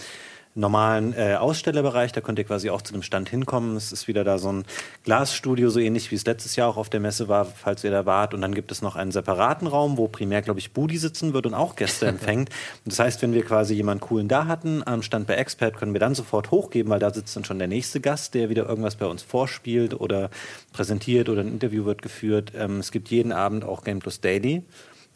normalen 0.55 1.15
äh, 1.15 1.35
Ausstellerbereich. 1.35 2.13
Da 2.13 2.21
könnt 2.21 2.39
ihr 2.39 2.45
quasi 2.45 2.71
auch 2.71 2.83
zu 2.83 2.93
dem 2.93 3.03
Stand 3.03 3.29
hinkommen. 3.29 3.77
Es 3.77 3.93
ist 3.93 4.09
wieder 4.09 4.25
da 4.25 4.39
so 4.39 4.53
ein 4.53 4.65
Glasstudio, 5.05 5.71
so 5.71 5.81
ähnlich 5.81 6.11
wie 6.11 6.17
es 6.17 6.25
letztes 6.25 6.57
Jahr 6.57 6.69
auch 6.69 6.77
auf 6.77 6.91
der 6.91 7.01
Messe 7.01 7.29
war, 7.29 7.45
falls 7.45 7.85
ihr 7.85 7.91
da 7.91 8.07
wart. 8.07 8.35
Und 8.35 8.41
dann 8.41 8.55
gibt 8.55 8.73
es 8.73 8.83
noch 8.83 8.97
einen 8.97 9.13
separaten 9.13 9.67
Raum, 9.67 9.97
wo 9.97 10.09
primär, 10.09 10.43
glaube 10.43 10.61
ich, 10.61 10.73
Budi 10.73 10.99
sitzen 10.99 11.33
wird 11.33 11.47
und 11.47 11.55
auch 11.55 11.77
Gäste 11.77 12.07
empfängt. 12.09 12.51
Und 12.85 12.93
das 12.93 12.99
heißt, 12.99 13.23
wenn 13.23 13.33
wir 13.33 13.45
quasi 13.45 13.75
jemanden 13.75 14.05
coolen 14.05 14.29
da 14.29 14.47
hatten, 14.47 14.83
am 14.87 15.03
Stand 15.03 15.27
bei 15.27 15.35
Expert, 15.35 15.77
können 15.77 15.93
wir 15.93 16.01
dann 16.01 16.15
sofort 16.15 16.51
hochgeben, 16.51 16.91
weil 16.91 17.01
da 17.01 17.13
sitzt 17.13 17.37
dann 17.37 17.45
schon 17.45 17.59
der 17.59 17.69
nächste 17.69 18.01
Gast, 18.01 18.35
der 18.35 18.49
wieder 18.49 18.69
irgendwas 18.69 18.97
bei 18.97 19.07
uns 19.07 19.23
vorspielt 19.23 19.99
oder 19.99 20.31
präsentiert 20.73 21.29
oder 21.29 21.43
ein 21.43 21.49
Interview 21.49 21.85
wird 21.85 22.03
geführt. 22.03 22.53
Ähm, 22.57 22.81
es 22.81 22.91
gibt 22.91 23.09
jeden 23.09 23.33
Abend 23.33 23.65
auch 23.65 23.85
Game 23.85 24.01
Plus 24.01 24.21
Daily. 24.21 24.63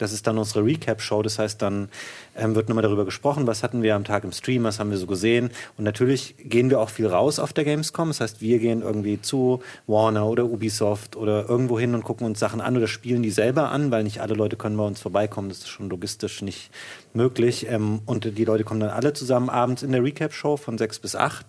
Das 0.02 0.12
ist 0.12 0.26
dann 0.26 0.36
unsere 0.36 0.64
Recap-Show. 0.64 1.22
Das 1.22 1.38
heißt, 1.38 1.62
dann 1.62 1.88
ähm, 2.36 2.54
wird 2.54 2.68
nochmal 2.68 2.82
darüber 2.82 3.04
gesprochen, 3.04 3.46
was 3.46 3.62
hatten 3.62 3.82
wir 3.82 3.94
am 3.94 4.04
Tag 4.04 4.24
im 4.24 4.32
Stream, 4.32 4.64
was 4.64 4.78
haben 4.78 4.90
wir 4.90 4.98
so 4.98 5.06
gesehen. 5.06 5.50
Und 5.78 5.84
natürlich 5.84 6.34
gehen 6.38 6.70
wir 6.70 6.80
auch 6.80 6.90
viel 6.90 7.06
raus 7.06 7.38
auf 7.38 7.52
der 7.52 7.64
Gamescom. 7.64 8.08
Das 8.08 8.20
heißt, 8.20 8.40
wir 8.40 8.58
gehen 8.58 8.82
irgendwie 8.82 9.20
zu 9.22 9.62
Warner 9.86 10.26
oder 10.26 10.44
Ubisoft 10.44 11.16
oder 11.16 11.48
irgendwo 11.48 11.78
hin 11.78 11.94
und 11.94 12.02
gucken 12.02 12.26
uns 12.26 12.40
Sachen 12.40 12.60
an 12.60 12.76
oder 12.76 12.88
spielen 12.88 13.22
die 13.22 13.30
selber 13.30 13.70
an, 13.70 13.90
weil 13.90 14.02
nicht 14.02 14.20
alle 14.20 14.34
Leute 14.34 14.56
können 14.56 14.76
bei 14.76 14.84
uns 14.84 15.00
vorbeikommen. 15.00 15.48
Das 15.48 15.58
ist 15.58 15.68
schon 15.68 15.88
logistisch 15.88 16.42
nicht 16.42 16.70
möglich. 17.14 17.66
Ähm, 17.68 18.00
und 18.04 18.36
die 18.36 18.44
Leute 18.44 18.64
kommen 18.64 18.80
dann 18.80 18.90
alle 18.90 19.12
zusammen 19.12 19.48
abends 19.48 19.82
in 19.82 19.92
der 19.92 20.02
Recap-Show 20.02 20.56
von 20.56 20.78
sechs 20.78 20.98
bis 20.98 21.14
acht 21.14 21.46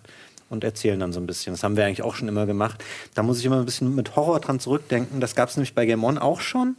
und 0.48 0.64
erzählen 0.64 1.00
dann 1.00 1.12
so 1.12 1.20
ein 1.20 1.26
bisschen. 1.26 1.54
Das 1.54 1.62
haben 1.62 1.76
wir 1.76 1.84
eigentlich 1.84 2.02
auch 2.02 2.14
schon 2.14 2.28
immer 2.28 2.46
gemacht. 2.46 2.82
Da 3.14 3.22
muss 3.22 3.38
ich 3.38 3.44
immer 3.44 3.58
ein 3.58 3.64
bisschen 3.64 3.94
mit 3.94 4.16
Horror 4.16 4.40
dran 4.40 4.60
zurückdenken. 4.60 5.20
Das 5.20 5.34
gab 5.34 5.48
es 5.48 5.56
nämlich 5.56 5.74
bei 5.74 5.86
Game 5.86 6.04
On 6.04 6.18
auch 6.18 6.40
schon. 6.40 6.76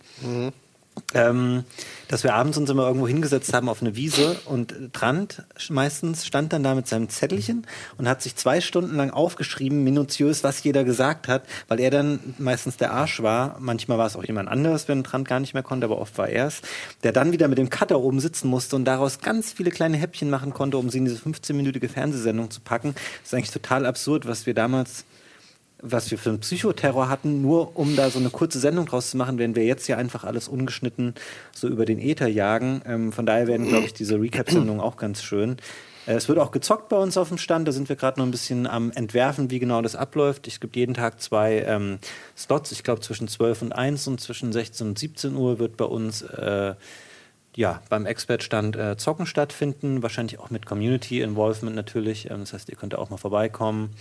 Ähm, 1.14 1.64
dass 2.08 2.24
wir 2.24 2.36
abends 2.36 2.58
uns 2.58 2.70
immer 2.70 2.88
irgendwo 2.88 3.08
hingesetzt 3.08 3.54
haben 3.54 3.68
auf 3.68 3.82
eine 3.82 3.96
Wiese 3.96 4.38
und 4.46 4.94
Trant 4.94 5.44
meistens 5.70 6.26
stand 6.26 6.54
dann 6.54 6.64
da 6.64 6.76
mit 6.76 6.88
seinem 6.88 7.10
Zettelchen 7.10 7.66
und 7.98 8.08
hat 8.08 8.22
sich 8.22 8.36
zwei 8.36 8.62
Stunden 8.62 8.96
lang 8.96 9.12
aufgeschrieben, 9.12 9.84
minutiös, 9.84 10.44
was 10.44 10.64
jeder 10.64 10.84
gesagt 10.84 11.28
hat, 11.28 11.44
weil 11.68 11.80
er 11.80 11.90
dann 11.90 12.20
meistens 12.38 12.78
der 12.78 12.92
Arsch 12.92 13.22
war. 13.22 13.58
Manchmal 13.60 13.98
war 13.98 14.06
es 14.06 14.16
auch 14.16 14.24
jemand 14.24 14.50
anderes, 14.50 14.88
wenn 14.88 15.04
Trant 15.04 15.28
gar 15.28 15.40
nicht 15.40 15.54
mehr 15.54 15.64
konnte, 15.64 15.86
aber 15.86 16.00
oft 16.00 16.18
war 16.18 16.30
er 16.30 16.48
es, 16.48 16.62
der 17.04 17.12
dann 17.12 17.32
wieder 17.32 17.48
mit 17.48 17.58
dem 17.58 17.70
Cutter 17.70 18.00
oben 18.00 18.20
sitzen 18.20 18.48
musste 18.48 18.76
und 18.76 18.86
daraus 18.86 19.20
ganz 19.20 19.52
viele 19.52 19.72
kleine 19.72 19.98
Häppchen 19.98 20.30
machen 20.30 20.54
konnte, 20.54 20.78
um 20.78 20.90
sie 20.90 21.00
in 21.00 21.06
diese 21.06 21.18
15-minütige 21.18 21.90
Fernsehsendung 21.90 22.52
zu 22.52 22.62
packen. 22.62 22.94
Das 22.94 23.32
ist 23.32 23.34
eigentlich 23.34 23.52
total 23.52 23.86
absurd, 23.86 24.28
was 24.28 24.46
wir 24.46 24.54
damals 24.54 25.06
was 25.92 26.12
wir 26.12 26.18
für 26.18 26.30
einen 26.30 26.40
Psychoterror 26.40 27.10
hatten, 27.10 27.42
nur 27.42 27.78
um 27.78 27.96
da 27.96 28.10
so 28.10 28.20
eine 28.20 28.30
kurze 28.30 28.60
Sendung 28.60 28.86
draus 28.86 29.12
zu 29.12 29.18
machen, 29.18 29.38
werden 29.38 29.56
wir 29.56 29.66
jetzt 29.66 29.88
ja 29.88 29.98
einfach 29.98 30.24
alles 30.24 30.48
ungeschnitten 30.48 31.14
so 31.54 31.68
über 31.68 31.86
den 31.86 32.00
Äther 32.00 32.28
jagen. 32.28 32.82
Ähm, 32.86 33.12
von 33.12 33.26
daher 33.26 33.48
werden, 33.48 33.68
glaube 33.68 33.86
ich, 33.86 33.94
diese 33.94 34.20
Recap-Sendungen 34.20 34.82
auch 34.82 34.98
ganz 34.98 35.24
schön. 35.24 35.58
Äh, 36.06 36.14
es 36.14 36.28
wird 36.28 36.40
auch 36.40 36.52
gezockt 36.52 36.90
bei 36.90 36.98
uns 36.98 37.18
auf 37.18 37.30
dem 37.30 37.38
Stand. 37.38 37.68
Da 37.68 37.72
sind 37.72 37.90
wir 37.90 37.96
gerade 37.96 38.20
noch 38.20 38.26
ein 38.26 38.32
bisschen 38.32 38.68
am 38.68 38.92
Entwerfen, 38.92 39.52
wie 39.52 39.60
genau 39.60 39.82
das 39.82 39.96
abläuft. 39.96 40.48
Es 40.48 40.60
gibt 40.60 40.76
jeden 40.76 40.94
Tag 40.94 41.22
zwei 41.22 41.62
ähm, 41.62 42.00
Slots. 42.38 42.72
Ich 42.72 42.84
glaube, 42.84 43.02
zwischen 43.02 43.28
12 43.28 43.62
und 43.64 43.74
1 43.74 44.08
und 44.08 44.22
zwischen 44.22 44.52
16 44.52 44.88
und 44.88 45.00
17 45.00 45.36
Uhr 45.36 45.60
wird 45.60 45.78
bei 45.78 45.86
uns 45.86 46.22
äh, 46.22 46.76
ja, 47.56 47.82
beim 47.90 48.06
Expert-Stand 48.06 48.76
äh, 48.76 48.98
Zocken 48.98 49.26
stattfinden. 49.26 50.04
Wahrscheinlich 50.04 50.40
auch 50.40 50.50
mit 50.50 50.66
Community-Involvement 50.66 51.76
natürlich. 51.76 52.30
Ähm, 52.30 52.42
das 52.42 52.54
heißt, 52.54 52.70
ihr 52.70 52.76
könnt 52.76 52.96
auch 52.96 53.10
mal 53.10 53.18
vorbeikommen. 53.18 53.92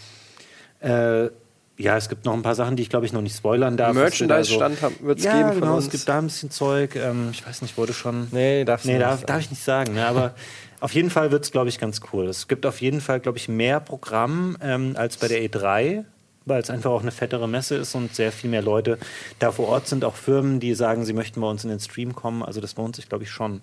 Äh, 0.81 1.31
ja, 1.77 1.97
es 1.97 2.09
gibt 2.09 2.25
noch 2.25 2.35
ein 2.35 2.43
paar 2.43 2.55
Sachen, 2.55 2.77
die 2.77 2.83
ich 2.83 2.89
glaube 2.91 3.07
ich 3.07 3.13
noch 3.13 3.21
nicht 3.23 3.37
spoilern 3.37 3.77
darf. 3.77 3.95
Merchandise-Stand 3.95 4.81
haben- 4.83 4.95
wird's 5.01 5.25
ja, 5.25 5.37
geben 5.49 5.61
genau, 5.61 5.77
es 5.79 5.91
gibt 5.91 6.09
da 6.09 6.19
ein 6.19 6.25
bisschen 6.27 6.51
Zeug. 6.51 6.95
Ähm, 6.97 7.31
ich 7.33 7.47
weiß 7.47 7.63
nicht, 7.63 7.77
wurde 7.77 7.93
schon. 7.93 8.29
Nee, 8.31 8.65
darfst 8.65 8.87
nee, 8.87 8.93
nicht 8.93 9.03
darf, 9.03 9.25
darf 9.25 9.41
ich 9.41 9.51
nicht 9.51 9.63
sagen. 9.65 9.95
Ne? 9.95 10.07
Aber 10.07 10.35
auf 10.81 10.93
jeden 10.95 11.11
Fall 11.11 11.31
wird 11.31 11.45
es, 11.45 11.51
glaube 11.51 11.69
ich, 11.69 11.79
ganz 11.79 12.01
cool. 12.13 12.27
Es 12.29 12.47
gibt 12.49 12.65
auf 12.67 12.81
jeden 12.81 13.01
Fall, 13.01 13.19
glaube 13.21 13.39
ich, 13.39 13.49
mehr 13.49 13.81
Programm 13.81 14.57
ähm, 14.61 14.95
als 14.97 15.17
bei 15.17 15.29
der 15.29 15.43
E3 15.43 16.05
weil 16.47 16.61
es 16.61 16.69
einfach 16.69 16.91
auch 16.91 17.01
eine 17.01 17.11
fettere 17.11 17.49
Messe 17.49 17.75
ist 17.77 17.95
und 17.95 18.15
sehr 18.15 18.31
viel 18.31 18.51
mehr 18.51 18.61
Leute 18.61 18.99
da 19.39 19.51
vor 19.51 19.67
Ort 19.69 19.89
sind, 19.89 20.05
auch 20.05 20.15
Firmen, 20.15 20.61
die 20.61 20.75
sagen, 20.75 21.07
sie 21.07 21.15
möchten 21.15 21.41
bei 21.41 21.47
uns 21.49 21.65
in 21.65 21.71
den 21.71 21.81
Stream 21.81 22.15
kommen. 22.15 22.43
Also 22.43 22.61
das 22.61 22.77
lohnt 22.77 22.97
sich, 22.97 23.09
glaube 23.09 23.25
ich, 23.25 23.31
schon, 23.31 23.63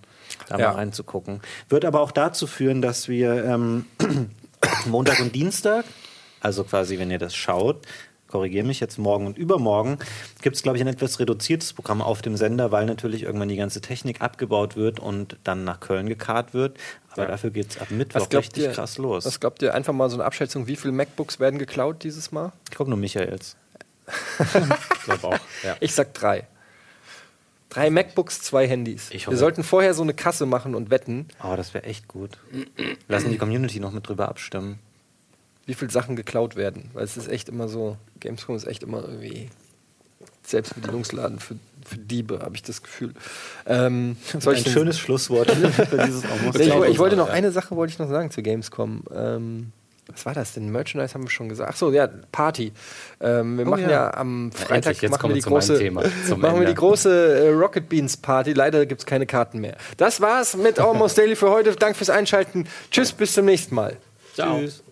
da 0.50 0.58
Ja. 0.58 0.70
mal 0.70 0.78
reinzugucken. 0.78 1.42
Wird 1.70 1.86
aber 1.86 2.00
auch 2.02 2.10
dazu 2.10 2.48
führen, 2.48 2.82
dass 2.82 3.08
wir 3.08 3.46
ähm, 3.46 3.86
Montag 4.88 5.20
und 5.20 5.36
Dienstag, 5.36 5.86
also 6.42 6.64
quasi, 6.64 7.00
wenn 7.00 7.10
ihr 7.12 7.20
das 7.20 7.36
schaut, 7.36 7.86
korrigiere 8.28 8.66
mich 8.66 8.80
jetzt 8.80 8.98
morgen 8.98 9.26
und 9.28 9.38
übermorgen, 9.38 9.98
gibt 10.42 10.56
es, 10.56 10.64
glaube 10.64 10.78
ich, 10.78 10.82
ein 10.84 10.88
etwas 10.88 11.20
reduziertes 11.20 11.74
Programm 11.74 12.02
auf 12.02 12.22
dem 12.22 12.38
Sender, 12.38 12.72
weil 12.72 12.86
natürlich 12.86 13.24
irgendwann 13.24 13.50
die 13.50 13.58
ganze 13.58 13.82
Technik 13.82 14.22
abgebaut 14.22 14.76
wird 14.76 15.00
und 15.00 15.38
dann 15.44 15.64
nach 15.66 15.80
Köln 15.82 16.08
gekarrt 16.08 16.54
wird. 16.54 16.78
Aber 17.12 17.26
dafür 17.26 17.50
geht 17.52 17.72
es 17.72 17.78
ab 17.78 17.92
Mittwoch 17.92 18.28
richtig 18.32 18.64
ihr, 18.64 18.72
krass 18.72 18.98
los. 18.98 19.26
was 19.26 19.40
glaubt 19.40 19.62
ihr? 19.62 19.74
Einfach 19.74 19.94
mal 19.94 20.10
so 20.10 20.16
eine 20.16 20.24
Abschätzung, 20.24 20.66
wie 20.68 20.78
viele 20.78 20.94
MacBooks 20.94 21.40
werden 21.42 21.60
geklaut 21.60 22.04
dieses 22.04 22.32
Mal? 22.32 22.54
Ich 22.70 22.76
glaube 22.76 22.90
nur 22.90 23.00
Michaels. 23.00 23.56
Ich 24.96 25.04
glaube 25.06 25.28
auch. 25.28 25.40
Ja. 25.64 25.76
Ich 25.80 25.94
sag 25.94 26.14
drei. 26.14 26.48
Drei 27.70 27.90
MacBooks, 27.90 28.42
zwei 28.42 28.68
Handys. 28.68 29.10
Wir 29.12 29.38
sollten 29.38 29.64
vorher 29.64 29.94
so 29.94 30.04
eine 30.04 30.14
Kasse 30.14 30.46
machen 30.46 30.76
und 30.76 30.90
wetten, 30.90 31.28
Oh, 31.44 31.56
das 31.56 31.74
wäre 31.74 31.86
echt 31.86 32.08
gut. 32.08 32.38
Lassen 33.08 33.32
die 33.32 33.38
Community 33.38 33.80
noch 33.80 33.92
mit 33.92 34.08
drüber 34.08 34.28
abstimmen. 34.30 34.80
Wie 35.72 35.76
viele 35.76 35.92
Sachen 35.92 36.18
geklaut 36.18 36.58
werden. 36.58 36.90
Weil 36.94 37.06
es 37.06 37.16
ist 37.16 37.30
echt 37.30 37.48
immer 37.48 37.70
so, 37.70 37.98
Gamescom 38.20 38.56
ist 38.56 38.68
echt 38.68 38.84
immer 38.84 39.04
irgendwie 39.04 39.50
Selbstbedienungsladen 40.44 41.40
für 41.40 41.56
für 41.84 41.98
Diebe, 41.98 42.42
habe 42.42 42.56
ich 42.56 42.62
das 42.62 42.84
Gefühl. 42.84 43.14
Ähm, 43.66 44.16
soll 44.40 44.56
ein 44.56 44.64
schönes 44.64 45.00
Schlusswort 45.00 45.50
für 45.50 45.98
dieses 45.98 46.24
Almost 46.26 46.60
ich, 46.60 46.70
Daily. 46.70 46.92
ich 46.92 47.00
wollte 47.00 47.16
noch 47.16 47.28
eine 47.28 47.52
Sache 47.52 47.76
wollte 47.76 47.92
ich 47.92 47.98
noch 47.98 48.08
sagen 48.08 48.30
zu 48.30 48.44
Gamescom. 48.44 49.04
Ähm, 49.12 49.72
was 50.08 50.26
war 50.26 50.34
das 50.34 50.54
denn? 50.54 50.72
Merchandise 50.72 51.14
haben 51.14 51.24
wir 51.24 51.30
schon 51.30 51.50
gesagt. 51.50 51.72
Ach 51.74 51.78
so, 51.78 51.92
ja, 51.92 52.08
Party. 52.32 52.72
Ähm, 53.20 53.58
wir 53.58 53.66
machen 53.66 53.84
ja. 53.84 53.90
ja. 53.90 54.14
am 54.14 54.52
Freitag 54.52 54.76
endlich, 54.76 55.02
jetzt 55.02 55.12
machen 55.12 55.22
kommen 55.22 55.34
wir 55.34 55.36
die 55.36 55.42
zu 55.42 55.50
meinem 55.50 55.60
große, 55.60 55.80
Thema, 55.80 56.02
machen 56.38 56.60
wir 56.60 56.68
die 56.68 56.76
große 56.76 57.46
äh, 57.46 57.50
Rocket 57.50 57.88
Beans 57.88 58.18
Party. 58.18 58.54
Leider 58.54 58.86
gibt 58.86 59.02
es 59.02 59.06
keine 59.06 59.26
Karten 59.26 59.60
mehr. 59.60 59.78
Das 59.98 60.22
war's 60.22 60.56
mit 60.56 60.80
Almost 60.80 61.18
Daily 61.18 61.36
für 61.36 61.50
heute. 61.50 61.76
Danke 61.76 61.98
fürs 61.98 62.10
Einschalten. 62.10 62.68
Tschüss, 62.92 63.12
bis 63.12 63.34
zum 63.34 63.46
nächsten 63.46 63.76
Mal. 63.76 63.98
Ciao. 64.36 64.60
Tschüss. 64.60 64.84